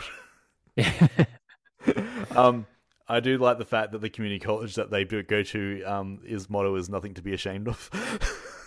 [2.37, 2.67] um,
[3.09, 6.21] I do like the fact that the community college that they do go to, um,
[6.27, 7.91] his motto is nothing to be ashamed of.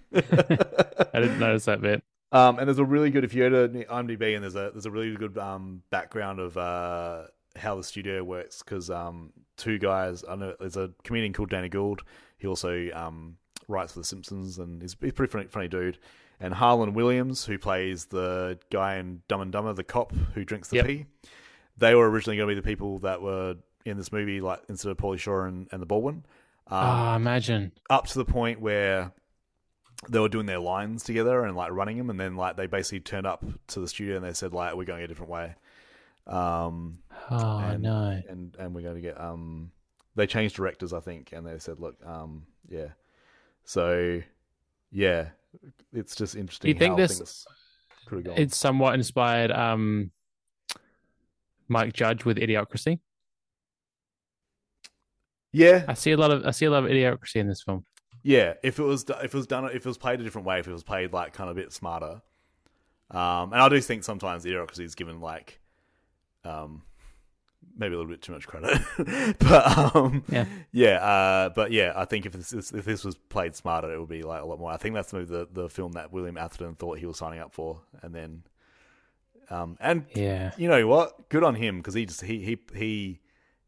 [0.14, 2.02] I didn't notice that bit.
[2.32, 4.86] Um, and there's a really good if you go to IMDb and there's a there's
[4.86, 7.24] a really good um background of uh
[7.56, 11.68] how the studio works because um two guys I know there's a comedian called Dana
[11.68, 12.02] Gould.
[12.38, 13.36] He also um
[13.68, 15.98] writes for The Simpsons, and he's, he's a pretty funny, funny dude.
[16.40, 20.68] And Harland Williams, who plays the guy in Dumb and Dumber, the cop who drinks
[20.68, 20.86] the Yep.
[20.86, 21.06] pee,
[21.76, 23.54] they were originally going to be the people that were
[23.84, 26.24] in this movie, like instead of Pauly Shore and, and the Baldwin.
[26.66, 27.70] Um, Ah, imagine.
[27.90, 29.12] up to the point where
[30.08, 33.00] they were doing their lines together and like running them, and then like they basically
[33.00, 35.54] turned up to the studio and they said like we're going a different way,
[36.26, 36.98] um,
[37.30, 38.20] Oh and, no.
[38.28, 39.70] and and we're going to get um,
[40.16, 42.88] they changed directors I think, and they said look um, yeah,
[43.64, 44.20] so
[44.90, 45.28] yeah,
[45.92, 46.68] it's just interesting.
[46.68, 47.46] you think how this- things
[48.06, 48.38] could have gone.
[48.38, 50.10] It's somewhat inspired um
[51.68, 52.98] Mike Judge with Idiocracy.
[55.52, 57.84] yeah, I see a lot of I see a lot of Idiocracy in this film.
[58.22, 60.60] Yeah, if it was if it was done if it was played a different way,
[60.60, 62.22] if it was played like kind of a bit smarter,
[63.10, 65.60] um, and I do think sometimes Idiocracy is given like,
[66.44, 66.82] um,
[67.76, 68.80] maybe a little bit too much credit,
[69.38, 70.44] but um, Yeah.
[70.72, 74.08] yeah, uh, but yeah, I think if this if this was played smarter, it would
[74.08, 74.70] be like a lot more.
[74.70, 77.52] I think that's maybe the the film that William Atherton thought he was signing up
[77.52, 78.44] for, and then,
[79.50, 80.52] um, and Yeah.
[80.56, 81.28] you know what?
[81.28, 83.18] Good on him because he just he he he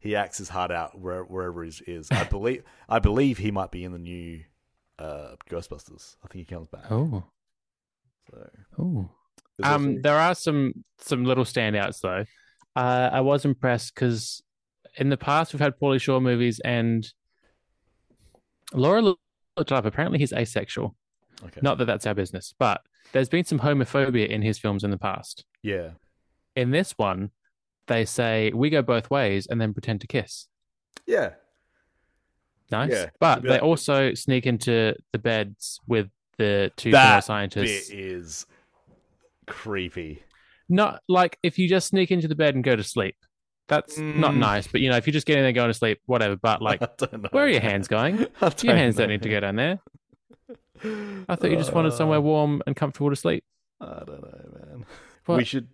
[0.05, 2.09] he acts his heart out where, wherever he is.
[2.11, 4.41] I believe I believe he might be in the new
[4.99, 6.15] uh, Ghostbusters.
[6.23, 6.85] I think he comes back.
[6.89, 7.23] Oh.
[8.31, 8.49] So,
[8.79, 9.09] Oh.
[9.63, 12.25] Um, also- there are some some little standouts though.
[12.75, 14.41] Uh, I was impressed because
[14.97, 17.05] in the past we've had Pauly Shore movies and
[18.73, 19.19] Laura looked
[19.57, 19.85] it up.
[19.85, 20.95] Apparently he's asexual.
[21.43, 21.59] okay.
[21.61, 24.97] Not that that's our business, but there's been some homophobia in his films in the
[24.97, 25.45] past.
[25.63, 25.91] yeah,
[26.55, 27.31] In this one,
[27.87, 30.47] they say we go both ways and then pretend to kiss.
[31.05, 31.31] yeah,
[32.71, 37.89] Nice, Yeah, but they like- also sneak into the beds with the two that scientists.
[37.89, 38.45] bit is
[39.45, 40.23] creepy.
[40.67, 43.15] not like if you just sneak into the bed and go to sleep.
[43.67, 44.37] That's not Mm.
[44.37, 44.67] nice.
[44.67, 46.35] But you know, if you just get in there going to sleep, whatever.
[46.35, 46.81] But like,
[47.11, 47.29] know.
[47.31, 48.17] where are your hands going?
[48.63, 49.79] Your hands don't need to go down there.
[51.27, 53.43] I thought you just wanted somewhere warm and comfortable to sleep.
[53.81, 54.85] I don't know, man.
[55.25, 55.37] What?
[55.37, 55.67] We should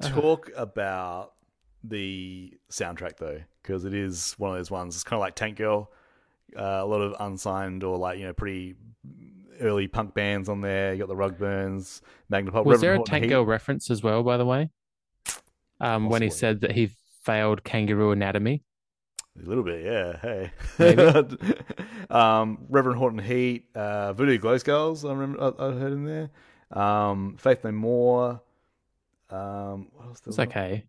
[0.00, 1.32] talk about
[1.84, 4.94] the soundtrack though, because it is one of those ones.
[4.94, 5.90] It's kind of like Tank Girl.
[6.56, 8.76] Uh, a lot of unsigned or like you know pretty
[9.60, 10.92] early punk bands on there.
[10.92, 12.00] You got the Rugburns,
[12.30, 12.64] Magnapop.
[12.64, 13.30] Was Reverend there a Horton Tank Heat.
[13.30, 14.70] Girl reference as well, by the way?
[15.80, 16.38] Um, when he Possibly.
[16.38, 16.90] said that he
[17.22, 18.62] failed Kangaroo Anatomy.
[19.44, 20.50] A little bit, yeah.
[20.78, 20.96] Hey,
[22.10, 25.04] um, Reverend Horton Heat, uh, Voodoo Glow Skulls.
[25.04, 26.30] I remember I, I heard in there.
[26.72, 28.40] Um, Faith No More.
[29.30, 30.22] Um, what else?
[30.26, 30.84] It's okay.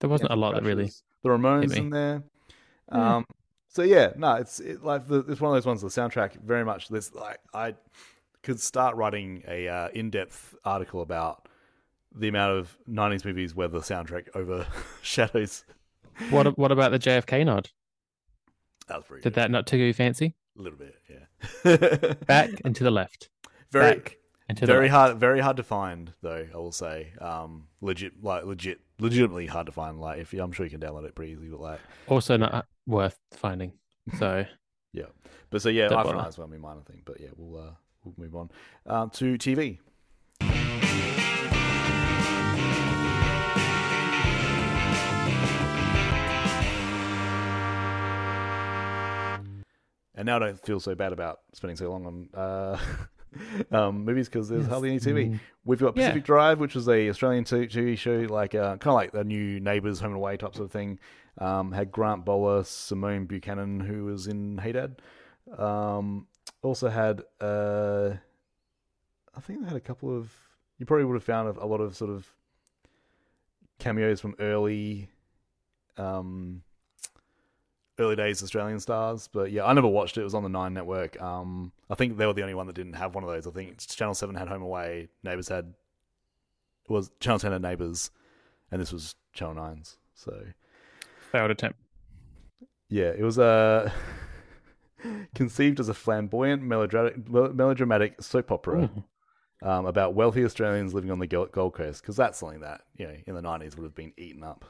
[0.00, 0.90] There wasn't a lot that really.
[1.22, 2.22] The Ramones in there.
[2.92, 3.16] Yeah.
[3.16, 3.26] Um,
[3.68, 5.82] so yeah, no, it's it, like the, it's one of those ones.
[5.82, 6.88] The soundtrack very much.
[6.88, 7.74] This like I
[8.42, 11.48] could start writing a uh, in-depth article about
[12.14, 15.64] the amount of '90s movies where the soundtrack overshadows.
[16.30, 17.70] What What about the JFK nod?
[18.88, 19.42] That was pretty Did good.
[19.42, 20.34] that not tickle your fancy?
[20.58, 22.14] a little bit, yeah.
[22.26, 23.28] Back and to the left.
[23.70, 27.12] very Back and to the very hard very hard to find though i will say.
[27.20, 30.00] Um legit like legit legitimately hard to find.
[30.00, 32.66] Like if you, i'm sure you can download it pretty easily but like Also not
[32.86, 33.72] worth finding.
[34.18, 34.44] So
[34.92, 35.06] yeah.
[35.50, 36.28] But so yeah Don't iphone bother.
[36.28, 37.02] is one minor thing.
[37.04, 37.70] But yeah we'll uh
[38.04, 38.50] we'll move on.
[38.86, 39.78] Um to tv
[50.16, 52.78] and now I don't feel so bad about spending so long on uh,
[53.70, 55.38] um, movies because there's hardly any TV.
[55.64, 56.08] We've got Yeah.
[56.08, 59.24] Pacific Drive, which was a Australian t- TV show, like uh, kind of like the
[59.24, 60.98] new Neighbours, Home and Away type sort of thing.
[61.38, 65.00] Um, had Grant Bowler, Simone Buchanan, who was in Hey Dad.
[65.58, 66.26] Um,
[66.62, 68.10] also had, uh,
[69.36, 70.32] I think they had a couple of.
[70.78, 72.26] You probably would have found a, a lot of sort of
[73.78, 75.08] cameos from early,
[75.96, 76.62] um,
[77.98, 79.28] early days Australian stars.
[79.32, 80.20] But yeah, I never watched it.
[80.20, 81.20] It was on the Nine Network.
[81.20, 83.46] Um, I think they were the only one that didn't have one of those.
[83.46, 85.08] I think Channel Seven had Home Away.
[85.22, 85.74] Neighbours had
[86.88, 88.10] was Channel Ten had Neighbours,
[88.70, 89.96] and this was Channel 9's.
[90.14, 90.44] So
[91.30, 91.78] failed attempt.
[92.88, 93.90] yeah, it was uh,
[95.34, 98.90] conceived as a flamboyant melodramatic, melodramatic soap opera
[99.62, 103.16] um, about wealthy Australians living on the Gold Coast because that's something that you know
[103.26, 104.64] in the nineties would have been eaten up.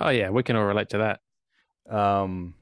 [0.00, 1.20] Oh yeah, we can all relate to that.
[1.88, 2.54] Um,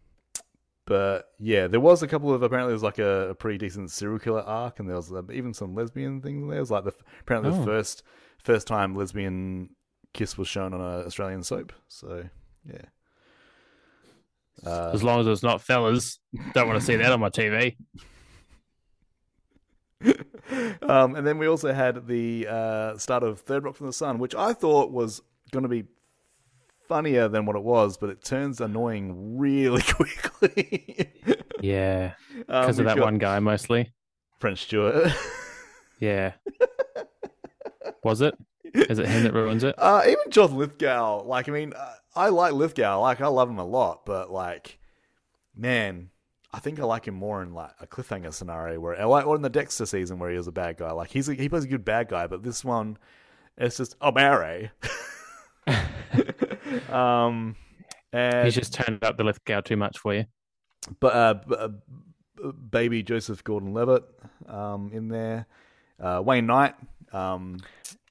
[0.87, 3.91] but yeah, there was a couple of apparently there was like a, a pretty decent
[3.91, 6.59] serial killer arc, and there was uh, even some lesbian things in there.
[6.59, 6.93] It was like the
[7.23, 7.65] apparently the Oh.
[7.65, 8.03] first
[8.43, 9.71] first time lesbian
[10.15, 11.73] kiss was shown on an Australian soap.
[11.89, 12.25] So
[12.69, 12.83] yeah.
[14.65, 16.19] As long as it's not fellas,
[16.55, 17.77] don't want to see that on my TV.
[20.83, 24.19] um, and then we also had the uh, start of Third Rock from the Sun,
[24.19, 25.21] which I thought was
[25.51, 25.85] going to be
[26.89, 31.11] funnier than what it was, but it turns annoying really quickly.
[31.61, 33.93] Yeah, because of that one guy mostly.
[34.39, 35.13] French Stewart.
[35.99, 36.33] Yeah.
[38.05, 38.35] Was it?
[38.75, 39.75] Is it him that ruins it?
[39.79, 43.59] Uh, even John Lithgow, like, I mean, uh, I like Lithgow, like, I love him
[43.59, 44.79] a lot, but, like,
[45.57, 46.11] man,
[46.53, 49.41] I think I like him more in, like, a cliffhanger scenario where, like, or in
[49.43, 50.93] the Dexter season where he was a bad guy.
[50.93, 52.99] Like, he's a, he plays a good bad guy, but this one,
[53.57, 54.71] it's just, oh, Mary.
[56.91, 57.57] Um,
[58.13, 60.25] and, He's just turned up the Lithgow too much for you.
[61.01, 64.05] but, uh, b- uh, baby Joseph Gordon Levitt,
[64.49, 65.47] um, in there.
[65.99, 66.75] Uh, Wayne Knight,
[67.13, 67.59] um,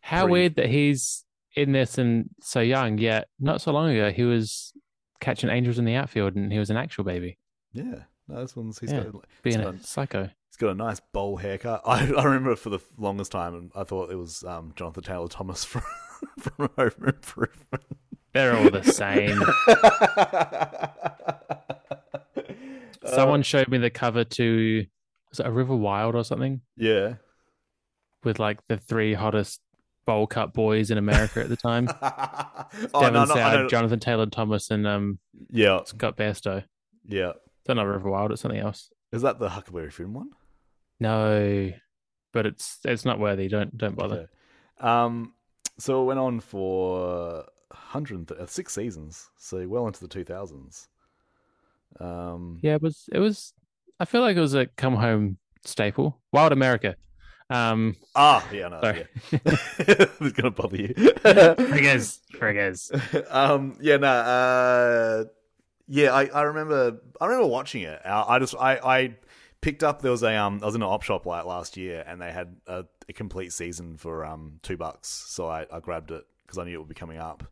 [0.01, 0.31] How Three.
[0.31, 1.23] weird that he's
[1.55, 4.73] in this and so young, yet not so long ago he was
[5.21, 7.37] catching angels in the outfield and he was an actual baby.
[7.73, 10.23] yeah, no, this one's, he's Yeah, got, Being he's a got- psycho.
[10.49, 11.81] He's got a nice bowl haircut.
[11.85, 15.27] I, I remember for the longest time, and I thought it was um, Jonathan Taylor
[15.27, 15.83] Thomas from
[16.39, 17.83] from Home Improvement.
[18.35, 19.41] They're all the same.
[23.15, 24.85] Someone showed me the cover to
[25.29, 27.13] was it a River Wild or something yeah.
[28.25, 29.61] with like the three hottest
[30.05, 31.87] bowl cut boys in America at the time.
[32.01, 32.65] oh
[32.99, 36.65] Devin no, no, I Soward, know- Jonathan Taylor Thomas, and um, yeah, Scott Bairstow.
[37.07, 37.31] yeah.
[37.61, 38.89] It's not River Wild, it's something else.
[39.13, 40.31] Is that the Huckleberry Finn one?
[40.99, 41.71] No,
[42.33, 43.47] but it's it's not worthy.
[43.47, 44.27] Don't don't bother.
[44.81, 44.87] Okay.
[44.87, 45.35] Um,
[45.79, 47.45] so it went on for
[47.75, 50.87] 106 seasons, so well into the 2000s.
[51.99, 53.53] Um, Yeah, it was it was.
[53.99, 56.19] I feel like it was a come home staple.
[56.31, 56.95] Wild America.
[57.49, 59.05] Um, Ah, yeah, no, Sorry.
[59.31, 59.39] yeah.
[59.79, 60.87] it's gonna bother you.
[60.95, 63.31] friggers, friggers.
[63.33, 65.25] um, yeah, no, uh,
[65.87, 68.01] yeah, I, I remember, I remember watching it.
[68.03, 69.15] I, I just, I, I
[69.61, 70.01] picked up.
[70.01, 72.31] There was a, um, I was in an op shop like last year, and they
[72.31, 75.07] had a, a complete season for um two bucks.
[75.07, 77.43] So I, I grabbed it because I knew it would be coming up,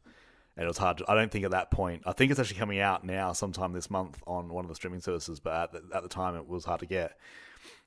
[0.56, 1.00] and it was hard.
[1.00, 2.04] To, I don't think at that point.
[2.06, 5.02] I think it's actually coming out now, sometime this month on one of the streaming
[5.02, 5.40] services.
[5.40, 7.18] But at the, at the time, it was hard to get.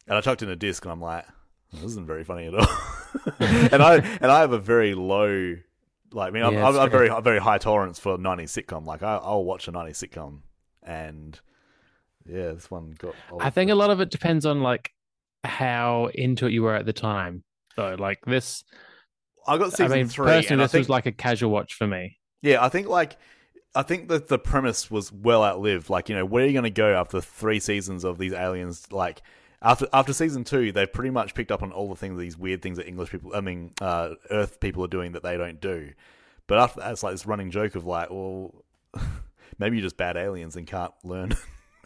[0.09, 1.25] And I chucked in a disc, and I'm like,
[1.73, 2.69] this isn't very funny at all.
[3.39, 5.57] and I and I have a very low,
[6.13, 8.85] like, I mean, Yeah, I'm, very very high tolerance for 90s sitcom.
[8.85, 10.41] Like, I, I'll watch a 90s sitcom,
[10.83, 11.39] and
[12.25, 13.15] yeah, this one got.
[13.31, 13.43] Old.
[13.43, 14.93] I think a lot of it depends on like
[15.45, 17.45] how into it you were at the time.
[17.77, 18.65] Though, like this,
[19.47, 21.87] I got season I mean, three, personally, this think was like a casual watch for
[21.87, 22.19] me.
[22.47, 23.17] Yeah, I think like
[23.75, 25.91] I think that the premise was well outlived.
[25.91, 28.91] Like, you know, where are you going to go after three seasons of these aliens?
[28.93, 29.21] Like
[29.61, 32.63] after after season two, they've pretty much picked up on all the things, these weird
[32.63, 35.91] things that English people, I mean, uh, Earth people are doing that they don't do.
[36.47, 38.65] But after that, it's like this running joke of like, well,
[39.59, 41.35] maybe you're just bad aliens and can't learn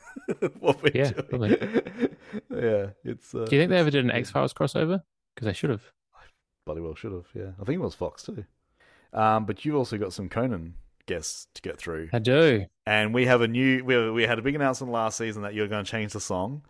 [0.61, 1.53] what we're Yeah, doing.
[2.51, 3.35] yeah, it's.
[3.35, 5.03] Uh, Do you think they ever did an X Files crossover?
[5.35, 5.83] Because they should have.
[6.67, 7.27] Bloody well should have.
[7.35, 8.45] Yeah, I think it was Fox too.
[9.13, 10.75] Um, but you've also got some Conan
[11.07, 12.09] guests to get through.
[12.13, 12.67] I do.
[12.87, 15.67] and we have a new we we had a big announcement last season that you're
[15.69, 16.63] going to change the song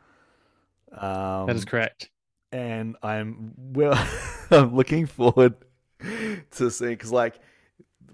[0.93, 2.09] um That is correct.
[2.51, 3.93] and i'm well
[4.51, 5.55] i'm looking forward
[6.53, 7.39] to seeing because like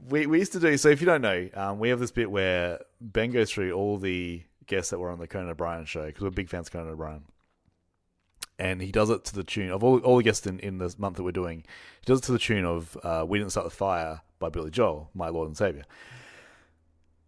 [0.09, 2.31] we, we used to do so if you don't know um, we have this bit
[2.31, 6.23] where ben goes through all the guests that were on the conan o'brien show because
[6.23, 7.23] we're big fans of conan o'brien
[8.59, 10.99] and he does it to the tune of all, all the guests in, in this
[10.99, 11.65] month that we're doing
[12.01, 14.70] he does it to the tune of uh, we didn't start the fire by billy
[14.70, 15.85] joel my lord and savior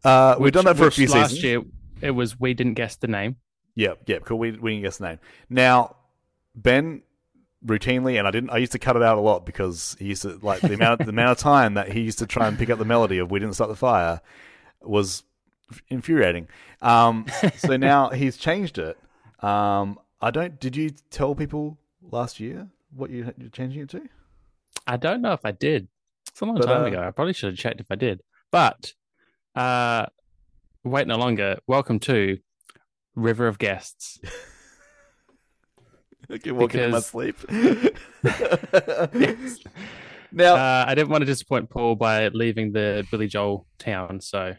[0.05, 1.63] uh, we've done that for a Which few last seasons year.
[2.01, 3.37] It was we didn't guess the name.
[3.75, 4.39] Yep, yep, cool.
[4.39, 5.19] We we didn't guess the name.
[5.49, 5.97] Now,
[6.55, 7.03] Ben
[7.65, 8.51] routinely, and I didn't.
[8.51, 11.01] I used to cut it out a lot because he used to like the amount
[11.01, 13.31] the amount of time that he used to try and pick up the melody of
[13.31, 14.21] "We Didn't Start the Fire"
[14.83, 15.25] was
[15.89, 16.49] infuriating.
[16.81, 17.27] Um,
[17.57, 18.97] so now he's changed it.
[19.43, 20.59] Um, I don't.
[20.59, 24.03] Did you tell people last year what you, you're changing it to?
[24.87, 25.89] I don't know if I did.
[26.29, 27.03] It's a long But, time uh, ago.
[27.03, 28.23] I probably should have checked if I did.
[28.51, 28.93] But
[29.55, 30.07] uh
[30.85, 31.59] wait no longer.
[31.67, 32.39] Welcome to
[33.15, 34.19] River of Guests.
[36.31, 37.37] Okay, walking in my Because- sleep.
[40.31, 44.55] now, Uh, I didn't want to disappoint Paul by leaving the Billy Joel town, so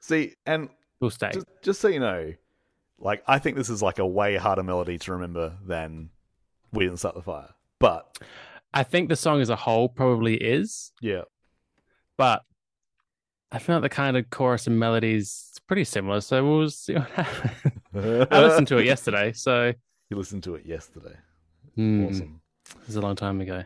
[0.00, 0.70] see, and
[1.00, 1.30] we'll stay.
[1.32, 2.32] just, just so you know,
[3.04, 6.10] like I think this is like a way harder melody to remember than
[6.72, 8.18] "We Didn't Start the Fire." But
[8.72, 11.22] I think the song as a whole probably is, yeah,
[12.16, 12.42] but
[13.52, 16.20] I feel like the kind of chorus and melodies pretty similar.
[16.20, 18.26] So we'll see what happens.
[18.32, 19.72] I listened to it yesterday, so
[20.10, 21.16] You listened to it yesterday.
[21.76, 22.40] hmm, Awesome.
[22.80, 23.64] it was a long time ago.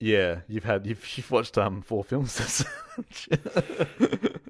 [0.00, 2.64] Yeah, you've had you've, you've watched um four films.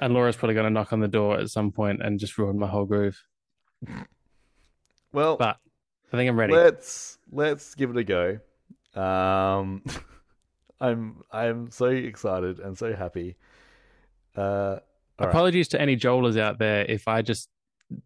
[0.00, 2.58] And Laura's probably going to knock on the door at some point and just ruin
[2.58, 3.22] my whole groove.
[5.12, 5.56] well, But
[6.12, 6.52] I think I'm ready.
[6.52, 8.38] let's let's give it a go.
[9.00, 9.82] Um,
[10.80, 13.36] I'm I'm so excited and so happy.
[14.36, 14.80] Uh, all
[15.18, 15.28] right.
[15.28, 17.48] Apologies to any Joelers out there if I just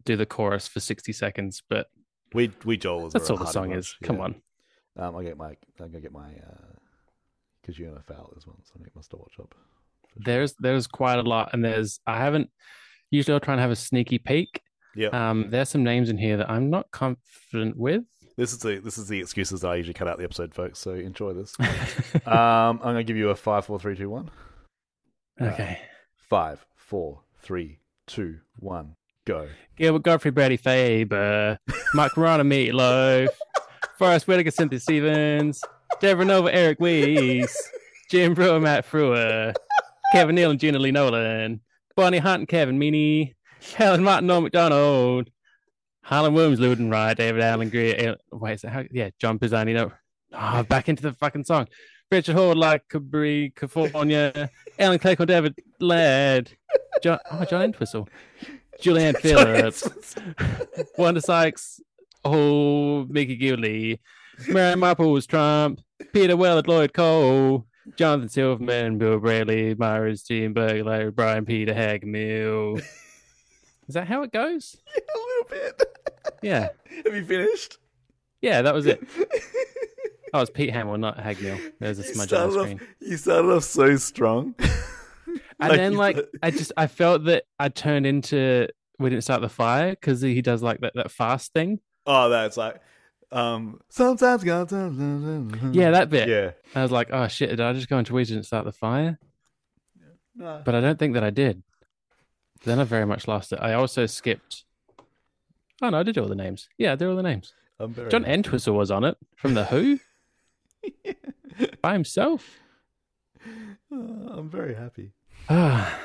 [0.05, 1.87] do the chorus for 60 seconds, but
[2.33, 3.95] We we Joel is that's all the song is.
[4.03, 4.23] Come yeah.
[4.23, 4.35] on.
[4.97, 5.49] Um, I'll get my
[5.79, 6.29] I'm gonna get my
[7.61, 9.53] because you're gonna foul this one, so I get my stopwatch up.
[10.15, 12.49] There's there's quite a lot, and there's I haven't
[13.09, 14.61] usually I'll try and have a sneaky peek.
[14.95, 18.03] Yeah, Um, there's some names in here that I'm not confident with.
[18.37, 20.79] this is the this is the excuses that I usually cut out the episode, folks.
[20.79, 21.55] So enjoy this.
[22.25, 24.29] um, I'm gonna give you a five, four, three, two, one.
[25.41, 25.79] okay.
[26.29, 29.47] Five, four, three, two, one, go.
[29.77, 31.57] Gilbert Gottfried, Brady Faber,
[31.93, 33.29] Mike Corona, Meatloaf,
[33.97, 35.61] Forest Whitaker, Cynthia Stevens,
[35.99, 37.55] Deborah Nova, Eric Weiss,
[38.09, 39.53] Jim Breuer, Matt Frewer,
[40.11, 41.61] Kevin Neal and Gina Lee Nolan,
[41.95, 43.33] Bonnie Hunt and Kevin Meaney,
[43.75, 45.29] Helen Martin, Norm Macdonald,
[46.03, 48.83] Harland Williams, Lewden Wright, David Alan Grier, wait, is that how?
[48.91, 49.91] Yeah, John Pisani, no.
[50.33, 51.67] Oh, back into the fucking song.
[52.11, 56.51] Richard Hall, like Cabri, California, Alan Clayton, David Ladd,
[57.01, 58.09] John, oh, John Entwistle,
[58.81, 59.87] Julianne Phillips,
[60.97, 61.79] Wanda Sykes,
[62.25, 63.99] oh, Mickey Gilley,
[64.49, 65.79] Mary Marples, Trump,
[66.11, 67.65] Peter Willard, Lloyd Cole,
[67.97, 72.77] Jonathan Silverman, Bill Bradley, Myers, Gene Berg, Larry Bryan, Peter Hagmill.
[73.87, 74.77] Is that how it goes?
[74.95, 75.83] a little bit.
[76.41, 76.69] Yeah.
[77.05, 77.77] Have you finished?
[78.41, 79.03] Yeah, that was it.
[80.33, 81.59] Oh, it's Pete Hamill, not Hagmill.
[81.79, 82.79] There's a smudge on the screen.
[82.79, 84.55] off, you started off so strong.
[84.57, 89.23] And Like, then, like, thought- I just, I felt that I turned into We Didn't
[89.23, 91.79] Start the Fire because he does like that, that fast thing.
[92.07, 92.81] oh, that's like
[93.31, 93.79] um.
[93.89, 94.71] Sometimes God.
[95.73, 96.27] Yeah, that bit.
[96.27, 96.51] Yeah.
[96.75, 99.19] I was like, oh shit, did I just go into We Didn't Start the Fire?
[100.35, 100.61] No.
[100.63, 101.63] But I don't think that I did.
[102.63, 103.59] Then I very much lost it.
[103.61, 104.65] I also skipped.
[105.81, 106.69] Oh no, I did all the names.
[106.77, 107.53] Yeah, I did all the names.
[107.79, 108.23] I'm very John.
[108.25, 109.99] Entwistle was on it from the Who
[111.81, 112.59] by himself.
[113.91, 115.13] Oh, I'm very happy.
[115.49, 115.99] Ah,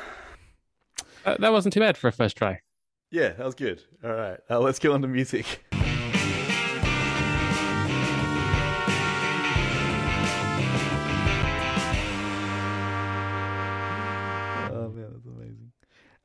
[1.24, 2.61] that, that wasn't too bad for a first try.
[3.11, 3.82] Yeah, that was good.
[4.03, 5.62] All right, uh, let's get on to music.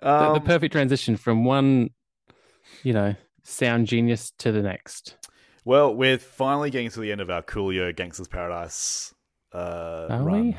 [0.02, 1.91] Um, the perfect transition from one,
[2.84, 5.15] you know, sound genius to the next.
[5.65, 9.14] well, we're finally getting to the end of our Coolio Gangsters Paradise
[9.53, 10.41] uh, Are run.
[10.48, 10.57] we?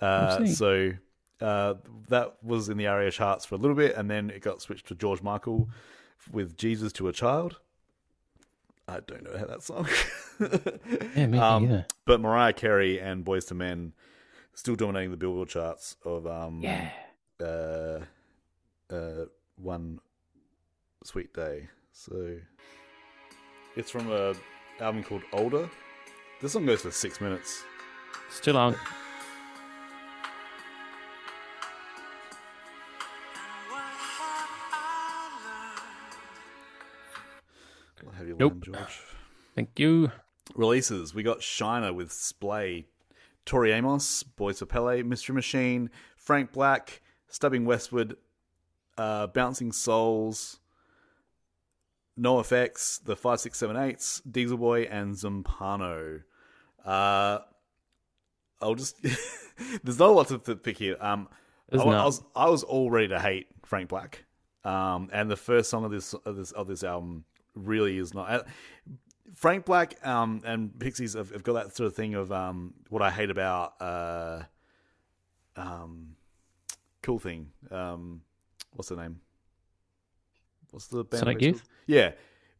[0.00, 0.92] Uh, so
[1.40, 1.74] uh,
[2.08, 4.86] that was in the ARIA charts for a little bit, and then it got switched
[4.88, 5.68] to George Michael
[6.30, 7.58] with Jesus to a Child.
[8.86, 9.88] I don't know how that song.
[11.16, 11.84] Yeah, me um.
[12.06, 13.92] But Mariah Carey and Boyz II Men
[14.54, 16.90] still dominating the Billboard charts of um, Yeah.
[17.44, 18.04] uh,
[18.90, 19.24] uh,
[19.56, 20.00] one
[21.04, 21.68] sweet day.
[21.92, 22.36] So
[23.76, 24.34] it's from a
[24.80, 25.68] album called Older.
[26.40, 27.64] This song goes for six minutes.
[28.30, 28.76] Still on.
[38.06, 38.60] I'll have your Nope.
[38.60, 39.00] George.
[39.54, 40.12] Thank you.
[40.54, 41.14] Releases.
[41.14, 42.86] We got Shiner with Splay,
[43.44, 48.16] Tori Amos, Boys for Pele, Mystery Machine, Frank Black, Stabbing Westward,
[48.98, 50.58] uh, Bouncing Souls,
[52.18, 56.22] NoFX, the 5678s, Diesel Boy, and Zumpano.
[56.84, 57.38] Uh,
[58.60, 58.96] I'll just.
[59.82, 60.96] There's not a lot to, to pick here.
[61.00, 61.28] Um,
[61.72, 64.24] I, I was I was all ready to hate Frank Black.
[64.64, 68.30] Um, and the first song of this of this of this album really is not.
[68.30, 68.42] Uh,
[69.34, 73.02] Frank Black um, and Pixies have, have got that sort of thing of um, what
[73.02, 74.42] I hate about uh,
[75.56, 76.16] um,
[77.02, 77.50] cool thing.
[77.70, 78.22] Um,
[78.78, 79.20] what's the name?
[80.70, 81.18] What's the band?
[81.18, 81.56] Sonic Youth?
[81.56, 81.60] on?
[81.88, 82.12] Yeah,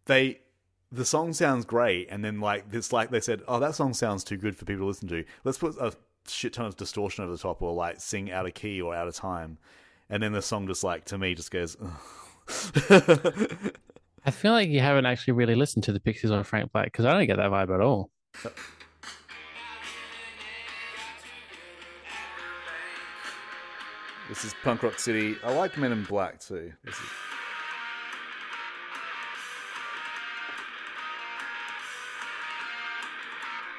[0.06, 0.40] they
[0.90, 4.24] the song sounds great, and then like it's like they said, oh, that song sounds
[4.24, 5.24] too good for people to listen to.
[5.44, 5.92] Let's put a
[6.26, 9.06] shit ton of distortion over the top, or like sing out of key or out
[9.06, 9.58] of time,
[10.10, 11.76] and then the song just like to me just goes.
[14.24, 17.04] I feel like you haven't actually really listened to the Pixies or Frank Black because
[17.04, 18.10] I don't get that vibe at all.
[24.28, 25.36] This is Punk Rock City.
[25.42, 26.70] I like Men in Black too.
[26.84, 27.00] This is...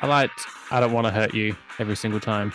[0.02, 2.52] I liked I Don't Want to Hurt You every single time.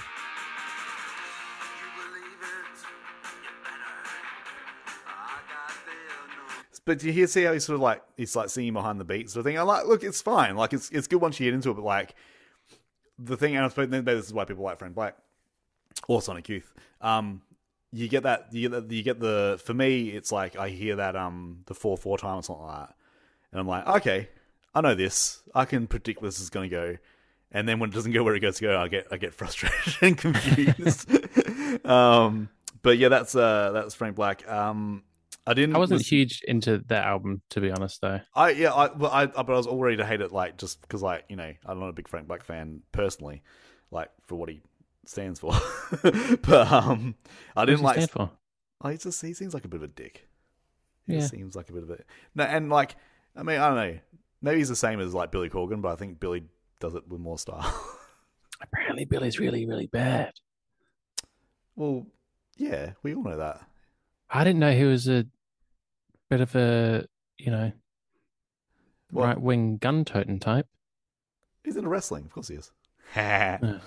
[6.87, 9.05] But do you hear see how he's sort of like he's like singing behind the
[9.05, 9.59] beat sort of thing?
[9.59, 10.57] I like look, it's fine.
[10.57, 12.15] Like it's it's good once you get into it, but like
[13.19, 15.17] the thing and I suppose maybe this is why people like Frank Black
[16.09, 16.75] or Sonic Youth.
[17.01, 17.41] Um
[17.95, 20.97] you get that you get the, you get the for me it's like I hear
[20.97, 22.95] that um the four four time or something like that.
[23.53, 24.29] And I'm like, okay,
[24.75, 25.41] I know this.
[25.55, 26.97] I can predict where this is gonna go.
[27.53, 29.33] And then when it doesn't go where it goes to go, I get I get
[29.41, 31.09] frustrated and confused.
[31.87, 32.49] um
[32.83, 34.49] but yeah, that's uh that's Frank Black.
[34.51, 35.05] Um
[35.47, 35.77] I didn't.
[35.77, 38.21] I wasn't listen- huge into that album, to be honest, though.
[38.35, 41.03] I yeah, I well, I but I was already to hate it, like just because,
[41.03, 43.43] like you know, I'm not a big Frank Black fan personally,
[43.91, 44.63] like for what he
[45.09, 45.53] stands for.
[46.03, 47.15] but um,
[47.57, 47.95] I What does didn't he like.
[47.97, 48.31] stand for?
[48.83, 50.27] Oh, he just he seems like a bit of a dick.
[51.07, 51.27] He Yeah.
[51.27, 51.99] seems like a bit of a
[52.35, 52.97] no, and like
[53.37, 53.99] I mean I don't know.
[54.43, 56.45] Maybe he's the same as like Billy Corgan, but I think Billy
[56.81, 57.65] does it with more style.
[58.61, 60.33] Apparently, Billy's really, really bad.
[61.77, 62.07] well,
[62.57, 63.61] yeah, we all know that.
[64.31, 65.27] I didn't know he was a
[66.31, 67.07] bit of a,
[67.39, 67.73] you know,
[69.13, 70.67] right wing gun toting type.
[71.65, 72.71] He's into wrestling, of course he is.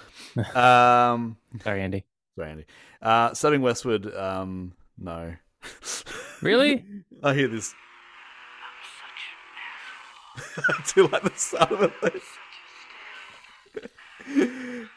[0.56, 2.06] Um, Sorry, Andy.
[2.35, 2.65] sorry, Andy.
[3.02, 4.14] Uh, Stabbing Westward.
[4.15, 5.34] Um, no.
[6.41, 6.85] Really?
[7.23, 7.73] I hear this.
[10.57, 12.14] I do like the sound of it.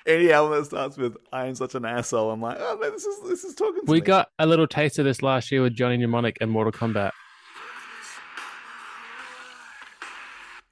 [0.06, 3.04] Any album that starts with "I am such an asshole," I'm like, oh man, this
[3.06, 3.86] is this is talking.
[3.86, 4.06] To We me.
[4.06, 7.12] got a little taste of this last year with Johnny Mnemonic and Mortal Kombat.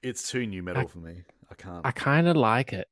[0.03, 1.23] It's too new metal for me.
[1.51, 1.87] I can't.
[1.87, 2.89] I kind of like it.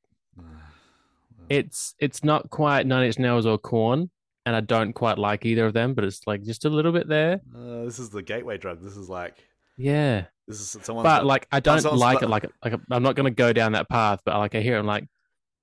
[1.49, 4.09] It's it's not quite Nine Inch Nails or Korn,
[4.45, 7.07] and I don't quite like either of them, but it's like just a little bit
[7.07, 7.41] there.
[7.55, 8.81] Uh, this is the gateway drug.
[8.81, 9.35] This is like
[9.77, 11.03] Yeah, this is someone.
[11.03, 12.29] but like I don't like about- it.
[12.29, 14.85] Like like I'm not gonna go down that path, but like I hear, it, I'm
[14.87, 15.07] like,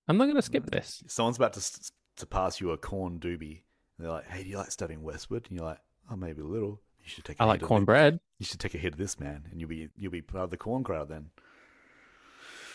[0.09, 1.03] I'm not gonna skip this.
[1.07, 3.63] someone's about to to pass you a corn doobie.
[3.99, 5.79] And they're like, "Hey, do you like Stabbing Westward?" And you're like,
[6.11, 7.39] "Oh, maybe a little." You should take.
[7.39, 9.89] A I like cornbread, You should take a hit of this, man, and you'll be
[9.97, 11.31] you'll be part of the corn crowd then.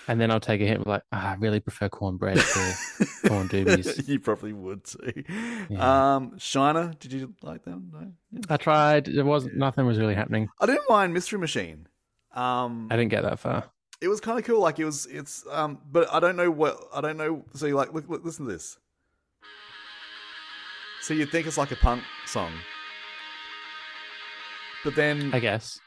[0.09, 0.85] And then I'll take a hit.
[0.85, 2.75] Like ah, I really prefer cornbread to
[3.27, 4.07] corn doobies.
[4.07, 5.23] you probably would too.
[5.69, 6.15] Yeah.
[6.15, 7.91] Um, Shiner, did you like them?
[7.93, 8.11] No.
[8.31, 8.41] Yeah.
[8.49, 9.07] I tried.
[9.07, 10.49] It wasn't nothing was really happening.
[10.59, 11.87] I didn't mind Mystery Machine.
[12.33, 13.69] Um, I didn't get that far.
[14.01, 14.61] it was kind of cool.
[14.61, 17.45] Like it was, it's um, but I don't know what I don't know.
[17.53, 18.77] So you like, look, look, listen to this.
[21.01, 22.51] So you'd think it's like a punk song,
[24.83, 25.79] but then I guess.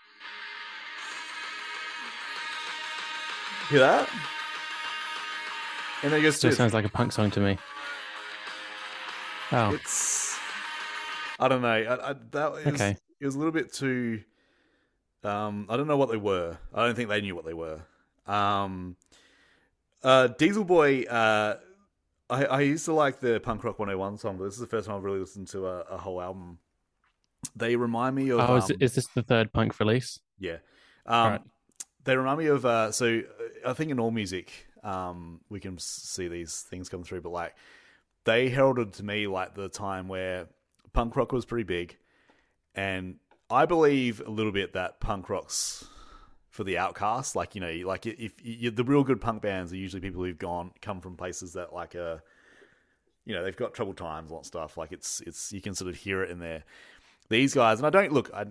[3.73, 4.09] Hear that,
[6.03, 7.59] and then it goes Still sounds like a punk song to me.
[9.51, 10.39] Oh, it's
[11.39, 11.69] I don't know.
[11.69, 12.97] I, I, that is, Okay.
[13.20, 14.23] It was a little bit too.
[15.24, 16.59] Um, I don't know what they were.
[16.74, 17.81] I don't think they knew what they were.
[18.27, 18.97] Um,
[20.03, 21.03] uh, Diesel Boy.
[21.03, 21.57] Uh,
[22.28, 24.86] I, I used to like the Punk Rock 101 song, but this is the first
[24.86, 26.59] time I've really listened to a, a whole album.
[27.55, 28.40] They remind me of.
[28.40, 30.20] oh, is, um, is this the third punk release?
[30.39, 30.59] yeah.
[31.07, 31.40] Um, Right.
[32.05, 32.65] They remind me of.
[32.66, 33.23] Uh, so
[33.66, 37.55] I think in all music, um, we can see these things come through, but like
[38.24, 40.48] they heralded to me like the time where
[40.93, 41.97] punk rock was pretty big,
[42.74, 43.16] and
[43.51, 45.86] I believe a little bit that punk rock's
[46.51, 47.34] for the outcasts.
[47.34, 50.39] Like you know, like if, if the real good punk bands are usually people who've
[50.39, 52.18] gone come from places that like uh
[53.24, 54.76] you know they've got troubled times and all that stuff.
[54.76, 56.64] Like it's it's you can sort of hear it in there.
[57.28, 58.47] These guys, and I don't look, I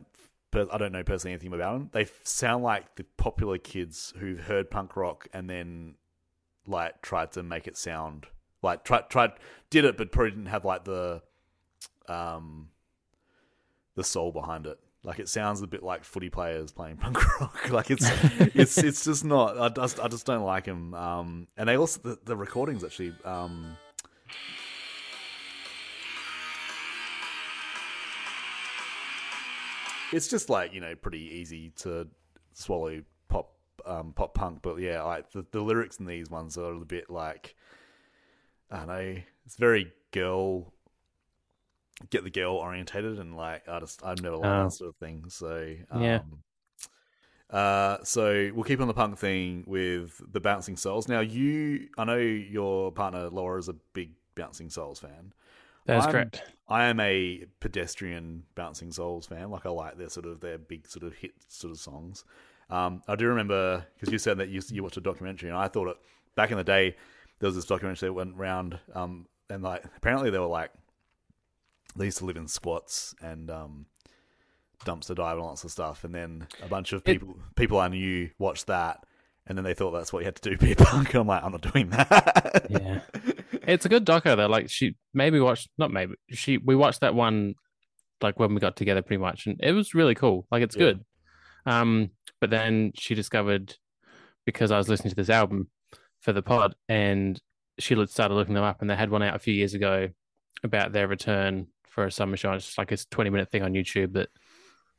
[0.54, 1.90] I don't know personally anything about them.
[1.94, 5.96] They sound like the popular kids who've heard punk rock and then
[6.68, 8.28] like tried to make it sound
[8.62, 9.32] like tried tried
[9.70, 11.22] did it, but probably didn't have like the
[12.08, 12.70] um
[13.96, 14.80] the soul behind it.
[15.04, 17.70] Like it sounds a bit like footy players playing punk rock.
[17.72, 18.06] like it's
[18.56, 19.58] it's it's just not.
[19.58, 20.94] I just I just don't like them.
[20.94, 23.14] Um, and they also the, the recordings actually.
[23.26, 23.78] Um,
[30.12, 32.08] it's just like you know pretty easy to
[32.54, 33.54] swallow pop
[33.86, 37.10] um, pop punk, but yeah, like the, the lyrics in these ones are a bit
[37.10, 37.56] like
[38.70, 39.16] I don't know.
[39.46, 40.72] It's very girl
[42.10, 44.64] get the girl orientated and like I just I've never liked Oh.
[44.64, 45.26] that sort of thing.
[45.30, 46.20] So um, Yeah.
[47.50, 51.10] Uh, so we'll keep on the punk thing with the Bouncing Souls.
[51.10, 55.34] Now you, I know your partner Laura is a big Bouncing Souls fan.
[55.86, 56.44] That is I'm- correct.
[56.68, 59.50] I am a pedestrian Bouncing Souls fan.
[59.50, 62.24] Like I like their sort of their big sort of hit sort of songs.
[62.70, 65.68] Um, I do remember because you said that you you watched a documentary, and I
[65.68, 65.98] thought it
[66.36, 66.96] back in the day
[67.40, 70.72] there was this documentary that went round, um, and like apparently they were like
[71.98, 73.86] they used to live in squats and um,
[74.86, 77.90] dumpster dive and lots of stuff, and then a bunch of It- people people I
[77.90, 79.04] knew watched that.
[79.48, 81.10] And then they thought that's what you had to do, be a punk.
[81.16, 82.68] And I'm like, I'm not doing that.
[82.70, 83.00] Yeah.
[83.68, 84.48] It's a good doco though.
[84.48, 87.56] Like she maybe watched not maybe she we watched that one
[88.22, 90.48] like when we got together pretty much and it was really cool.
[90.52, 90.80] Like it's Yeah.
[90.80, 91.06] good.
[91.66, 93.76] Um but then she discovered
[94.46, 95.70] because I was listening to this album
[96.22, 97.40] for the pod and
[97.80, 100.10] she started looking them up and they had one out a few years ago
[100.64, 102.52] about their return for a summer show.
[102.54, 104.30] It's just like a 20 minute thing on YouTube that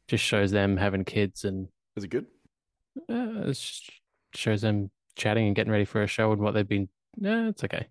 [0.09, 2.27] just shows them having kids and Is it good?
[3.09, 3.91] uh, it just
[4.35, 6.89] shows them chatting and getting ready for a show and what they've been.
[7.17, 7.87] Yeah, it's okay.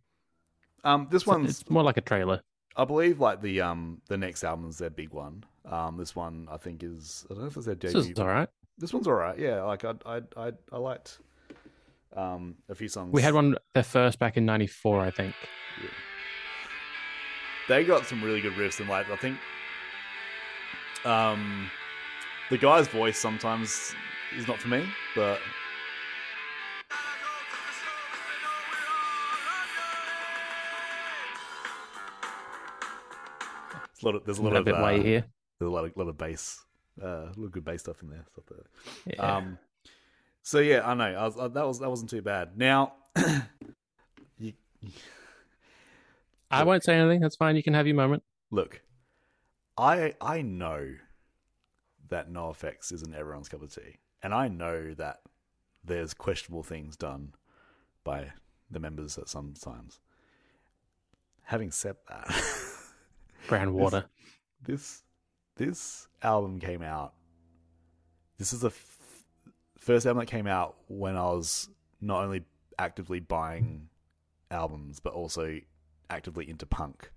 [0.84, 2.42] Um, this It's, one's it's more like a trailer.
[2.76, 5.44] I believe like the um the next album is their big one.
[5.66, 8.02] Um, this one I think is I don't know if it's their debut.
[8.02, 8.50] This is all right.
[8.78, 9.38] This one's all right.
[9.38, 11.20] Yeah, like I I I, I liked
[12.16, 13.14] um, a few songs.
[13.14, 15.36] We had one their first back in '94, I think.
[17.68, 19.38] They got some really good riffs and like I think
[21.06, 21.70] um,
[22.50, 23.94] the guy's voice sometimes
[24.36, 24.86] is not for me,
[25.16, 25.40] but
[34.04, 35.26] a lot of there's a lot a of bit uh, here.
[35.60, 36.64] there's a lot of lot of bass,
[37.02, 38.26] uh, a lot of good bass stuff in there.
[38.32, 39.16] Stuff there.
[39.16, 39.36] Yeah.
[39.38, 39.58] Um,
[40.44, 42.58] so yeah, I know I was, I, that was that wasn't too bad.
[42.58, 42.94] Now,
[44.40, 44.54] you,
[46.50, 47.20] I won't say anything.
[47.20, 47.56] That's fine.
[47.56, 48.24] You can have your moment.
[48.50, 48.82] look,
[49.78, 50.96] I I know
[52.10, 55.22] that NoFX isn't everyone's cup of tea, and I know that
[55.84, 57.34] there's questionable things done
[58.04, 58.34] by
[58.70, 60.00] the members at some times.
[61.44, 62.28] Having said that,
[63.52, 64.06] Brown water.
[64.64, 65.04] this
[65.58, 67.14] this album came out.
[68.38, 68.98] This is the f-
[69.78, 71.70] first album that came out when I was
[72.00, 72.44] not only
[72.80, 73.88] actively buying
[74.50, 75.60] albums but also
[76.10, 77.12] actively into punk.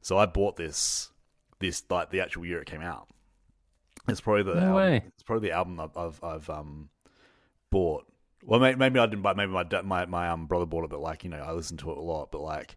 [0.00, 1.10] So I bought this
[1.60, 3.08] this like the actual year it came out.
[4.08, 5.02] It's probably the No album, way.
[5.06, 6.88] it's probably the album I've I've, I've um
[7.70, 8.06] bought.
[8.44, 9.34] Well, maybe, maybe I didn't buy.
[9.34, 11.90] Maybe my my my um brother bought it, but like you know, I listened to
[11.90, 12.30] it a lot.
[12.30, 12.76] But like,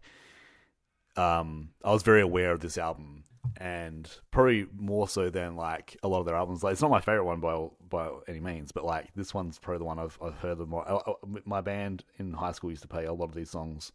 [1.16, 3.24] um, I was very aware of this album,
[3.58, 6.62] and probably more so than like a lot of their albums.
[6.62, 9.78] Like, it's not my favorite one by by any means, but like this one's probably
[9.78, 10.88] the one I've I've heard the more.
[10.88, 13.92] I- I- My band in high school used to play a lot of these songs.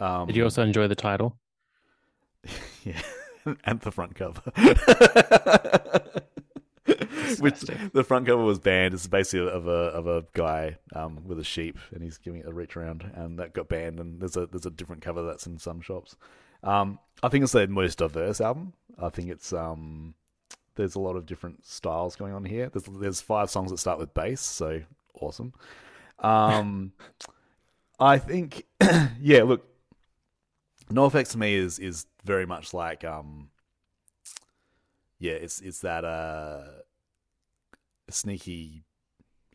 [0.00, 1.36] Um, Did you also enjoy the title?
[2.84, 3.00] yeah,
[3.64, 4.42] and the front cover.
[7.38, 7.60] Which
[7.92, 8.94] the front cover was banned.
[8.94, 12.46] It's basically of a of a guy um, with a sheep, and he's giving it
[12.46, 14.00] a reach around, and that got banned.
[14.00, 16.16] And there's a there's a different cover that's in some shops.
[16.62, 18.72] Um, I think it's their most diverse album.
[18.98, 20.14] I think it's um,
[20.76, 22.70] there's a lot of different styles going on here.
[22.70, 24.80] There's there's five songs that start with bass, so
[25.20, 25.52] awesome.
[26.18, 26.92] Um,
[28.00, 28.64] I think
[29.20, 29.42] yeah.
[29.44, 29.66] Look,
[30.90, 33.50] NoFX to me is is very much like um,
[35.18, 35.34] yeah.
[35.34, 36.64] It's it's that uh
[38.14, 38.84] sneaky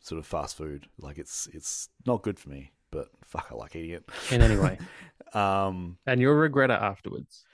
[0.02, 0.86] sort of fast food.
[0.98, 4.08] Like it's it's not good for me, but fuck, I like eating it.
[4.30, 4.78] In any way.
[5.34, 7.44] um, And you'll regret it afterwards.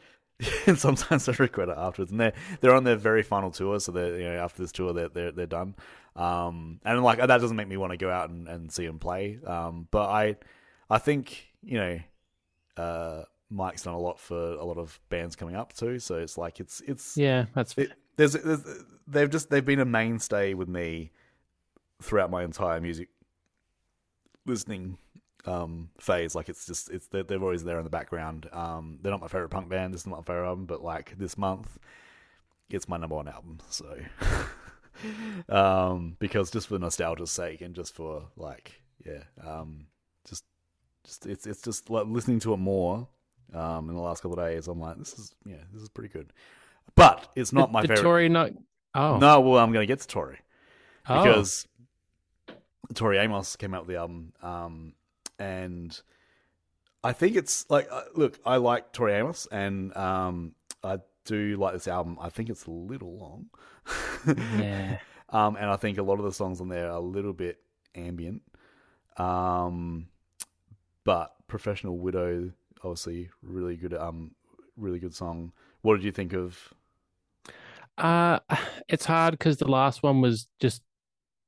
[0.67, 2.11] and sometimes I regret it afterwards.
[2.11, 4.93] And they're they're on their very final tour, so they're you know after this tour
[4.93, 5.75] they're they're they're done.
[6.15, 8.99] Um, and like that doesn't make me want to go out and, and see them
[8.99, 9.39] play.
[9.47, 10.37] Um, but I
[10.89, 11.99] I think you know
[12.77, 15.99] uh Mike's done a lot for a lot of bands coming up too.
[15.99, 18.65] So it's like it's it's Yeah, that's it, there's, there's
[19.07, 21.11] they've just they've been a mainstay with me
[22.03, 23.09] throughout my entire music
[24.45, 24.99] listening
[25.45, 26.35] um phase.
[26.35, 28.49] Like it's just it's they're, they're always there in the background.
[28.53, 29.95] Um they're not my favorite punk band.
[29.95, 31.79] This is not my favorite album but like this month
[32.69, 33.97] it's my number one album so.
[35.49, 39.87] Um because just for nostalgia's sake and just for like yeah um
[40.27, 40.45] just
[41.05, 43.07] just it's it's just like listening to it more
[43.53, 46.09] um in the last couple of days i'm like this is yeah this is pretty
[46.09, 46.33] good
[46.95, 48.51] but it's not Did- my did favorite Tori not.
[48.95, 50.39] Oh, no well i'm gonna get to tori
[51.09, 51.23] Oh.
[51.23, 51.67] because
[52.95, 54.93] Tori Amos came out with the album, um,
[55.39, 56.01] and
[57.05, 60.53] I think it's like, uh, look, I like Tori Amos, and um,
[60.85, 62.17] I do like this album.
[62.21, 63.47] I think it's a little long,
[64.59, 64.99] Yeah.
[65.31, 67.59] um, and I think a lot of the songs on there are a little bit
[67.97, 68.43] ambient.
[69.17, 70.07] Um,
[71.05, 72.53] but Professional Widow,
[72.83, 74.33] obviously, really good, um,
[74.77, 75.53] really good song.
[75.83, 76.73] What did you think of?
[77.99, 78.39] Uh,
[78.89, 80.83] it's hard because the last one was just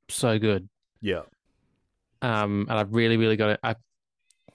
[0.09, 0.69] so good.
[1.01, 1.23] Yeah,
[2.23, 3.61] Um, and I've really, really got it.
[3.63, 3.77] I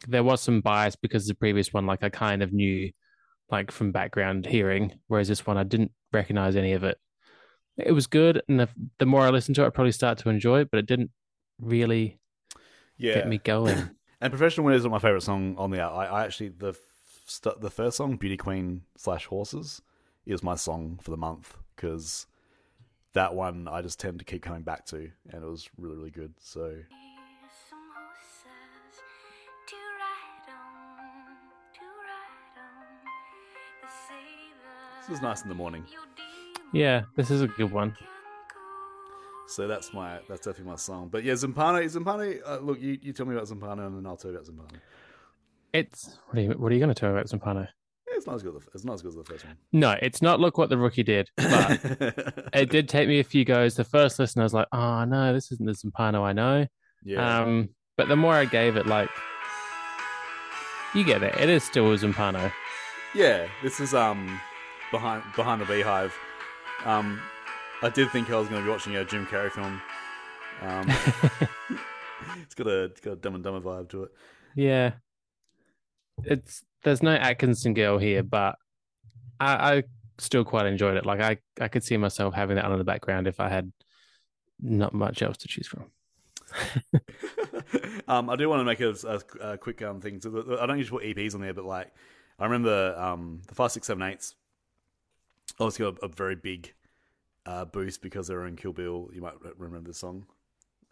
[0.06, 2.91] there was some bias because the previous one, like I kind of knew,
[3.49, 6.98] like from background hearing, whereas this one I didn't recognize any of it.
[7.78, 10.30] It was good, and the the more I listened to it, I probably start to
[10.30, 11.11] enjoy it, but it didn't
[11.61, 12.20] really
[12.98, 13.15] yeah.
[13.15, 13.91] get me going.
[14.22, 15.99] And Professional Widow is my favorite song on the album.
[15.99, 16.78] I, I actually the f-
[17.26, 19.82] st- the first song, Beauty Queen slash Horses,
[20.26, 22.27] is my song for the month because
[23.13, 24.97] that one I just tend to keep coming back to,
[25.29, 26.33] and it was really really good.
[26.39, 26.75] So
[27.69, 29.01] Some horses
[29.67, 31.35] to ride on,
[31.73, 32.85] to ride on.
[33.81, 35.85] They say this is nice in the morning.
[36.71, 37.95] Yeah, this is a good one.
[39.47, 41.09] So that's my that's definitely my song.
[41.11, 42.39] But yeah, Zumpano, Zumpano.
[42.43, 44.79] Uh, look, you, you tell me about Zumpano, and then I'll tell you about Zumpano.
[45.73, 47.67] It's what are you what are you going to tell me about Zumpano?
[48.23, 48.55] It's not as good.
[48.55, 49.57] As the, it's not as good as the first one.
[49.73, 50.39] No, it's not.
[50.39, 51.81] Look what the rookie did, but
[52.53, 53.75] it did take me a few goes.
[53.75, 56.65] The first listen, I was like, "Oh no, this isn't the Zumpano I know."
[57.03, 57.67] yeah, Um,
[57.97, 59.09] but the more I gave it, like,
[60.95, 61.35] you get it.
[61.35, 62.49] It is still a Zumpano.
[63.13, 63.47] yeah.
[63.61, 64.39] This is um
[64.89, 66.15] behind behind the beehive,
[66.85, 67.19] Um,
[67.81, 69.81] I did think I was going to be watching a Jim Carrey film.
[70.61, 70.87] Um,
[72.41, 74.11] it's got a it's got a Dumb and Dumber vibe to it.
[74.55, 74.91] Yeah.
[76.23, 78.55] It's there's no Atkinson girl here, but
[79.39, 79.84] I, I
[80.18, 81.05] still quite enjoyed it.
[81.05, 83.72] Like I, I could see myself having that on in the background if I had
[84.61, 85.85] not much else to choose from.
[88.07, 90.22] um, I do want to make a, a, a quick um, thing.
[90.22, 91.91] So I don't usually put EPs on there, but like
[92.39, 94.35] I remember um, the five, six, seven, eights.
[95.60, 96.73] Obviously, got a, a very big
[97.45, 99.10] uh, boost because they were in Kill Bill.
[99.14, 100.26] You might remember the song.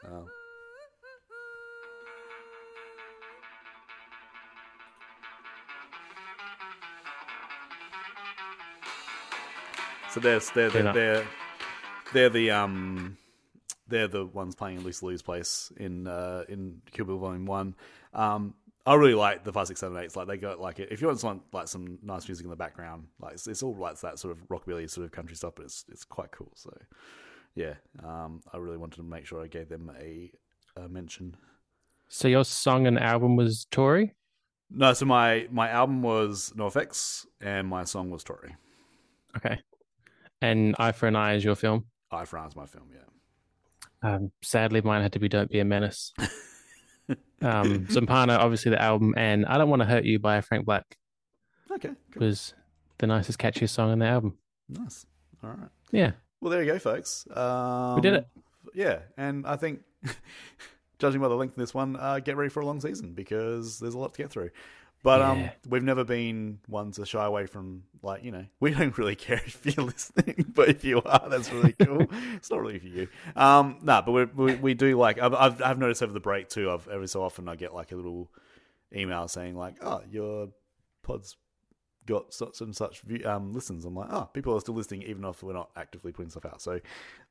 [0.03, 0.23] Uh,
[10.11, 11.27] so they're they're They're they're,
[12.13, 13.17] they're the um
[13.87, 17.75] they're the ones playing in Lucy Liu's place in uh, in Kill Bill Volume One.
[18.13, 18.53] Um,
[18.85, 20.15] I really like the five, six, seven, eights.
[20.15, 20.89] Like they got like it.
[20.91, 23.75] If you want some like some nice music in the background, like it's, it's all
[23.75, 26.51] like that sort of rockabilly sort of country stuff, but it's it's quite cool.
[26.55, 26.75] So
[27.53, 30.31] yeah, um, I really wanted to make sure I gave them a,
[30.77, 31.35] a mention.
[32.07, 34.15] So your song and album was Tori?
[34.69, 38.55] No, so my my album was NoFX and my song was Tori.
[39.37, 39.59] Okay.
[40.41, 41.85] And Eye for an Eye is your film?
[42.11, 42.99] I for Eyes my film, yeah.
[44.15, 46.13] Um, sadly, mine had to be "Don't Be a Menace."
[47.41, 50.97] um, Zumpano, obviously the album, and "I Don't Want to Hurt You" by Frank Black
[51.71, 52.25] Okay, cool.
[52.27, 52.53] was
[52.97, 54.37] the nicest, catchiest song in the album.
[54.69, 55.05] nice.
[55.43, 55.69] All right.
[55.91, 57.25] Yeah, Well, there you go, folks.
[57.35, 58.27] Um, We did it.
[58.73, 59.81] Yeah, and I think,
[60.99, 63.79] judging by the length of this one, uh, get ready for a long season because
[63.79, 64.49] there's a lot to get through.
[65.03, 68.95] But um, we've never been one to shy away from, like, you know, we don't
[68.97, 72.05] really care if you're listening, but if you are, that's really cool.
[72.35, 73.07] it's not really for you.
[73.35, 76.49] Um, nah, but we we, we do like, I've, I've, I've noticed over the break
[76.49, 78.29] too, I've, every so often I get like a little
[78.95, 80.49] email saying, like, oh, your
[81.01, 81.35] pod's
[82.05, 83.85] got such and such view, um, listens.
[83.85, 86.61] I'm like, oh, people are still listening even if we're not actively putting stuff out.
[86.61, 86.79] So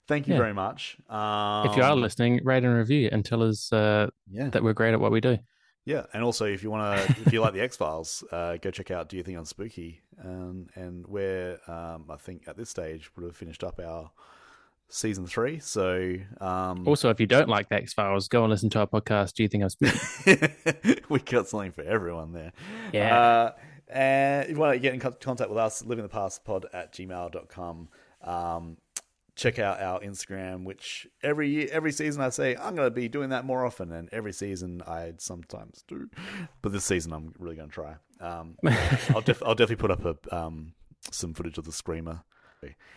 [0.08, 0.38] thank you Yeah.
[0.38, 0.96] very much.
[1.08, 4.72] Um, if you are listening, rate and review and tell us uh, yeah, that we're
[4.72, 5.38] great at what we do.
[5.84, 8.70] Yeah, and also if you want to, if you like the X Files, uh, go
[8.70, 12.70] check out Do You Think I'm Spooky, um, and where um, I think at this
[12.70, 14.10] stage would have finished up our
[14.88, 15.58] season three.
[15.60, 18.86] So um, Also, if you don't like the X Files, go and listen to our
[18.86, 19.34] podcast.
[19.34, 21.00] Do you think I'm speaking?
[21.08, 22.52] we got something for everyone there.
[22.92, 23.18] Yeah.
[23.18, 23.52] Uh,
[23.88, 26.92] and if you want to get in contact with us, living the past pod at
[26.92, 27.88] gmail.com.
[28.22, 28.76] Um,
[29.40, 33.08] check out our Instagram, which every year, every season I say I'm going to be
[33.08, 36.10] doing that more often, and every season I sometimes do.
[36.60, 37.94] But this season I'm really going to try.
[38.20, 38.58] Um,
[39.14, 40.74] I'll, def- I'll definitely put up a, um,
[41.10, 42.22] some footage of the screamer.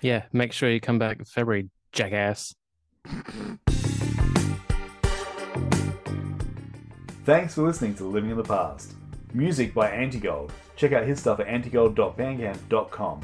[0.02, 2.53] yeah, make sure you come back February, jackass.
[7.24, 8.95] Thanks for listening to Living in the Past.
[9.34, 10.52] Music by Antigold.
[10.76, 13.22] Check out his stuff at antigold.bandcamp.com.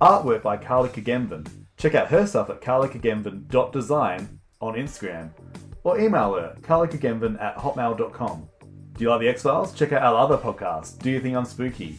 [0.00, 1.61] Artwork by Carly Curgenven.
[1.82, 5.30] Check out her stuff at carlycurgenven.design on Instagram.
[5.82, 8.48] Or email her, carlycurgenven at hotmail.com.
[8.94, 9.74] Do you like the X-Files?
[9.74, 11.96] Check out our other podcast, Do You Think I'm Spooky?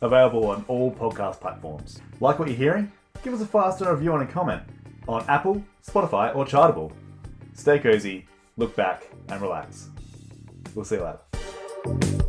[0.00, 2.00] Available on all podcast platforms.
[2.20, 2.90] Like what you're hearing?
[3.22, 4.62] Give us a five-star review and a comment
[5.06, 6.90] on Apple, Spotify, or Chartable.
[7.52, 8.26] Stay cozy,
[8.56, 9.90] look back, and relax.
[10.74, 12.19] We'll see you later.